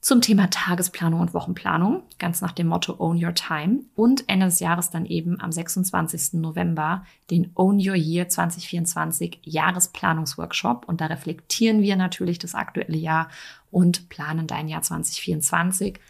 zum 0.00 0.22
Thema 0.22 0.48
Tagesplanung 0.48 1.20
und 1.20 1.34
Wochenplanung, 1.34 2.04
ganz 2.18 2.40
nach 2.40 2.52
dem 2.52 2.68
Motto 2.68 2.96
Own 2.98 3.22
Your 3.22 3.34
Time. 3.34 3.80
Und 3.94 4.26
Ende 4.28 4.46
des 4.46 4.60
Jahres 4.60 4.88
dann 4.88 5.04
eben 5.04 5.38
am 5.40 5.52
26. 5.52 6.40
November 6.40 7.04
den 7.30 7.52
Own 7.54 7.76
Your 7.76 7.96
Year 7.96 8.26
2024 8.26 9.40
Jahresplanungsworkshop. 9.42 10.88
Und 10.88 11.02
da 11.02 11.06
reflektieren 11.06 11.82
wir 11.82 11.96
natürlich 11.96 12.38
das 12.38 12.54
aktuelle 12.54 12.96
Jahr 12.96 13.28
und 13.70 14.08
planen 14.08 14.46
dein 14.46 14.68
Jahr 14.68 14.80
2024. 14.80 16.00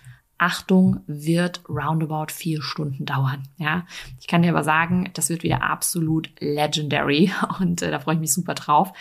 Achtung, 0.40 1.00
wird 1.06 1.62
roundabout 1.68 2.32
vier 2.32 2.62
Stunden 2.62 3.04
dauern. 3.04 3.42
Ja, 3.58 3.84
ich 4.18 4.26
kann 4.26 4.42
dir 4.42 4.50
aber 4.50 4.64
sagen, 4.64 5.10
das 5.12 5.28
wird 5.28 5.42
wieder 5.42 5.62
absolut 5.62 6.30
legendary 6.40 7.30
und 7.60 7.82
äh, 7.82 7.90
da 7.90 8.00
freue 8.00 8.14
ich 8.14 8.20
mich 8.20 8.32
super 8.32 8.54
drauf. 8.54 8.92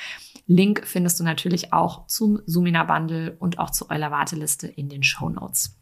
Link 0.48 0.82
findest 0.86 1.20
du 1.20 1.24
natürlich 1.24 1.72
auch 1.72 2.08
zum 2.08 2.42
Sumina 2.46 2.84
Bundle 2.84 3.38
und 3.40 3.60
auch 3.60 3.70
zu 3.70 3.90
eurer 3.90 4.12
Warteliste 4.12 4.68
in 4.68 4.90
den 4.90 5.04
Show 5.04 5.30
Notes. 5.30 5.78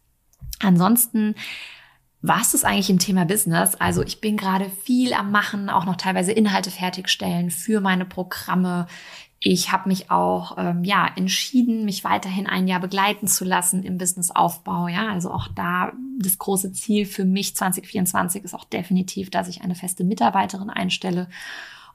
Ansonsten 0.60 1.34
was 2.20 2.52
ist 2.52 2.64
eigentlich 2.64 2.90
im 2.90 2.98
Thema 2.98 3.24
Business? 3.24 3.76
Also 3.76 4.02
ich 4.02 4.20
bin 4.20 4.36
gerade 4.36 4.70
viel 4.70 5.12
am 5.12 5.30
Machen, 5.30 5.70
auch 5.70 5.84
noch 5.84 5.94
teilweise 5.94 6.32
Inhalte 6.32 6.70
fertigstellen 6.70 7.50
für 7.50 7.80
meine 7.80 8.04
Programme. 8.04 8.88
Ich 9.40 9.70
habe 9.70 9.88
mich 9.88 10.10
auch 10.10 10.56
ähm, 10.58 10.82
ja 10.82 11.06
entschieden, 11.14 11.84
mich 11.84 12.02
weiterhin 12.02 12.46
ein 12.46 12.66
Jahr 12.66 12.80
begleiten 12.80 13.28
zu 13.28 13.44
lassen 13.44 13.84
im 13.84 13.98
Businessaufbau. 13.98 14.88
Ja, 14.88 15.12
also 15.12 15.30
auch 15.30 15.48
da 15.54 15.92
das 16.18 16.38
große 16.38 16.72
Ziel 16.72 17.06
für 17.06 17.24
mich 17.24 17.54
2024 17.54 18.42
ist 18.42 18.54
auch 18.54 18.64
definitiv, 18.64 19.30
dass 19.30 19.48
ich 19.48 19.62
eine 19.62 19.76
feste 19.76 20.02
Mitarbeiterin 20.02 20.70
einstelle 20.70 21.28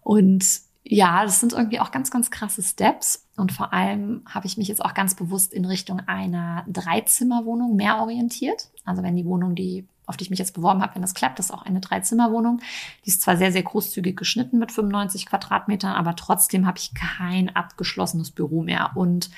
und 0.04 0.44
ja, 0.86 1.24
das 1.24 1.40
sind 1.40 1.54
irgendwie 1.54 1.80
auch 1.80 1.92
ganz, 1.92 2.12
ganz 2.12 2.30
krasse 2.30 2.62
Steps. 2.62 3.26
Und 3.38 3.52
vor 3.52 3.74
allem 3.74 4.22
habe 4.30 4.48
ich 4.48 4.58
mich 4.58 4.68
jetzt 4.68 4.84
auch 4.84 4.94
ganz 4.94 5.16
bewusst 5.16 5.54
in 5.54 5.66
Richtung 5.66 6.02
einer 6.02 6.66
Dreizimmerwohnung 6.68 7.76
mehr 7.76 8.00
orientiert. 8.00 8.70
Also 8.84 9.02
wenn 9.02 9.16
die 9.16 9.26
Wohnung, 9.26 9.56
die, 9.56 9.88
auf 10.06 10.18
die 10.18 10.26
ich 10.26 10.30
mich 10.30 10.40
jetzt 10.40 10.54
beworben 10.54 10.82
habe, 10.82 10.96
wenn 10.96 11.02
das 11.02 11.14
klappt, 11.14 11.40
ist 11.40 11.54
auch 11.54 11.64
eine 11.64 11.80
Dreizimmerwohnung. 11.80 12.62
Die 13.06 13.10
ist 13.10 13.22
zwar 13.22 13.38
sehr, 13.38 13.52
sehr 13.52 13.64
großzügig 13.64 14.16
geschnitten 14.16 14.60
mit 14.60 14.72
95 14.72 15.26
Quadratmetern, 15.26 15.94
aber 15.94 16.16
trotzdem 16.16 16.68
habe 16.68 16.78
ich 16.78 16.94
kein 16.94 17.56
abgeschlossenes 17.56 18.32
Büro 18.32 18.64
mehr. 18.64 18.92
Und 18.96 19.30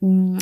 mm, 0.00 0.38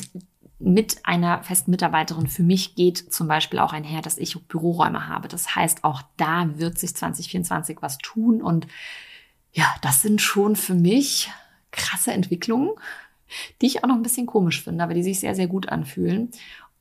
mit 0.58 1.04
einer 1.04 1.42
festen 1.42 1.70
Mitarbeiterin 1.70 2.26
für 2.26 2.42
mich 2.42 2.74
geht 2.74 3.12
zum 3.12 3.28
Beispiel 3.28 3.58
auch 3.58 3.72
einher, 3.72 4.02
dass 4.02 4.18
ich 4.18 4.40
Büroräume 4.46 5.08
habe. 5.08 5.28
Das 5.28 5.54
heißt, 5.54 5.84
auch 5.84 6.02
da 6.16 6.58
wird 6.58 6.78
sich 6.78 6.94
2024 6.94 7.78
was 7.80 7.98
tun 7.98 8.40
und 8.42 8.66
ja, 9.52 9.72
das 9.82 10.02
sind 10.02 10.20
schon 10.20 10.56
für 10.56 10.74
mich 10.74 11.30
krasse 11.70 12.12
Entwicklungen, 12.12 12.70
die 13.60 13.66
ich 13.66 13.82
auch 13.82 13.88
noch 13.88 13.96
ein 13.96 14.02
bisschen 14.02 14.26
komisch 14.26 14.62
finde, 14.62 14.82
aber 14.82 14.94
die 14.94 15.02
sich 15.02 15.20
sehr, 15.20 15.34
sehr 15.34 15.46
gut 15.46 15.68
anfühlen. 15.68 16.30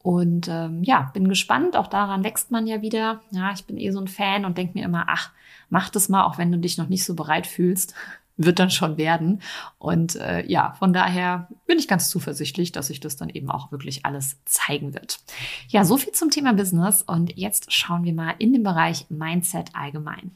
Und 0.03 0.49
ähm, 0.49 0.83
ja, 0.83 1.09
bin 1.13 1.29
gespannt. 1.29 1.77
Auch 1.77 1.87
daran 1.87 2.25
wächst 2.25 2.51
man 2.51 2.67
ja 2.67 2.81
wieder. 2.81 3.21
Ja, 3.31 3.53
ich 3.53 3.63
bin 3.63 3.77
eh 3.77 3.89
so 3.89 4.01
ein 4.01 4.09
Fan 4.09 4.43
und 4.43 4.57
denke 4.57 4.77
mir 4.77 4.83
immer, 4.83 5.05
ach, 5.07 5.31
mach 5.69 5.89
das 5.89 6.09
mal, 6.09 6.25
auch 6.25 6.37
wenn 6.37 6.51
du 6.51 6.59
dich 6.59 6.77
noch 6.77 6.89
nicht 6.89 7.05
so 7.05 7.15
bereit 7.15 7.47
fühlst. 7.47 7.95
Wird 8.35 8.57
dann 8.57 8.71
schon 8.71 8.97
werden. 8.97 9.43
Und 9.77 10.15
äh, 10.15 10.43
ja, 10.47 10.73
von 10.79 10.91
daher 10.91 11.47
bin 11.67 11.77
ich 11.77 11.87
ganz 11.87 12.09
zuversichtlich, 12.09 12.71
dass 12.71 12.87
sich 12.87 12.99
das 12.99 13.15
dann 13.15 13.29
eben 13.29 13.51
auch 13.51 13.71
wirklich 13.71 14.07
alles 14.07 14.37
zeigen 14.45 14.95
wird. 14.95 15.19
Ja, 15.67 15.85
so 15.85 15.97
viel 15.97 16.13
zum 16.13 16.31
Thema 16.31 16.51
Business. 16.53 17.03
Und 17.03 17.37
jetzt 17.37 17.71
schauen 17.71 18.03
wir 18.05 18.13
mal 18.13 18.33
in 18.39 18.51
den 18.51 18.63
Bereich 18.63 19.05
Mindset 19.09 19.75
allgemein. 19.75 20.35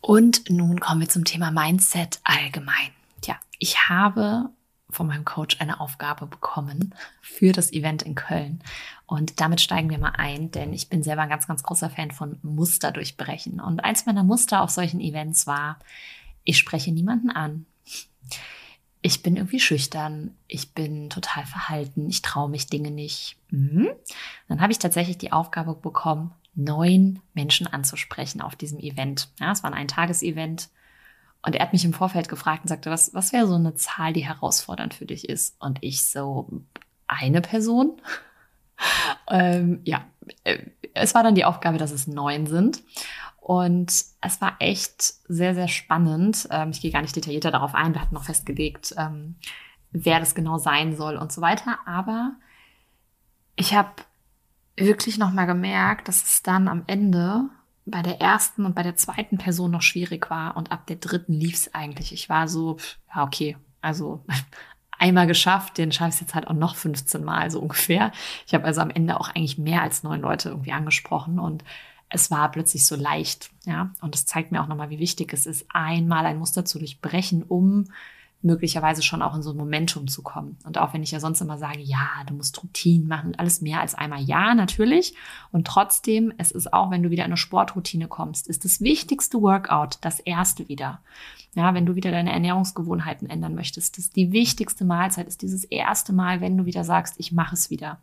Und 0.00 0.48
nun 0.48 0.80
kommen 0.80 1.02
wir 1.02 1.08
zum 1.10 1.26
Thema 1.26 1.50
Mindset 1.50 2.20
allgemein. 2.24 2.88
Tja, 3.20 3.36
ich 3.58 3.90
habe 3.90 4.48
von 4.90 5.06
meinem 5.06 5.24
Coach 5.24 5.60
eine 5.60 5.80
Aufgabe 5.80 6.26
bekommen 6.26 6.94
für 7.20 7.52
das 7.52 7.72
Event 7.72 8.02
in 8.02 8.14
Köln. 8.14 8.62
Und 9.06 9.40
damit 9.40 9.60
steigen 9.60 9.90
wir 9.90 9.98
mal 9.98 10.14
ein, 10.16 10.50
denn 10.50 10.72
ich 10.72 10.88
bin 10.88 11.02
selber 11.02 11.22
ein 11.22 11.28
ganz, 11.28 11.46
ganz 11.46 11.62
großer 11.62 11.90
Fan 11.90 12.10
von 12.10 12.38
Muster 12.42 12.90
durchbrechen. 12.90 13.60
Und 13.60 13.80
eins 13.84 14.06
meiner 14.06 14.24
Muster 14.24 14.62
auf 14.62 14.70
solchen 14.70 15.00
Events 15.00 15.46
war, 15.46 15.78
ich 16.44 16.58
spreche 16.58 16.92
niemanden 16.92 17.30
an. 17.30 17.66
Ich 19.00 19.22
bin 19.22 19.36
irgendwie 19.36 19.60
schüchtern, 19.60 20.34
ich 20.48 20.72
bin 20.72 21.08
total 21.08 21.46
verhalten, 21.46 22.08
ich 22.08 22.22
traue 22.22 22.50
mich 22.50 22.66
Dinge 22.66 22.90
nicht. 22.90 23.36
Mhm. 23.50 23.88
Dann 24.48 24.60
habe 24.60 24.72
ich 24.72 24.78
tatsächlich 24.78 25.18
die 25.18 25.32
Aufgabe 25.32 25.74
bekommen, 25.74 26.32
neun 26.54 27.20
Menschen 27.34 27.66
anzusprechen 27.66 28.40
auf 28.40 28.56
diesem 28.56 28.80
Event. 28.80 29.28
Ja, 29.38 29.52
es 29.52 29.62
war 29.62 29.72
ein 29.72 29.88
Tagesevent. 29.88 30.68
Und 31.48 31.54
er 31.54 31.62
hat 31.62 31.72
mich 31.72 31.86
im 31.86 31.94
Vorfeld 31.94 32.28
gefragt 32.28 32.64
und 32.64 32.68
sagte, 32.68 32.90
was, 32.90 33.14
was 33.14 33.32
wäre 33.32 33.46
so 33.46 33.54
eine 33.54 33.74
Zahl, 33.74 34.12
die 34.12 34.26
herausfordernd 34.26 34.92
für 34.92 35.06
dich 35.06 35.30
ist? 35.30 35.56
Und 35.58 35.78
ich 35.80 36.04
so, 36.04 36.46
eine 37.06 37.40
Person? 37.40 38.02
ähm, 39.30 39.80
ja, 39.82 40.04
äh, 40.44 40.58
es 40.92 41.14
war 41.14 41.22
dann 41.22 41.34
die 41.34 41.46
Aufgabe, 41.46 41.78
dass 41.78 41.90
es 41.90 42.06
neun 42.06 42.46
sind. 42.46 42.82
Und 43.40 44.04
es 44.20 44.40
war 44.42 44.56
echt 44.58 45.14
sehr, 45.26 45.54
sehr 45.54 45.68
spannend. 45.68 46.46
Ähm, 46.50 46.68
ich 46.68 46.82
gehe 46.82 46.92
gar 46.92 47.00
nicht 47.00 47.16
detaillierter 47.16 47.50
darauf 47.50 47.74
ein. 47.74 47.94
Wir 47.94 48.02
hatten 48.02 48.14
noch 48.14 48.24
festgelegt, 48.24 48.94
ähm, 48.98 49.36
wer 49.90 50.20
das 50.20 50.34
genau 50.34 50.58
sein 50.58 50.94
soll 50.98 51.16
und 51.16 51.32
so 51.32 51.40
weiter. 51.40 51.78
Aber 51.86 52.32
ich 53.56 53.74
habe 53.74 53.92
wirklich 54.76 55.16
nochmal 55.16 55.46
gemerkt, 55.46 56.08
dass 56.08 56.22
es 56.22 56.42
dann 56.42 56.68
am 56.68 56.84
Ende 56.88 57.48
bei 57.90 58.02
der 58.02 58.20
ersten 58.20 58.64
und 58.64 58.74
bei 58.74 58.82
der 58.82 58.96
zweiten 58.96 59.38
Person 59.38 59.70
noch 59.70 59.82
schwierig 59.82 60.30
war 60.30 60.56
und 60.56 60.72
ab 60.72 60.86
der 60.86 60.96
dritten 60.96 61.32
lief 61.32 61.54
es 61.54 61.74
eigentlich. 61.74 62.12
Ich 62.12 62.28
war 62.28 62.48
so, 62.48 62.76
ja, 63.14 63.24
okay, 63.24 63.56
also 63.80 64.24
einmal 64.98 65.26
geschafft, 65.26 65.78
den 65.78 65.92
schaffe 65.92 66.14
ich 66.14 66.20
jetzt 66.20 66.34
halt 66.34 66.48
auch 66.48 66.54
noch 66.54 66.76
15 66.76 67.24
Mal 67.24 67.50
so 67.50 67.60
ungefähr. 67.60 68.12
Ich 68.46 68.54
habe 68.54 68.64
also 68.64 68.80
am 68.80 68.90
Ende 68.90 69.18
auch 69.18 69.28
eigentlich 69.28 69.58
mehr 69.58 69.82
als 69.82 70.02
neun 70.02 70.20
Leute 70.20 70.50
irgendwie 70.50 70.72
angesprochen 70.72 71.38
und 71.38 71.64
es 72.10 72.30
war 72.30 72.50
plötzlich 72.50 72.86
so 72.86 72.96
leicht, 72.96 73.50
ja. 73.64 73.90
Und 74.00 74.14
das 74.14 74.24
zeigt 74.24 74.50
mir 74.50 74.62
auch 74.62 74.66
nochmal, 74.66 74.90
wie 74.90 74.98
wichtig 74.98 75.32
es 75.32 75.46
ist, 75.46 75.66
einmal 75.68 76.24
ein 76.24 76.38
Muster 76.38 76.64
zu 76.64 76.78
durchbrechen, 76.78 77.42
um 77.42 77.84
möglicherweise 78.40 79.02
schon 79.02 79.22
auch 79.22 79.34
in 79.34 79.42
so 79.42 79.50
ein 79.50 79.56
Momentum 79.56 80.06
zu 80.06 80.22
kommen. 80.22 80.58
Und 80.64 80.78
auch 80.78 80.94
wenn 80.94 81.02
ich 81.02 81.10
ja 81.10 81.18
sonst 81.18 81.40
immer 81.40 81.58
sage, 81.58 81.80
ja, 81.80 82.08
du 82.26 82.34
musst 82.34 82.62
Routinen 82.62 83.08
machen, 83.08 83.34
alles 83.36 83.60
mehr 83.60 83.80
als 83.80 83.94
einmal, 83.94 84.22
ja, 84.22 84.54
natürlich. 84.54 85.14
Und 85.50 85.66
trotzdem, 85.66 86.32
es 86.38 86.52
ist 86.52 86.72
auch, 86.72 86.90
wenn 86.90 87.02
du 87.02 87.10
wieder 87.10 87.24
in 87.24 87.30
eine 87.30 87.36
Sportroutine 87.36 88.06
kommst, 88.06 88.48
ist 88.48 88.64
das 88.64 88.80
wichtigste 88.80 89.42
Workout 89.42 89.98
das 90.02 90.20
erste 90.20 90.68
wieder. 90.68 91.00
Ja, 91.54 91.74
wenn 91.74 91.86
du 91.86 91.96
wieder 91.96 92.12
deine 92.12 92.32
Ernährungsgewohnheiten 92.32 93.28
ändern 93.28 93.54
möchtest, 93.54 93.98
das 93.98 94.10
die 94.10 94.30
wichtigste 94.30 94.84
Mahlzeit 94.84 95.26
ist 95.26 95.42
dieses 95.42 95.64
erste 95.64 96.12
Mal, 96.12 96.40
wenn 96.40 96.56
du 96.56 96.64
wieder 96.64 96.84
sagst, 96.84 97.16
ich 97.18 97.32
mache 97.32 97.54
es 97.54 97.70
wieder. 97.70 97.98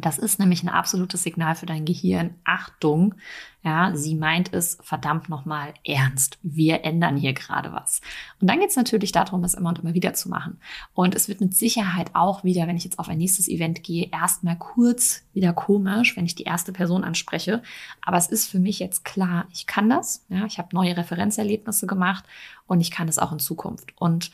Das 0.00 0.18
ist 0.18 0.38
nämlich 0.38 0.62
ein 0.62 0.68
absolutes 0.68 1.22
Signal 1.22 1.54
für 1.54 1.66
dein 1.66 1.84
Gehirn. 1.84 2.34
Achtung, 2.44 3.14
ja, 3.62 3.94
sie 3.94 4.14
meint 4.14 4.52
es 4.54 4.78
verdammt 4.82 5.28
nochmal 5.28 5.74
ernst. 5.84 6.38
Wir 6.42 6.84
ändern 6.84 7.16
hier 7.16 7.34
gerade 7.34 7.72
was. 7.72 8.00
Und 8.40 8.48
dann 8.48 8.60
geht 8.60 8.70
es 8.70 8.76
natürlich 8.76 9.12
darum, 9.12 9.44
es 9.44 9.54
immer 9.54 9.68
und 9.68 9.80
immer 9.80 9.94
wieder 9.94 10.14
zu 10.14 10.28
machen. 10.28 10.58
Und 10.94 11.14
es 11.14 11.28
wird 11.28 11.40
mit 11.40 11.54
Sicherheit 11.54 12.10
auch 12.14 12.42
wieder, 12.42 12.66
wenn 12.66 12.76
ich 12.76 12.84
jetzt 12.84 12.98
auf 12.98 13.08
ein 13.08 13.18
nächstes 13.18 13.48
Event 13.48 13.82
gehe, 13.82 14.08
erstmal 14.10 14.56
kurz 14.56 15.22
wieder 15.34 15.52
komisch, 15.52 16.16
wenn 16.16 16.24
ich 16.24 16.34
die 16.34 16.44
erste 16.44 16.72
Person 16.72 17.04
anspreche. 17.04 17.62
Aber 18.00 18.16
es 18.16 18.28
ist 18.28 18.48
für 18.48 18.58
mich 18.58 18.78
jetzt 18.78 19.04
klar, 19.04 19.46
ich 19.52 19.66
kann 19.66 19.90
das. 19.90 20.24
Ja, 20.28 20.46
ich 20.46 20.58
habe 20.58 20.74
neue 20.74 20.96
Referenzerlebnisse 20.96 21.86
gemacht 21.86 22.24
und 22.66 22.80
ich 22.80 22.90
kann 22.90 23.08
es 23.08 23.18
auch 23.18 23.32
in 23.32 23.38
Zukunft. 23.38 23.92
Und 23.96 24.30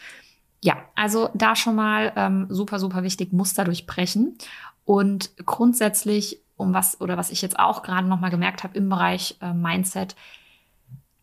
ja, 0.63 0.77
also 0.95 1.31
da 1.35 1.55
schon 1.55 1.75
mal 1.75 2.13
ähm, 2.17 2.47
super, 2.49 2.79
super 2.79 3.03
wichtig, 3.03 3.33
Muster 3.33 3.65
durchbrechen. 3.65 4.37
Und 4.87 5.37
grundsätzlich, 5.45 6.39
um 6.57 6.73
was 6.73 6.99
oder 7.03 7.19
was 7.19 7.31
ich 7.31 7.43
jetzt 7.43 7.59
auch 7.59 7.83
gerade 7.83 8.07
noch 8.07 8.21
mal 8.21 8.31
gemerkt 8.31 8.65
habe 8.65 8.79
im 8.79 8.89
Bereich 8.89 9.37
äh, 9.43 9.53
Mindset, 9.53 10.17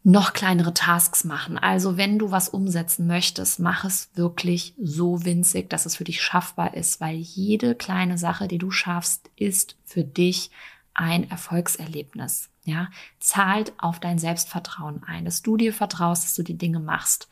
noch 0.04 0.34
kleinere 0.34 0.74
Tasks 0.74 1.24
machen. 1.24 1.58
Also 1.58 1.96
wenn 1.96 2.20
du 2.20 2.30
was 2.30 2.50
umsetzen 2.50 3.08
möchtest, 3.08 3.62
mach 3.62 3.86
es 3.86 4.10
wirklich 4.16 4.76
so 4.78 5.24
winzig, 5.24 5.70
dass 5.70 5.86
es 5.86 5.96
für 5.96 6.04
dich 6.04 6.22
schaffbar 6.22 6.74
ist, 6.74 7.00
weil 7.00 7.16
jede 7.16 7.74
kleine 7.74 8.18
Sache, 8.18 8.50
die 8.50 8.58
du 8.58 8.70
schaffst, 8.70 9.32
ist 9.38 9.78
für 9.86 10.04
dich 10.04 10.52
ein 10.94 11.30
Erfolgserlebnis. 11.30 12.50
Ja, 12.66 12.90
zahlt 13.20 13.74
auf 13.78 14.00
dein 14.00 14.20
Selbstvertrauen 14.20 15.04
ein, 15.04 15.26
dass 15.26 15.42
du 15.42 15.58
dir 15.58 15.74
vertraust, 15.74 16.24
dass 16.24 16.36
du 16.36 16.44
die 16.44 16.58
Dinge 16.58 16.80
machst. 16.80 17.28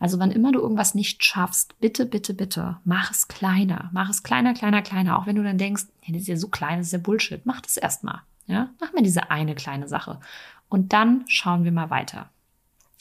Also 0.00 0.18
wann 0.18 0.32
immer 0.32 0.50
du 0.50 0.60
irgendwas 0.60 0.94
nicht 0.94 1.22
schaffst, 1.24 1.78
bitte, 1.78 2.06
bitte, 2.06 2.34
bitte, 2.34 2.78
mach 2.84 3.10
es 3.10 3.28
kleiner. 3.28 3.90
Mach 3.92 4.08
es 4.08 4.22
kleiner, 4.22 4.54
kleiner, 4.54 4.82
kleiner. 4.82 5.18
Auch 5.18 5.26
wenn 5.26 5.36
du 5.36 5.44
dann 5.44 5.58
denkst, 5.58 5.84
hey, 6.00 6.14
das 6.14 6.22
ist 6.22 6.28
ja 6.28 6.36
so 6.36 6.48
klein, 6.48 6.78
das 6.78 6.88
ist 6.88 6.92
ja 6.94 6.98
Bullshit. 6.98 7.44
Mach 7.44 7.60
das 7.60 7.76
erstmal. 7.76 8.22
Ja, 8.46 8.70
mach 8.80 8.92
mir 8.92 9.02
diese 9.02 9.30
eine 9.30 9.54
kleine 9.54 9.86
Sache. 9.86 10.18
Und 10.68 10.92
dann 10.92 11.24
schauen 11.28 11.64
wir 11.64 11.72
mal 11.72 11.90
weiter. 11.90 12.30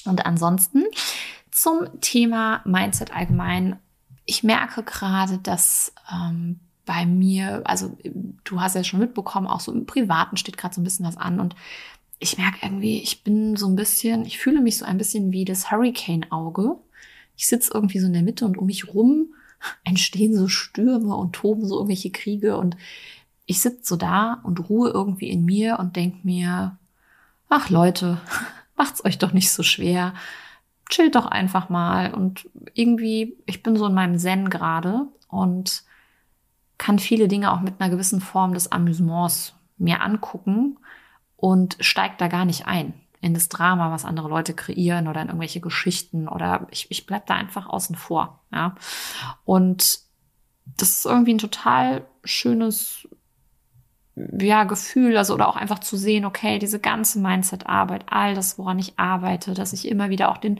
Und 0.05 0.25
ansonsten 0.25 0.83
zum 1.51 2.01
Thema 2.01 2.61
Mindset 2.65 3.15
allgemein. 3.15 3.77
Ich 4.25 4.43
merke 4.43 4.83
gerade, 4.83 5.39
dass 5.39 5.93
ähm, 6.11 6.59
bei 6.85 7.05
mir, 7.05 7.61
also 7.65 7.97
du 8.43 8.61
hast 8.61 8.75
ja 8.75 8.83
schon 8.83 8.99
mitbekommen, 8.99 9.47
auch 9.47 9.59
so 9.59 9.71
im 9.71 9.85
Privaten 9.85 10.37
steht 10.37 10.57
gerade 10.57 10.75
so 10.75 10.81
ein 10.81 10.83
bisschen 10.83 11.05
was 11.05 11.17
an 11.17 11.39
und 11.39 11.55
ich 12.19 12.37
merke 12.37 12.57
irgendwie, 12.61 12.99
ich 12.99 13.23
bin 13.23 13.55
so 13.55 13.67
ein 13.67 13.75
bisschen, 13.75 14.25
ich 14.25 14.37
fühle 14.37 14.59
mich 14.59 14.77
so 14.77 14.85
ein 14.85 14.97
bisschen 14.97 15.31
wie 15.31 15.45
das 15.45 15.71
Hurricane-Auge. 15.71 16.75
Ich 17.39 17.47
sitze 17.47 17.71
irgendwie 17.73 17.99
so 17.99 18.07
in 18.07 18.13
der 18.13 18.21
Mitte 18.21 18.45
und 18.45 18.57
um 18.57 18.65
mich 18.65 18.93
rum 18.93 19.33
entstehen 19.85 20.35
so 20.35 20.49
Stürme 20.49 21.15
und 21.15 21.33
toben 21.33 21.65
so 21.65 21.75
irgendwelche 21.75 22.11
Kriege 22.11 22.57
und 22.57 22.75
ich 23.45 23.61
sitze 23.61 23.81
so 23.83 23.95
da 23.95 24.41
und 24.43 24.69
ruhe 24.69 24.89
irgendwie 24.89 25.29
in 25.29 25.45
mir 25.45 25.79
und 25.79 25.95
denk 25.95 26.25
mir, 26.25 26.77
ach 27.47 27.69
Leute, 27.69 28.19
macht's 28.75 29.03
euch 29.05 29.17
doch 29.17 29.31
nicht 29.31 29.51
so 29.51 29.63
schwer. 29.63 30.13
Chillt 30.89 31.15
doch 31.15 31.27
einfach 31.27 31.69
mal 31.69 32.13
und 32.13 32.49
irgendwie, 32.73 33.37
ich 33.45 33.63
bin 33.63 33.77
so 33.77 33.85
in 33.85 33.93
meinem 33.93 34.19
Zen 34.19 34.49
gerade 34.49 35.07
und 35.29 35.83
kann 36.77 36.99
viele 36.99 37.29
Dinge 37.29 37.53
auch 37.53 37.61
mit 37.61 37.79
einer 37.79 37.89
gewissen 37.89 38.19
Form 38.19 38.53
des 38.53 38.71
Amüsements 38.71 39.53
mir 39.77 40.01
angucken 40.01 40.77
und 41.37 41.77
steigt 41.79 42.19
da 42.19 42.27
gar 42.27 42.43
nicht 42.43 42.67
ein 42.67 42.93
in 43.21 43.33
das 43.33 43.49
Drama, 43.49 43.91
was 43.91 44.05
andere 44.05 44.29
Leute 44.29 44.53
kreieren 44.53 45.07
oder 45.07 45.21
in 45.21 45.27
irgendwelche 45.27 45.59
Geschichten 45.59 46.27
oder 46.27 46.67
ich, 46.71 46.87
ich 46.89 47.05
bleib 47.05 47.25
da 47.25 47.35
einfach 47.35 47.67
außen 47.67 47.95
vor. 47.95 48.41
Ja. 48.51 48.75
Und 49.45 49.99
das 50.77 50.89
ist 50.89 51.05
irgendwie 51.05 51.33
ein 51.33 51.39
total 51.39 52.05
schönes 52.23 53.07
ja, 54.37 54.65
Gefühl, 54.65 55.17
also 55.17 55.33
oder 55.33 55.47
auch 55.47 55.55
einfach 55.55 55.79
zu 55.79 55.95
sehen, 55.95 56.25
okay, 56.25 56.59
diese 56.59 56.79
ganze 56.79 57.19
Mindset-Arbeit, 57.19 58.05
all 58.09 58.35
das, 58.35 58.57
woran 58.57 58.77
ich 58.77 58.99
arbeite, 58.99 59.53
dass 59.53 59.71
ich 59.71 59.87
immer 59.87 60.09
wieder 60.09 60.29
auch 60.29 60.37
den 60.37 60.59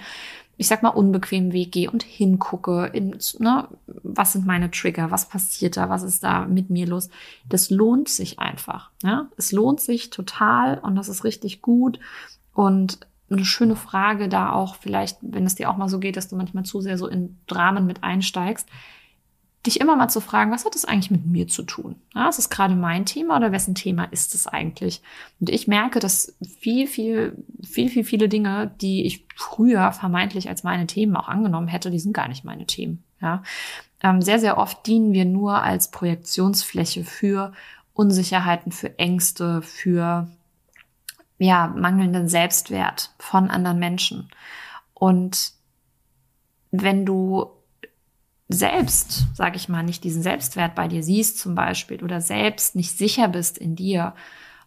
ich 0.59 0.67
sag 0.67 0.83
mal, 0.83 0.89
unbequemen 0.89 1.53
Weg 1.53 1.71
gehe 1.71 1.89
und 1.89 2.03
hingucke, 2.03 2.87
in, 2.91 3.17
ne, 3.37 3.69
was 3.87 4.33
sind 4.33 4.45
meine 4.45 4.69
Trigger, 4.69 5.09
was 5.09 5.29
passiert 5.29 5.77
da, 5.77 5.89
was 5.89 6.03
ist 6.03 6.21
da 6.21 6.45
mit 6.47 6.69
mir 6.69 6.85
los. 6.85 7.09
Das 7.47 7.69
lohnt 7.69 8.09
sich 8.09 8.39
einfach. 8.39 8.91
Ja? 9.01 9.29
Es 9.37 9.53
lohnt 9.53 9.79
sich 9.79 10.09
total 10.09 10.77
und 10.79 10.97
das 10.97 11.07
ist 11.07 11.23
richtig 11.23 11.61
gut. 11.61 12.01
Und 12.59 12.99
eine 13.31 13.45
schöne 13.45 13.77
Frage 13.77 14.27
da 14.27 14.51
auch, 14.51 14.75
vielleicht, 14.75 15.19
wenn 15.21 15.45
es 15.45 15.55
dir 15.55 15.69
auch 15.69 15.77
mal 15.77 15.87
so 15.87 15.97
geht, 15.97 16.17
dass 16.17 16.27
du 16.27 16.35
manchmal 16.35 16.65
zu 16.65 16.81
sehr 16.81 16.97
so 16.97 17.07
in 17.07 17.37
Dramen 17.47 17.85
mit 17.85 18.03
einsteigst, 18.03 18.67
dich 19.65 19.79
immer 19.79 19.95
mal 19.95 20.09
zu 20.09 20.19
fragen, 20.19 20.51
was 20.51 20.65
hat 20.65 20.75
das 20.75 20.83
eigentlich 20.83 21.09
mit 21.09 21.25
mir 21.25 21.47
zu 21.47 21.63
tun? 21.63 21.95
Ja, 22.13 22.27
ist 22.27 22.37
es 22.37 22.49
gerade 22.49 22.75
mein 22.75 23.05
Thema 23.05 23.37
oder 23.37 23.53
wessen 23.53 23.75
Thema 23.75 24.03
ist 24.11 24.35
es 24.35 24.45
eigentlich? 24.45 25.01
Und 25.39 25.49
ich 25.49 25.69
merke, 25.69 25.99
dass 25.99 26.35
viel, 26.59 26.85
viel, 26.87 27.41
viel, 27.63 27.89
viel, 27.89 28.03
viele 28.03 28.27
Dinge, 28.27 28.75
die 28.81 29.05
ich 29.05 29.25
früher 29.37 29.93
vermeintlich 29.93 30.49
als 30.49 30.63
meine 30.63 30.85
Themen 30.85 31.15
auch 31.15 31.29
angenommen 31.29 31.69
hätte, 31.69 31.91
die 31.91 31.99
sind 31.99 32.11
gar 32.11 32.27
nicht 32.27 32.43
meine 32.43 32.65
Themen. 32.65 33.05
Ja, 33.21 33.41
ähm, 34.03 34.21
sehr, 34.21 34.39
sehr 34.39 34.57
oft 34.57 34.85
dienen 34.85 35.13
wir 35.13 35.23
nur 35.23 35.63
als 35.63 35.91
Projektionsfläche 35.91 37.05
für 37.05 37.53
Unsicherheiten, 37.93 38.73
für 38.73 38.99
Ängste, 38.99 39.61
für 39.61 40.27
ja, 41.39 41.67
mangelnden 41.67 42.27
Selbstwert 42.27 43.11
von 43.17 43.49
anderen 43.49 43.79
Menschen. 43.79 44.29
Und 44.93 45.53
wenn 46.71 47.05
du 47.05 47.49
selbst, 48.49 49.27
sag 49.33 49.55
ich 49.55 49.69
mal, 49.69 49.83
nicht 49.83 50.03
diesen 50.03 50.21
Selbstwert 50.21 50.75
bei 50.75 50.87
dir 50.87 51.01
siehst 51.03 51.39
zum 51.39 51.55
Beispiel 51.55 52.03
oder 52.03 52.19
selbst 52.19 52.75
nicht 52.75 52.97
sicher 52.97 53.27
bist 53.27 53.57
in 53.57 53.75
dir 53.75 54.13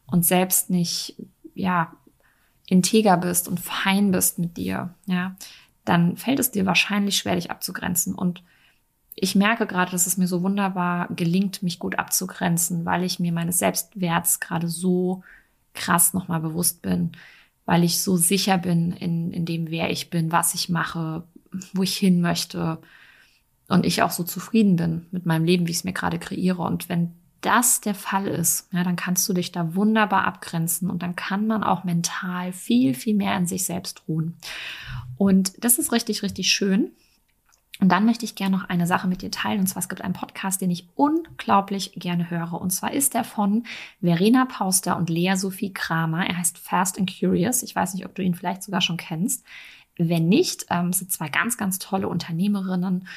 und 0.06 0.24
selbst 0.24 0.70
nicht, 0.70 1.16
ja, 1.54 1.92
integer 2.66 3.16
bist 3.16 3.48
und 3.48 3.60
fein 3.60 4.10
bist 4.12 4.38
mit 4.38 4.56
dir, 4.56 4.94
ja, 5.06 5.36
dann 5.84 6.16
fällt 6.16 6.38
es 6.38 6.52
dir 6.52 6.64
wahrscheinlich 6.64 7.18
schwer, 7.18 7.34
dich 7.34 7.50
abzugrenzen. 7.50 8.14
Und 8.14 8.42
ich 9.14 9.34
merke 9.34 9.66
gerade, 9.66 9.90
dass 9.90 10.06
es 10.06 10.16
mir 10.16 10.28
so 10.28 10.42
wunderbar 10.42 11.08
gelingt, 11.08 11.62
mich 11.62 11.78
gut 11.78 11.98
abzugrenzen, 11.98 12.84
weil 12.86 13.02
ich 13.02 13.18
mir 13.18 13.32
meines 13.32 13.58
Selbstwerts 13.58 14.40
gerade 14.40 14.68
so 14.68 15.22
krass 15.74 16.14
nochmal 16.14 16.40
bewusst 16.40 16.82
bin, 16.82 17.12
weil 17.64 17.84
ich 17.84 18.00
so 18.00 18.16
sicher 18.16 18.58
bin 18.58 18.92
in, 18.92 19.30
in 19.32 19.44
dem, 19.44 19.70
wer 19.70 19.90
ich 19.90 20.10
bin, 20.10 20.32
was 20.32 20.54
ich 20.54 20.68
mache, 20.68 21.24
wo 21.74 21.82
ich 21.82 21.96
hin 21.96 22.20
möchte, 22.20 22.78
und 23.72 23.86
ich 23.86 24.02
auch 24.02 24.10
so 24.10 24.22
zufrieden 24.22 24.76
bin 24.76 25.06
mit 25.12 25.24
meinem 25.24 25.44
Leben, 25.44 25.66
wie 25.66 25.70
ich 25.70 25.78
es 25.78 25.84
mir 25.84 25.94
gerade 25.94 26.18
kreiere. 26.18 26.62
Und 26.62 26.88
wenn 26.88 27.12
das 27.40 27.80
der 27.80 27.94
Fall 27.94 28.28
ist, 28.28 28.68
ja, 28.72 28.84
dann 28.84 28.96
kannst 28.96 29.28
du 29.28 29.32
dich 29.32 29.50
da 29.50 29.74
wunderbar 29.74 30.26
abgrenzen 30.26 30.90
und 30.90 31.02
dann 31.02 31.16
kann 31.16 31.46
man 31.46 31.64
auch 31.64 31.82
mental 31.82 32.52
viel, 32.52 32.94
viel 32.94 33.14
mehr 33.14 33.36
in 33.36 33.46
sich 33.46 33.64
selbst 33.64 34.02
ruhen. 34.06 34.36
Und 35.16 35.64
das 35.64 35.78
ist 35.78 35.90
richtig, 35.90 36.22
richtig 36.22 36.52
schön. 36.52 36.90
Und 37.82 37.88
dann 37.88 38.06
möchte 38.06 38.24
ich 38.24 38.36
gerne 38.36 38.56
noch 38.56 38.68
eine 38.68 38.86
Sache 38.86 39.08
mit 39.08 39.22
dir 39.22 39.32
teilen. 39.32 39.58
Und 39.58 39.66
zwar, 39.66 39.80
es 39.80 39.88
gibt 39.88 40.02
einen 40.02 40.14
Podcast, 40.14 40.60
den 40.60 40.70
ich 40.70 40.86
unglaublich 40.94 41.92
gerne 41.96 42.30
höre. 42.30 42.52
Und 42.52 42.70
zwar 42.70 42.92
ist 42.92 43.12
der 43.12 43.24
von 43.24 43.64
Verena 44.00 44.44
Pauster 44.44 44.96
und 44.96 45.10
Lea 45.10 45.34
Sophie 45.34 45.72
Kramer. 45.72 46.24
Er 46.24 46.38
heißt 46.38 46.58
Fast 46.58 46.96
and 46.96 47.12
Curious. 47.12 47.64
Ich 47.64 47.74
weiß 47.74 47.94
nicht, 47.94 48.06
ob 48.06 48.14
du 48.14 48.22
ihn 48.22 48.36
vielleicht 48.36 48.62
sogar 48.62 48.82
schon 48.82 48.98
kennst. 48.98 49.44
Wenn 49.98 50.28
nicht, 50.28 50.66
ähm, 50.70 50.92
sind 50.92 51.10
zwei 51.10 51.28
ganz, 51.28 51.56
ganz 51.56 51.80
tolle 51.80 52.06
Unternehmerinnen 52.06 53.08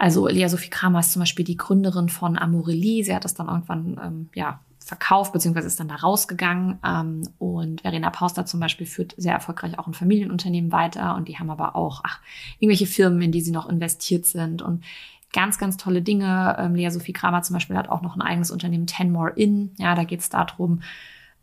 also 0.00 0.28
Lea 0.28 0.46
Sophie 0.46 0.70
Kramer 0.70 1.00
ist 1.00 1.10
zum 1.10 1.18
Beispiel 1.18 1.44
die 1.44 1.56
Gründerin 1.56 2.08
von 2.08 2.38
Amorelie. 2.38 3.02
Sie 3.02 3.12
hat 3.12 3.24
das 3.24 3.34
dann 3.34 3.48
irgendwann 3.48 4.00
ähm, 4.00 4.28
ja, 4.32 4.60
verkauft, 4.88 5.32
beziehungsweise 5.32 5.66
ist 5.66 5.78
dann 5.78 5.88
da 5.88 5.96
rausgegangen. 5.96 6.78
Ähm, 6.84 7.28
und 7.38 7.82
Verena 7.82 8.10
Pauster 8.10 8.46
zum 8.46 8.58
Beispiel 8.58 8.86
führt 8.86 9.14
sehr 9.16 9.34
erfolgreich 9.34 9.78
auch 9.78 9.86
ein 9.86 9.94
Familienunternehmen 9.94 10.72
weiter. 10.72 11.14
Und 11.14 11.28
die 11.28 11.38
haben 11.38 11.50
aber 11.50 11.76
auch 11.76 12.00
ach, 12.04 12.20
irgendwelche 12.58 12.86
Firmen, 12.86 13.20
in 13.20 13.32
die 13.32 13.42
sie 13.42 13.52
noch 13.52 13.68
investiert 13.68 14.24
sind. 14.24 14.62
Und 14.62 14.84
ganz, 15.32 15.58
ganz 15.58 15.76
tolle 15.76 16.02
Dinge. 16.02 16.56
Ähm, 16.58 16.74
Lea 16.74 16.88
Sophie 16.88 17.12
Kramer 17.12 17.42
zum 17.42 17.54
Beispiel 17.54 17.76
hat 17.76 17.88
auch 17.88 18.00
noch 18.00 18.16
ein 18.16 18.22
eigenes 18.22 18.50
Unternehmen, 18.50 18.86
Ten 18.86 19.12
More 19.12 19.32
In. 19.36 19.72
Ja, 19.76 19.94
da 19.94 20.04
geht 20.04 20.20
es 20.20 20.30
darum, 20.30 20.80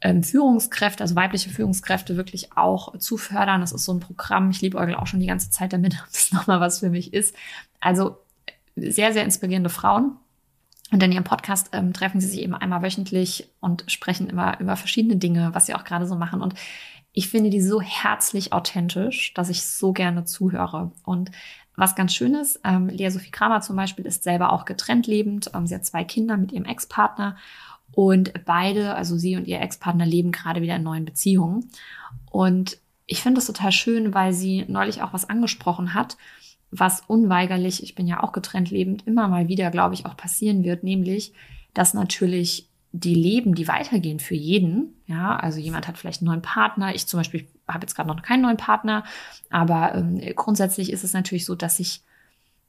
ähm, 0.01 0.23
Führungskräfte, 0.23 1.03
also 1.03 1.15
weibliche 1.15 1.49
Führungskräfte 1.49 2.17
wirklich 2.17 2.57
auch 2.57 2.97
zu 2.97 3.17
fördern. 3.17 3.61
Das 3.61 3.71
ist 3.71 3.85
so 3.85 3.93
ein 3.93 3.99
Programm. 3.99 4.49
Ich 4.49 4.61
liebe 4.61 4.77
Eugel 4.77 4.95
auch 4.95 5.07
schon 5.07 5.19
die 5.19 5.27
ganze 5.27 5.51
Zeit 5.51 5.71
damit, 5.71 5.93
ob 6.03 6.11
das 6.11 6.31
nochmal 6.31 6.59
was 6.59 6.79
für 6.79 6.89
mich 6.89 7.13
ist. 7.13 7.35
Also 7.79 8.17
sehr, 8.75 9.13
sehr 9.13 9.23
inspirierende 9.23 9.69
Frauen. 9.69 10.17
Und 10.91 11.01
in 11.01 11.11
ihrem 11.11 11.23
Podcast 11.23 11.69
ähm, 11.73 11.93
treffen 11.93 12.21
sie 12.21 12.27
sich 12.27 12.41
eben 12.41 12.53
einmal 12.53 12.83
wöchentlich 12.83 13.49
und 13.59 13.83
sprechen 13.88 14.27
immer 14.27 14.59
über 14.59 14.75
verschiedene 14.75 15.17
Dinge, 15.17 15.49
was 15.53 15.65
sie 15.65 15.73
auch 15.73 15.83
gerade 15.83 16.07
so 16.07 16.15
machen. 16.15 16.41
Und 16.41 16.53
ich 17.11 17.29
finde 17.29 17.49
die 17.49 17.61
so 17.61 17.81
herzlich 17.81 18.53
authentisch, 18.53 19.33
dass 19.33 19.49
ich 19.49 19.65
so 19.65 19.93
gerne 19.93 20.25
zuhöre. 20.25 20.91
Und 21.03 21.31
was 21.75 21.95
ganz 21.95 22.13
schön 22.13 22.36
ist, 22.36 22.59
ähm, 22.63 22.88
Lea 22.88 23.09
Sophie 23.09 23.31
Kramer 23.31 23.61
zum 23.61 23.75
Beispiel 23.75 24.05
ist 24.05 24.23
selber 24.23 24.53
auch 24.53 24.65
getrennt 24.65 25.07
lebend. 25.07 25.49
Ähm, 25.53 25.65
sie 25.65 25.75
hat 25.75 25.86
zwei 25.86 26.03
Kinder 26.03 26.38
mit 26.38 26.51
ihrem 26.51 26.65
Ex-Partner 26.65 27.36
und 27.93 28.45
beide, 28.45 28.95
also 28.95 29.17
sie 29.17 29.38
und 29.38 29.47
ihr 29.47 29.61
Ex-Partner, 29.61 30.05
leben 30.05 30.31
gerade 30.31 30.61
wieder 30.61 30.75
in 30.75 30.83
neuen 30.83 31.05
Beziehungen. 31.05 31.69
Und 32.29 32.77
ich 33.05 33.21
finde 33.21 33.39
das 33.39 33.47
total 33.47 33.71
schön, 33.71 34.13
weil 34.13 34.33
sie 34.33 34.65
neulich 34.67 35.01
auch 35.01 35.13
was 35.13 35.29
angesprochen 35.29 35.93
hat, 35.93 36.17
was 36.72 37.03
unweigerlich, 37.07 37.84
ich 37.84 37.95
bin 37.95 38.07
ja 38.07 38.22
auch 38.22 38.32
getrennt 38.32 38.72
lebend, 38.72 39.07
immer 39.07 39.28
mal 39.28 39.47
wieder, 39.47 39.72
glaube 39.72 39.93
ich, 39.93 40.05
auch 40.05 40.18
passieren 40.18 40.63
wird, 40.63 40.84
nämlich, 40.84 41.34
dass 41.74 41.93
natürlich 41.93 42.70
die 42.91 43.16
Leben, 43.16 43.55
die 43.55 43.68
weitergehen 43.68 44.20
für 44.20 44.36
jeden, 44.36 44.93
ja, 45.05 45.36
also 45.36 45.59
jemand 45.59 45.88
hat 45.88 45.97
vielleicht 45.97 46.22
einen 46.22 46.30
neuen 46.30 46.41
Partner, 46.41 46.95
ich 46.95 47.07
zum 47.07 47.20
Beispiel 47.20 47.45
habe 47.68 47.84
jetzt 47.84 47.95
gerade 47.95 48.07
noch 48.07 48.22
keinen 48.22 48.41
neuen 48.41 48.57
Partner, 48.57 49.03
aber 49.49 49.95
ähm, 49.95 50.22
grundsätzlich 50.36 50.91
ist 50.91 51.03
es 51.03 51.13
natürlich 51.13 51.45
so, 51.45 51.55
dass 51.55 51.80
ich 51.80 52.01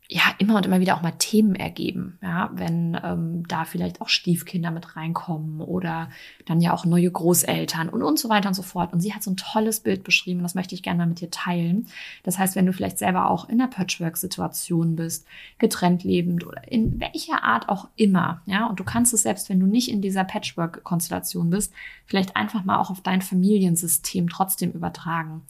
ja 0.09 0.23
immer 0.39 0.57
und 0.57 0.67
immer 0.67 0.79
wieder 0.79 0.97
auch 0.97 1.03
mal 1.03 1.13
Themen 1.13 1.57
ergeben, 1.57 2.19
ja, 2.23 2.51
wenn 2.55 2.99
ähm, 3.03 3.47
da 3.49 3.65
vielleicht 3.65 4.01
auch 4.01 4.09
Stiefkinder 4.09 4.71
mit 4.71 4.95
reinkommen 4.95 5.61
oder 5.61 6.11
dann 6.45 6.61
ja 6.61 6.73
auch 6.73 6.85
neue 6.85 7.11
Großeltern 7.11 7.89
und 7.89 8.03
und 8.03 8.19
so 8.19 8.29
weiter 8.29 8.49
und 8.49 8.55
so 8.55 8.63
fort. 8.63 8.93
Und 8.93 9.01
sie 9.01 9.15
hat 9.15 9.25
so 9.25 9.33
ein 9.33 9.37
tolles 9.37 9.81
Bild 9.81 10.05
beschrieben, 10.05 10.43
das 10.43 10.55
möchte 10.55 10.77
ich 10.77 10.85
gerne 10.85 10.99
mal 10.99 11.07
mit 11.09 11.21
dir 11.21 11.31
teilen. 11.31 11.89
Das 12.23 12.39
heißt, 12.39 12.55
wenn 12.55 12.67
du 12.67 12.73
vielleicht 12.73 12.99
selber 12.99 13.31
auch 13.31 13.49
in 13.49 13.59
der 13.59 13.67
Patchwork-Situation 13.67 14.95
bist, 14.95 15.27
getrennt 15.59 16.05
lebend 16.05 16.47
oder 16.47 16.71
in 16.71 17.01
welcher 17.01 17.43
Art 17.43 17.69
auch 17.69 17.89
immer, 17.97 18.43
ja, 18.47 18.67
und 18.67 18.79
du 18.79 18.85
kannst 18.85 19.13
es 19.13 19.23
selbst, 19.23 19.49
wenn 19.49 19.59
du 19.59 19.67
nicht 19.67 19.91
in 19.91 20.03
dieser 20.03 20.25
Patchwork-Konstellation 20.25 21.51
bist, 21.51 21.73
vielleicht 22.05 22.37
einfach 22.37 22.65
mal 22.65 22.79
auch 22.79 22.91
auf 22.91 23.01
dein 23.01 23.23
Familiensystem 23.23 24.29
trotzdem 24.29 24.71
übertragen. 24.71 25.43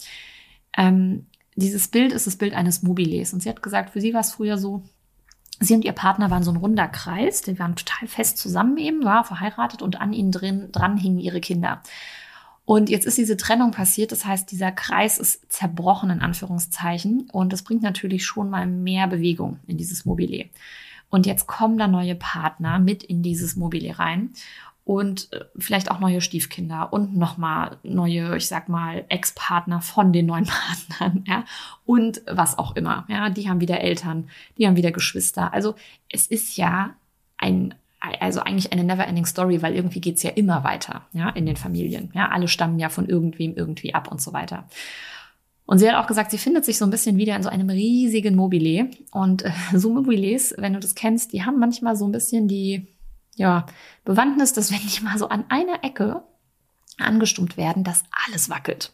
Ähm, 0.78 1.26
dieses 1.56 1.88
Bild 1.88 2.12
ist 2.12 2.26
das 2.26 2.36
Bild 2.36 2.54
eines 2.54 2.82
Mobiles. 2.82 3.32
Und 3.32 3.42
sie 3.42 3.48
hat 3.48 3.62
gesagt, 3.62 3.90
für 3.90 4.00
sie 4.00 4.14
war 4.14 4.20
es 4.20 4.32
früher 4.32 4.58
so, 4.58 4.82
sie 5.58 5.74
und 5.74 5.84
ihr 5.84 5.92
Partner 5.92 6.30
waren 6.30 6.42
so 6.42 6.50
ein 6.50 6.58
runder 6.58 6.86
Kreis, 6.86 7.42
die 7.42 7.58
waren 7.58 7.76
total 7.76 8.08
fest 8.08 8.38
zusammen 8.38 8.76
eben, 8.76 9.04
war 9.04 9.24
verheiratet 9.24 9.82
und 9.82 10.00
an 10.00 10.12
ihnen 10.12 10.32
drin, 10.32 10.68
dran 10.70 10.96
hingen 10.96 11.18
ihre 11.18 11.40
Kinder. 11.40 11.82
Und 12.66 12.90
jetzt 12.90 13.06
ist 13.06 13.16
diese 13.16 13.36
Trennung 13.36 13.70
passiert, 13.70 14.12
das 14.12 14.26
heißt, 14.26 14.50
dieser 14.50 14.72
Kreis 14.72 15.18
ist 15.18 15.50
zerbrochen 15.50 16.10
in 16.10 16.20
Anführungszeichen 16.20 17.30
und 17.30 17.52
das 17.52 17.62
bringt 17.62 17.82
natürlich 17.82 18.26
schon 18.26 18.50
mal 18.50 18.66
mehr 18.66 19.06
Bewegung 19.06 19.60
in 19.66 19.78
dieses 19.78 20.04
Mobile. 20.04 20.46
Und 21.08 21.26
jetzt 21.26 21.46
kommen 21.46 21.78
da 21.78 21.86
neue 21.86 22.16
Partner 22.16 22.80
mit 22.80 23.04
in 23.04 23.22
dieses 23.22 23.54
Mobile 23.54 23.98
rein 23.98 24.30
und 24.86 25.32
äh, 25.32 25.44
vielleicht 25.58 25.90
auch 25.90 25.98
neue 25.98 26.20
Stiefkinder 26.20 26.92
und 26.92 27.16
nochmal 27.16 27.78
neue, 27.82 28.36
ich 28.36 28.46
sag 28.46 28.68
mal, 28.68 29.04
Ex-Partner 29.08 29.80
von 29.80 30.12
den 30.12 30.26
neuen 30.26 30.46
Partnern, 30.98 31.24
ja, 31.26 31.44
und 31.84 32.22
was 32.30 32.56
auch 32.56 32.76
immer, 32.76 33.04
ja, 33.08 33.28
die 33.28 33.50
haben 33.50 33.60
wieder 33.60 33.80
Eltern, 33.80 34.30
die 34.56 34.66
haben 34.66 34.76
wieder 34.76 34.92
Geschwister. 34.92 35.52
Also 35.52 35.74
es 36.08 36.28
ist 36.28 36.56
ja 36.56 36.94
ein, 37.36 37.74
also 38.20 38.40
eigentlich 38.40 38.72
eine 38.72 38.84
never-ending 38.84 39.26
Story, 39.26 39.60
weil 39.60 39.74
irgendwie 39.74 40.00
geht's 40.00 40.22
ja 40.22 40.30
immer 40.30 40.62
weiter, 40.62 41.02
ja, 41.12 41.30
in 41.30 41.46
den 41.46 41.56
Familien. 41.56 42.12
Ja, 42.14 42.28
alle 42.28 42.46
stammen 42.46 42.78
ja 42.78 42.88
von 42.88 43.08
irgendwem 43.08 43.56
irgendwie 43.56 43.92
ab 43.92 44.12
und 44.12 44.22
so 44.22 44.32
weiter. 44.32 44.68
Und 45.66 45.78
sie 45.78 45.90
hat 45.90 45.96
auch 45.96 46.06
gesagt, 46.06 46.30
sie 46.30 46.38
findet 46.38 46.64
sich 46.64 46.78
so 46.78 46.84
ein 46.84 46.92
bisschen 46.92 47.16
wieder 47.16 47.34
in 47.34 47.42
so 47.42 47.48
einem 47.48 47.70
riesigen 47.70 48.36
Mobile. 48.36 48.88
Und 49.10 49.44
äh, 49.44 49.50
so 49.74 49.92
Mobiles, 49.92 50.54
wenn 50.58 50.74
du 50.74 50.78
das 50.78 50.94
kennst, 50.94 51.32
die 51.32 51.44
haben 51.44 51.58
manchmal 51.58 51.96
so 51.96 52.06
ein 52.06 52.12
bisschen 52.12 52.46
die, 52.46 52.86
ja, 53.36 53.66
Bewandtnis, 54.04 54.52
dass 54.52 54.72
wenn 54.72 54.80
die 54.80 55.02
mal 55.02 55.18
so 55.18 55.28
an 55.28 55.44
einer 55.48 55.84
Ecke 55.84 56.22
angestummt 56.98 57.56
werden, 57.56 57.84
dass 57.84 58.04
alles 58.26 58.50
wackelt. 58.50 58.92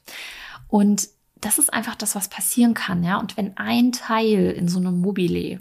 Und 0.68 1.08
das 1.40 1.58
ist 1.58 1.72
einfach 1.72 1.94
das, 1.94 2.14
was 2.14 2.28
passieren 2.28 2.74
kann, 2.74 3.02
ja. 3.02 3.18
Und 3.18 3.36
wenn 3.36 3.56
ein 3.56 3.92
Teil 3.92 4.50
in 4.50 4.68
so 4.68 4.78
einem 4.78 5.00
Mobile 5.00 5.60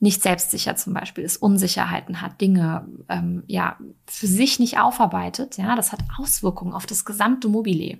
nicht 0.00 0.22
selbstsicher 0.22 0.76
zum 0.76 0.92
Beispiel 0.92 1.24
ist, 1.24 1.38
Unsicherheiten 1.38 2.20
hat, 2.20 2.40
Dinge 2.40 2.86
ähm, 3.08 3.42
ja 3.46 3.78
für 4.06 4.26
sich 4.26 4.58
nicht 4.58 4.78
aufarbeitet, 4.78 5.56
ja, 5.56 5.76
das 5.76 5.92
hat 5.92 6.00
Auswirkungen 6.18 6.72
auf 6.72 6.86
das 6.86 7.04
gesamte 7.04 7.48
Mobile. 7.48 7.98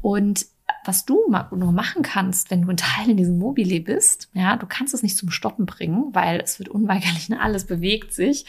Und 0.00 0.46
was 0.84 1.04
du 1.04 1.34
nur 1.50 1.72
machen 1.72 2.02
kannst, 2.02 2.50
wenn 2.50 2.62
du 2.62 2.70
ein 2.70 2.76
Teil 2.76 3.10
in 3.10 3.16
diesem 3.16 3.38
Mobile 3.38 3.80
bist, 3.80 4.30
ja, 4.32 4.56
du 4.56 4.66
kannst 4.66 4.94
es 4.94 5.02
nicht 5.02 5.16
zum 5.16 5.30
Stoppen 5.30 5.66
bringen, 5.66 6.14
weil 6.14 6.40
es 6.40 6.58
wird 6.58 6.68
unweigerlich, 6.68 7.28
ne, 7.28 7.40
alles 7.42 7.66
bewegt 7.66 8.12
sich. 8.12 8.46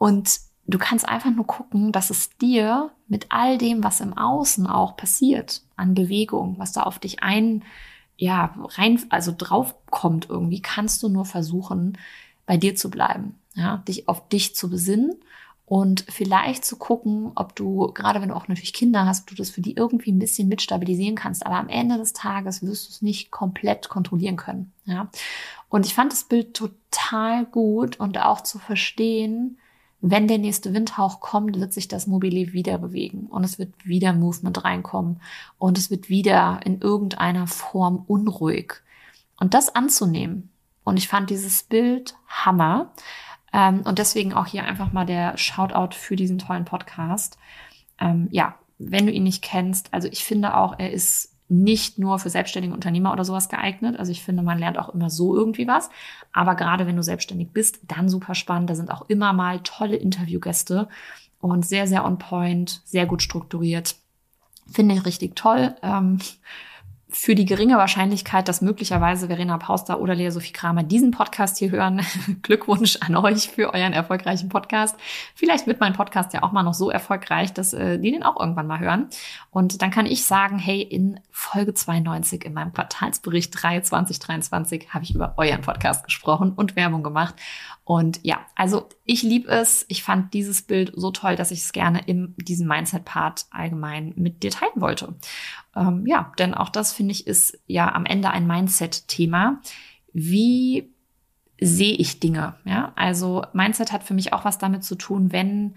Und 0.00 0.40
du 0.66 0.78
kannst 0.78 1.06
einfach 1.06 1.30
nur 1.30 1.46
gucken, 1.46 1.92
dass 1.92 2.08
es 2.08 2.30
dir 2.38 2.90
mit 3.06 3.26
all 3.28 3.58
dem, 3.58 3.84
was 3.84 4.00
im 4.00 4.16
Außen 4.16 4.66
auch 4.66 4.96
passiert, 4.96 5.60
an 5.76 5.92
Bewegung, 5.92 6.54
was 6.58 6.72
da 6.72 6.84
auf 6.84 6.98
dich 6.98 7.22
ein, 7.22 7.64
ja, 8.16 8.54
rein, 8.56 8.98
also 9.10 9.34
draufkommt 9.36 10.30
irgendwie, 10.30 10.62
kannst 10.62 11.02
du 11.02 11.10
nur 11.10 11.26
versuchen, 11.26 11.98
bei 12.46 12.56
dir 12.56 12.76
zu 12.76 12.88
bleiben, 12.90 13.38
ja, 13.54 13.76
dich 13.88 14.08
auf 14.08 14.26
dich 14.30 14.56
zu 14.56 14.70
besinnen 14.70 15.16
und 15.66 16.06
vielleicht 16.08 16.64
zu 16.64 16.78
gucken, 16.78 17.32
ob 17.34 17.54
du, 17.54 17.92
gerade 17.92 18.22
wenn 18.22 18.30
du 18.30 18.34
auch 18.34 18.48
natürlich 18.48 18.72
Kinder 18.72 19.04
hast, 19.04 19.30
du 19.30 19.34
das 19.34 19.50
für 19.50 19.60
die 19.60 19.76
irgendwie 19.76 20.12
ein 20.12 20.18
bisschen 20.18 20.48
mitstabilisieren 20.48 21.14
kannst. 21.14 21.44
Aber 21.44 21.56
am 21.56 21.68
Ende 21.68 21.98
des 21.98 22.14
Tages 22.14 22.62
wirst 22.62 22.88
du 22.88 22.90
es 22.90 23.02
nicht 23.02 23.30
komplett 23.30 23.90
kontrollieren 23.90 24.36
können, 24.36 24.72
ja. 24.86 25.10
Und 25.68 25.84
ich 25.84 25.92
fand 25.92 26.10
das 26.10 26.24
Bild 26.24 26.54
total 26.54 27.44
gut 27.44 28.00
und 28.00 28.16
auch 28.16 28.40
zu 28.40 28.58
verstehen, 28.58 29.58
wenn 30.02 30.28
der 30.28 30.38
nächste 30.38 30.72
Windhauch 30.72 31.20
kommt, 31.20 31.60
wird 31.60 31.72
sich 31.72 31.88
das 31.88 32.06
Mobile 32.06 32.52
wieder 32.52 32.78
bewegen 32.78 33.26
und 33.26 33.44
es 33.44 33.58
wird 33.58 33.72
wieder 33.84 34.12
Movement 34.12 34.64
reinkommen 34.64 35.20
und 35.58 35.76
es 35.76 35.90
wird 35.90 36.08
wieder 36.08 36.60
in 36.64 36.80
irgendeiner 36.80 37.46
Form 37.46 38.04
unruhig. 38.06 38.74
Und 39.38 39.54
das 39.54 39.74
anzunehmen. 39.74 40.50
Und 40.84 40.96
ich 40.96 41.08
fand 41.08 41.30
dieses 41.30 41.62
Bild 41.62 42.14
Hammer. 42.28 42.92
Ähm, 43.52 43.82
und 43.82 43.98
deswegen 43.98 44.32
auch 44.32 44.46
hier 44.46 44.64
einfach 44.64 44.92
mal 44.92 45.06
der 45.06 45.36
Shoutout 45.36 45.94
für 45.94 46.16
diesen 46.16 46.38
tollen 46.38 46.64
Podcast. 46.64 47.38
Ähm, 47.98 48.28
ja, 48.30 48.54
wenn 48.78 49.06
du 49.06 49.12
ihn 49.12 49.24
nicht 49.24 49.42
kennst, 49.42 49.92
also 49.92 50.08
ich 50.08 50.24
finde 50.24 50.56
auch, 50.56 50.78
er 50.78 50.92
ist 50.92 51.29
nicht 51.50 51.98
nur 51.98 52.18
für 52.18 52.30
selbstständige 52.30 52.72
Unternehmer 52.72 53.12
oder 53.12 53.24
sowas 53.24 53.48
geeignet. 53.48 53.98
Also 53.98 54.12
ich 54.12 54.22
finde, 54.22 54.42
man 54.42 54.58
lernt 54.58 54.78
auch 54.78 54.88
immer 54.90 55.10
so 55.10 55.36
irgendwie 55.36 55.66
was. 55.66 55.90
Aber 56.32 56.54
gerade 56.54 56.86
wenn 56.86 56.96
du 56.96 57.02
selbstständig 57.02 57.50
bist, 57.50 57.80
dann 57.88 58.08
super 58.08 58.34
spannend. 58.34 58.70
Da 58.70 58.74
sind 58.74 58.90
auch 58.90 59.08
immer 59.08 59.32
mal 59.32 59.60
tolle 59.60 59.96
Interviewgäste 59.96 60.88
und 61.40 61.66
sehr, 61.66 61.86
sehr 61.86 62.04
on 62.04 62.18
point, 62.18 62.82
sehr 62.84 63.06
gut 63.06 63.22
strukturiert. 63.22 63.96
Finde 64.70 64.94
ich 64.94 65.04
richtig 65.04 65.34
toll. 65.34 65.74
Ähm, 65.82 66.18
für 67.12 67.34
die 67.34 67.44
geringe 67.44 67.76
Wahrscheinlichkeit, 67.76 68.48
dass 68.48 68.60
möglicherweise 68.60 69.26
Verena 69.26 69.58
Pauster 69.58 70.00
oder 70.00 70.14
Lea 70.14 70.30
Sophie 70.30 70.52
Kramer 70.52 70.82
diesen 70.82 71.10
Podcast 71.10 71.58
hier 71.58 71.70
hören, 71.70 72.00
Glückwunsch 72.42 72.98
an 73.00 73.16
euch 73.16 73.48
für 73.48 73.74
euren 73.74 73.92
erfolgreichen 73.92 74.48
Podcast. 74.48 74.96
Vielleicht 75.34 75.66
wird 75.66 75.80
mein 75.80 75.92
Podcast 75.92 76.32
ja 76.32 76.42
auch 76.42 76.52
mal 76.52 76.62
noch 76.62 76.74
so 76.74 76.90
erfolgreich, 76.90 77.52
dass 77.52 77.72
äh, 77.72 77.98
die 77.98 78.12
den 78.12 78.22
auch 78.22 78.38
irgendwann 78.38 78.66
mal 78.66 78.80
hören. 78.80 79.08
Und 79.50 79.82
dann 79.82 79.90
kann 79.90 80.06
ich 80.06 80.24
sagen, 80.24 80.58
hey, 80.58 80.80
in 80.80 81.20
Folge 81.30 81.74
92 81.74 82.44
in 82.44 82.54
meinem 82.54 82.72
Quartalsbericht 82.72 83.62
3 83.62 83.80
2023 83.80 84.88
habe 84.90 85.04
ich 85.04 85.14
über 85.14 85.34
euren 85.36 85.60
Podcast 85.60 86.04
gesprochen 86.04 86.52
und 86.54 86.76
Werbung 86.76 87.02
gemacht. 87.02 87.34
Und 87.90 88.20
ja, 88.22 88.46
also 88.54 88.88
ich 89.04 89.24
liebe 89.24 89.48
es. 89.48 89.84
Ich 89.88 90.04
fand 90.04 90.32
dieses 90.32 90.62
Bild 90.62 90.92
so 90.94 91.10
toll, 91.10 91.34
dass 91.34 91.50
ich 91.50 91.58
es 91.58 91.72
gerne 91.72 92.00
in 92.06 92.36
diesem 92.36 92.68
Mindset-Part 92.68 93.46
allgemein 93.50 94.12
mit 94.14 94.44
dir 94.44 94.52
teilen 94.52 94.70
wollte. 94.76 95.16
Ähm, 95.74 96.06
ja, 96.06 96.32
denn 96.38 96.54
auch 96.54 96.68
das 96.68 96.92
finde 96.92 97.10
ich 97.10 97.26
ist 97.26 97.58
ja 97.66 97.92
am 97.92 98.06
Ende 98.06 98.30
ein 98.30 98.46
Mindset-Thema. 98.46 99.60
Wie 100.12 100.94
sehe 101.60 101.94
ich 101.94 102.20
Dinge? 102.20 102.54
Ja, 102.64 102.92
also 102.94 103.44
Mindset 103.54 103.90
hat 103.90 104.04
für 104.04 104.14
mich 104.14 104.32
auch 104.32 104.44
was 104.44 104.58
damit 104.58 104.84
zu 104.84 104.94
tun, 104.94 105.32
wenn 105.32 105.74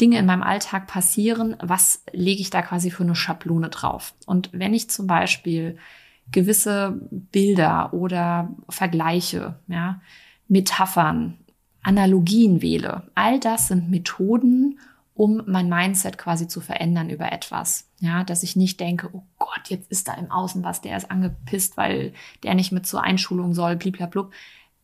Dinge 0.00 0.18
in 0.18 0.26
meinem 0.26 0.42
Alltag 0.42 0.88
passieren, 0.88 1.54
was 1.62 2.02
lege 2.10 2.40
ich 2.40 2.50
da 2.50 2.60
quasi 2.60 2.90
für 2.90 3.04
eine 3.04 3.14
Schablone 3.14 3.68
drauf? 3.68 4.14
Und 4.26 4.50
wenn 4.52 4.74
ich 4.74 4.90
zum 4.90 5.06
Beispiel 5.06 5.78
gewisse 6.32 7.00
Bilder 7.12 7.94
oder 7.94 8.52
Vergleiche, 8.68 9.60
ja, 9.68 10.00
Metaphern, 10.48 11.38
Analogien 11.82 12.62
wähle, 12.62 13.10
all 13.14 13.38
das 13.38 13.68
sind 13.68 13.90
Methoden, 13.90 14.78
um 15.14 15.42
mein 15.46 15.68
Mindset 15.68 16.18
quasi 16.18 16.46
zu 16.46 16.60
verändern 16.60 17.08
über 17.08 17.32
etwas. 17.32 17.88
Ja, 18.00 18.22
dass 18.22 18.42
ich 18.42 18.54
nicht 18.54 18.80
denke, 18.80 19.08
oh 19.12 19.22
Gott, 19.38 19.68
jetzt 19.68 19.90
ist 19.90 20.08
da 20.08 20.14
im 20.14 20.30
Außen 20.30 20.62
was, 20.62 20.82
der 20.82 20.96
ist 20.96 21.10
angepisst, 21.10 21.76
weil 21.76 22.12
der 22.42 22.54
nicht 22.54 22.70
mit 22.70 22.86
zur 22.86 23.02
Einschulung 23.02 23.54
soll, 23.54 23.76
bliblablub. 23.76 24.32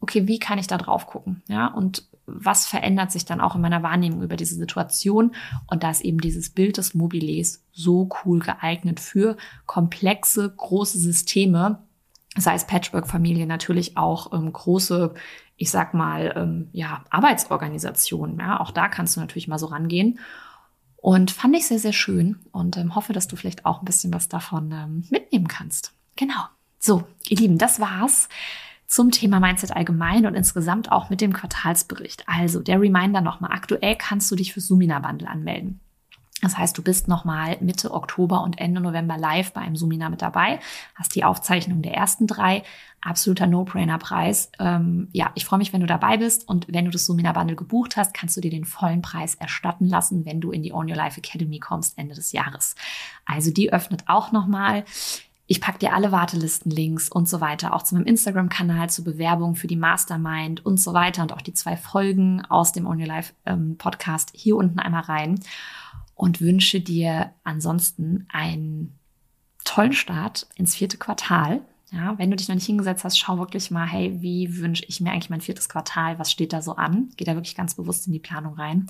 Okay, 0.00 0.26
wie 0.26 0.38
kann 0.38 0.58
ich 0.58 0.66
da 0.66 0.78
drauf 0.78 1.06
gucken? 1.06 1.42
Ja, 1.48 1.66
und 1.66 2.08
was 2.26 2.66
verändert 2.66 3.12
sich 3.12 3.24
dann 3.24 3.40
auch 3.40 3.54
in 3.54 3.60
meiner 3.60 3.82
Wahrnehmung 3.82 4.22
über 4.22 4.36
diese 4.36 4.54
Situation? 4.54 5.34
Und 5.66 5.82
da 5.82 5.90
ist 5.90 6.00
eben 6.00 6.18
dieses 6.18 6.50
Bild 6.50 6.78
des 6.78 6.94
Mobiles 6.94 7.64
so 7.72 8.08
cool 8.24 8.38
geeignet 8.38 9.00
für 9.00 9.36
komplexe, 9.66 10.48
große 10.56 10.98
Systeme, 10.98 11.82
sei 12.36 12.54
es 12.54 12.66
Patchwork-Familie, 12.66 13.46
natürlich 13.46 13.96
auch 13.96 14.32
ähm, 14.32 14.52
große 14.52 15.14
ich 15.62 15.70
sag 15.70 15.94
mal, 15.94 16.34
ähm, 16.36 16.68
ja, 16.72 17.04
Arbeitsorganisation. 17.08 18.36
Ja, 18.40 18.58
auch 18.58 18.72
da 18.72 18.88
kannst 18.88 19.14
du 19.14 19.20
natürlich 19.20 19.46
mal 19.46 19.60
so 19.60 19.66
rangehen. 19.66 20.18
Und 20.96 21.30
fand 21.30 21.54
ich 21.56 21.68
sehr, 21.68 21.78
sehr 21.78 21.92
schön 21.92 22.40
und 22.50 22.76
ähm, 22.76 22.96
hoffe, 22.96 23.12
dass 23.12 23.28
du 23.28 23.36
vielleicht 23.36 23.64
auch 23.64 23.80
ein 23.80 23.84
bisschen 23.84 24.12
was 24.12 24.28
davon 24.28 24.72
ähm, 24.72 25.04
mitnehmen 25.10 25.46
kannst. 25.46 25.92
Genau. 26.16 26.42
So, 26.80 27.04
ihr 27.28 27.36
Lieben, 27.36 27.58
das 27.58 27.78
war's 27.78 28.28
zum 28.88 29.12
Thema 29.12 29.38
Mindset 29.38 29.70
allgemein 29.74 30.26
und 30.26 30.34
insgesamt 30.34 30.90
auch 30.90 31.10
mit 31.10 31.20
dem 31.20 31.32
Quartalsbericht. 31.32 32.24
Also 32.26 32.60
der 32.60 32.80
Reminder 32.80 33.20
nochmal. 33.20 33.52
Aktuell 33.52 33.94
kannst 33.96 34.30
du 34.32 34.36
dich 34.36 34.52
für 34.52 34.60
Sumina 34.60 34.98
Bundle 34.98 35.28
anmelden. 35.28 35.78
Das 36.42 36.58
heißt, 36.58 36.76
du 36.76 36.82
bist 36.82 37.06
nochmal 37.06 37.56
Mitte 37.60 37.92
Oktober 37.94 38.42
und 38.42 38.58
Ende 38.58 38.80
November 38.80 39.16
live 39.16 39.52
bei 39.52 39.60
einem 39.60 39.76
Sumina 39.76 40.10
mit 40.10 40.22
dabei, 40.22 40.58
hast 40.96 41.14
die 41.14 41.22
Aufzeichnung 41.22 41.82
der 41.82 41.94
ersten 41.94 42.26
drei, 42.26 42.64
absoluter 43.00 43.46
No-Brainer-Preis. 43.46 44.50
Ähm, 44.58 45.08
ja, 45.12 45.30
ich 45.36 45.44
freue 45.44 45.58
mich, 45.58 45.72
wenn 45.72 45.82
du 45.82 45.86
dabei 45.86 46.16
bist 46.16 46.48
und 46.48 46.66
wenn 46.68 46.84
du 46.84 46.90
das 46.90 47.06
Sumina 47.06 47.32
Bundle 47.32 47.54
gebucht 47.54 47.96
hast, 47.96 48.12
kannst 48.12 48.36
du 48.36 48.40
dir 48.40 48.50
den 48.50 48.64
vollen 48.64 49.02
Preis 49.02 49.36
erstatten 49.36 49.86
lassen, 49.86 50.26
wenn 50.26 50.40
du 50.40 50.50
in 50.50 50.64
die 50.64 50.72
Own 50.72 50.90
Your 50.90 50.96
Life 50.96 51.18
Academy 51.18 51.60
kommst 51.60 51.96
Ende 51.96 52.16
des 52.16 52.32
Jahres. 52.32 52.74
Also 53.24 53.52
die 53.52 53.72
öffnet 53.72 54.02
auch 54.08 54.32
nochmal. 54.32 54.84
Ich 55.46 55.60
packe 55.60 55.78
dir 55.78 55.92
alle 55.92 56.10
Wartelistenlinks 56.10 57.08
und 57.08 57.28
so 57.28 57.40
weiter, 57.40 57.72
auch 57.74 57.82
zu 57.82 57.94
meinem 57.94 58.06
Instagram-Kanal, 58.06 58.90
zur 58.90 59.04
Bewerbung 59.04 59.54
für 59.54 59.68
die 59.68 59.76
Mastermind 59.76 60.64
und 60.66 60.80
so 60.80 60.92
weiter 60.92 61.22
und 61.22 61.32
auch 61.32 61.42
die 61.42 61.54
zwei 61.54 61.76
Folgen 61.76 62.44
aus 62.46 62.72
dem 62.72 62.86
Own 62.86 63.00
Your 63.00 63.06
Life 63.06 63.32
ähm, 63.46 63.76
Podcast 63.78 64.32
hier 64.34 64.56
unten 64.56 64.80
einmal 64.80 65.02
rein 65.02 65.38
und 66.22 66.40
wünsche 66.40 66.80
dir 66.80 67.32
ansonsten 67.42 68.28
einen 68.32 68.96
tollen 69.64 69.92
Start 69.92 70.46
ins 70.54 70.76
vierte 70.76 70.96
Quartal. 70.96 71.62
Ja, 71.90 72.16
wenn 72.16 72.30
du 72.30 72.36
dich 72.36 72.46
noch 72.46 72.54
nicht 72.54 72.66
hingesetzt 72.66 73.02
hast, 73.02 73.18
schau 73.18 73.38
wirklich 73.38 73.72
mal, 73.72 73.88
hey, 73.88 74.22
wie 74.22 74.58
wünsche 74.58 74.84
ich 74.86 75.00
mir 75.00 75.10
eigentlich 75.10 75.30
mein 75.30 75.40
viertes 75.40 75.68
Quartal? 75.68 76.20
Was 76.20 76.30
steht 76.30 76.52
da 76.52 76.62
so 76.62 76.76
an? 76.76 77.10
Geh 77.16 77.24
da 77.24 77.34
wirklich 77.34 77.56
ganz 77.56 77.74
bewusst 77.74 78.06
in 78.06 78.12
die 78.12 78.20
Planung 78.20 78.54
rein. 78.54 78.86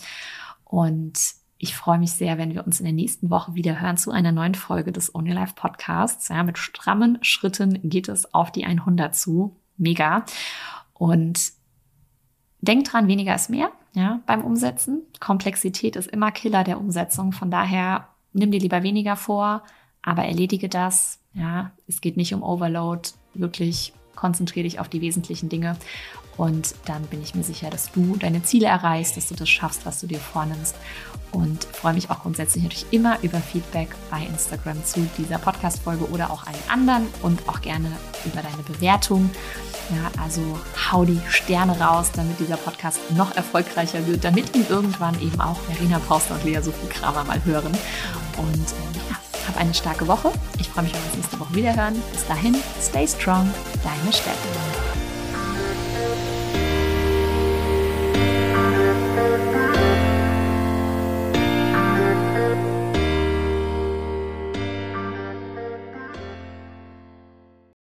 Und 0.64 1.18
ich 1.56 1.74
freue 1.74 1.98
mich 1.98 2.12
sehr, 2.12 2.36
wenn 2.36 2.52
wir 2.52 2.66
uns 2.66 2.80
in 2.80 2.84
der 2.84 2.92
nächsten 2.92 3.30
Woche 3.30 3.54
wieder 3.54 3.80
hören 3.80 3.96
zu 3.96 4.10
einer 4.10 4.32
neuen 4.32 4.54
Folge 4.54 4.92
des 4.92 5.14
Only 5.14 5.32
Life 5.32 5.54
Podcasts. 5.56 6.28
Ja, 6.28 6.42
mit 6.42 6.58
strammen 6.58 7.16
Schritten 7.22 7.80
geht 7.88 8.10
es 8.10 8.34
auf 8.34 8.52
die 8.52 8.66
100 8.66 9.16
zu. 9.16 9.56
Mega. 9.78 10.26
Und 10.92 11.40
denk 12.60 12.84
dran, 12.84 13.08
weniger 13.08 13.34
ist 13.34 13.48
mehr 13.48 13.72
ja, 13.94 14.20
beim 14.26 14.42
Umsetzen. 14.42 15.02
Komplexität 15.20 15.96
ist 15.96 16.08
immer 16.08 16.32
Killer 16.32 16.64
der 16.64 16.78
Umsetzung. 16.78 17.32
Von 17.32 17.50
daher 17.50 18.08
nimm 18.32 18.50
dir 18.50 18.60
lieber 18.60 18.82
weniger 18.82 19.16
vor, 19.16 19.62
aber 20.02 20.24
erledige 20.24 20.68
das. 20.68 21.20
Ja, 21.34 21.72
es 21.86 22.00
geht 22.00 22.16
nicht 22.16 22.34
um 22.34 22.42
Overload. 22.42 23.10
Wirklich 23.34 23.92
konzentriere 24.14 24.64
dich 24.64 24.80
auf 24.80 24.88
die 24.88 25.00
wesentlichen 25.00 25.48
Dinge. 25.48 25.76
Und 26.36 26.74
dann 26.86 27.02
bin 27.04 27.22
ich 27.22 27.34
mir 27.34 27.42
sicher, 27.42 27.70
dass 27.70 27.90
du 27.92 28.16
deine 28.16 28.42
Ziele 28.42 28.66
erreichst, 28.66 29.16
dass 29.16 29.28
du 29.28 29.34
das 29.34 29.48
schaffst, 29.48 29.84
was 29.84 30.00
du 30.00 30.06
dir 30.06 30.18
vornimmst. 30.18 30.74
Und 31.30 31.64
freue 31.64 31.94
mich 31.94 32.10
auch 32.10 32.20
grundsätzlich 32.20 32.62
natürlich 32.62 32.86
immer 32.90 33.18
über 33.22 33.38
Feedback 33.38 33.88
bei 34.10 34.22
Instagram 34.26 34.84
zu 34.84 35.08
dieser 35.16 35.38
Podcast-Folge 35.38 36.08
oder 36.10 36.30
auch 36.30 36.46
allen 36.46 36.62
anderen 36.68 37.06
und 37.22 37.48
auch 37.48 37.60
gerne 37.62 37.90
über 38.24 38.42
deine 38.42 38.62
Bewertung. 38.62 39.30
Ja, 39.90 40.22
also 40.22 40.58
hau 40.90 41.04
die 41.04 41.20
Sterne 41.28 41.78
raus, 41.80 42.10
damit 42.14 42.38
dieser 42.38 42.56
Podcast 42.56 42.98
noch 43.16 43.34
erfolgreicher 43.34 44.06
wird, 44.06 44.24
damit 44.24 44.54
ihn 44.54 44.66
irgendwann 44.68 45.20
eben 45.20 45.40
auch 45.40 45.58
Verena 45.60 45.98
Pauster 46.00 46.34
und 46.34 46.44
Lea 46.44 46.60
Sophie 46.60 46.88
Kramer 46.88 47.24
mal 47.24 47.42
hören. 47.44 47.72
Und 48.36 48.46
äh, 48.46 49.08
ja, 49.10 49.16
hab 49.48 49.56
eine 49.58 49.74
starke 49.74 50.06
Woche. 50.06 50.30
Ich 50.58 50.68
freue 50.68 50.84
mich, 50.84 50.92
wenn 50.92 51.00
wir 51.00 51.06
uns 51.08 51.16
nächste 51.16 51.40
Woche 51.40 51.54
wieder 51.54 51.74
hören. 51.74 52.00
Bis 52.12 52.26
dahin, 52.26 52.56
stay 52.80 53.06
strong, 53.06 53.52
deine 53.82 54.12
Steffi. 54.12 55.01
Thank 56.02 56.16
you. 59.46 59.51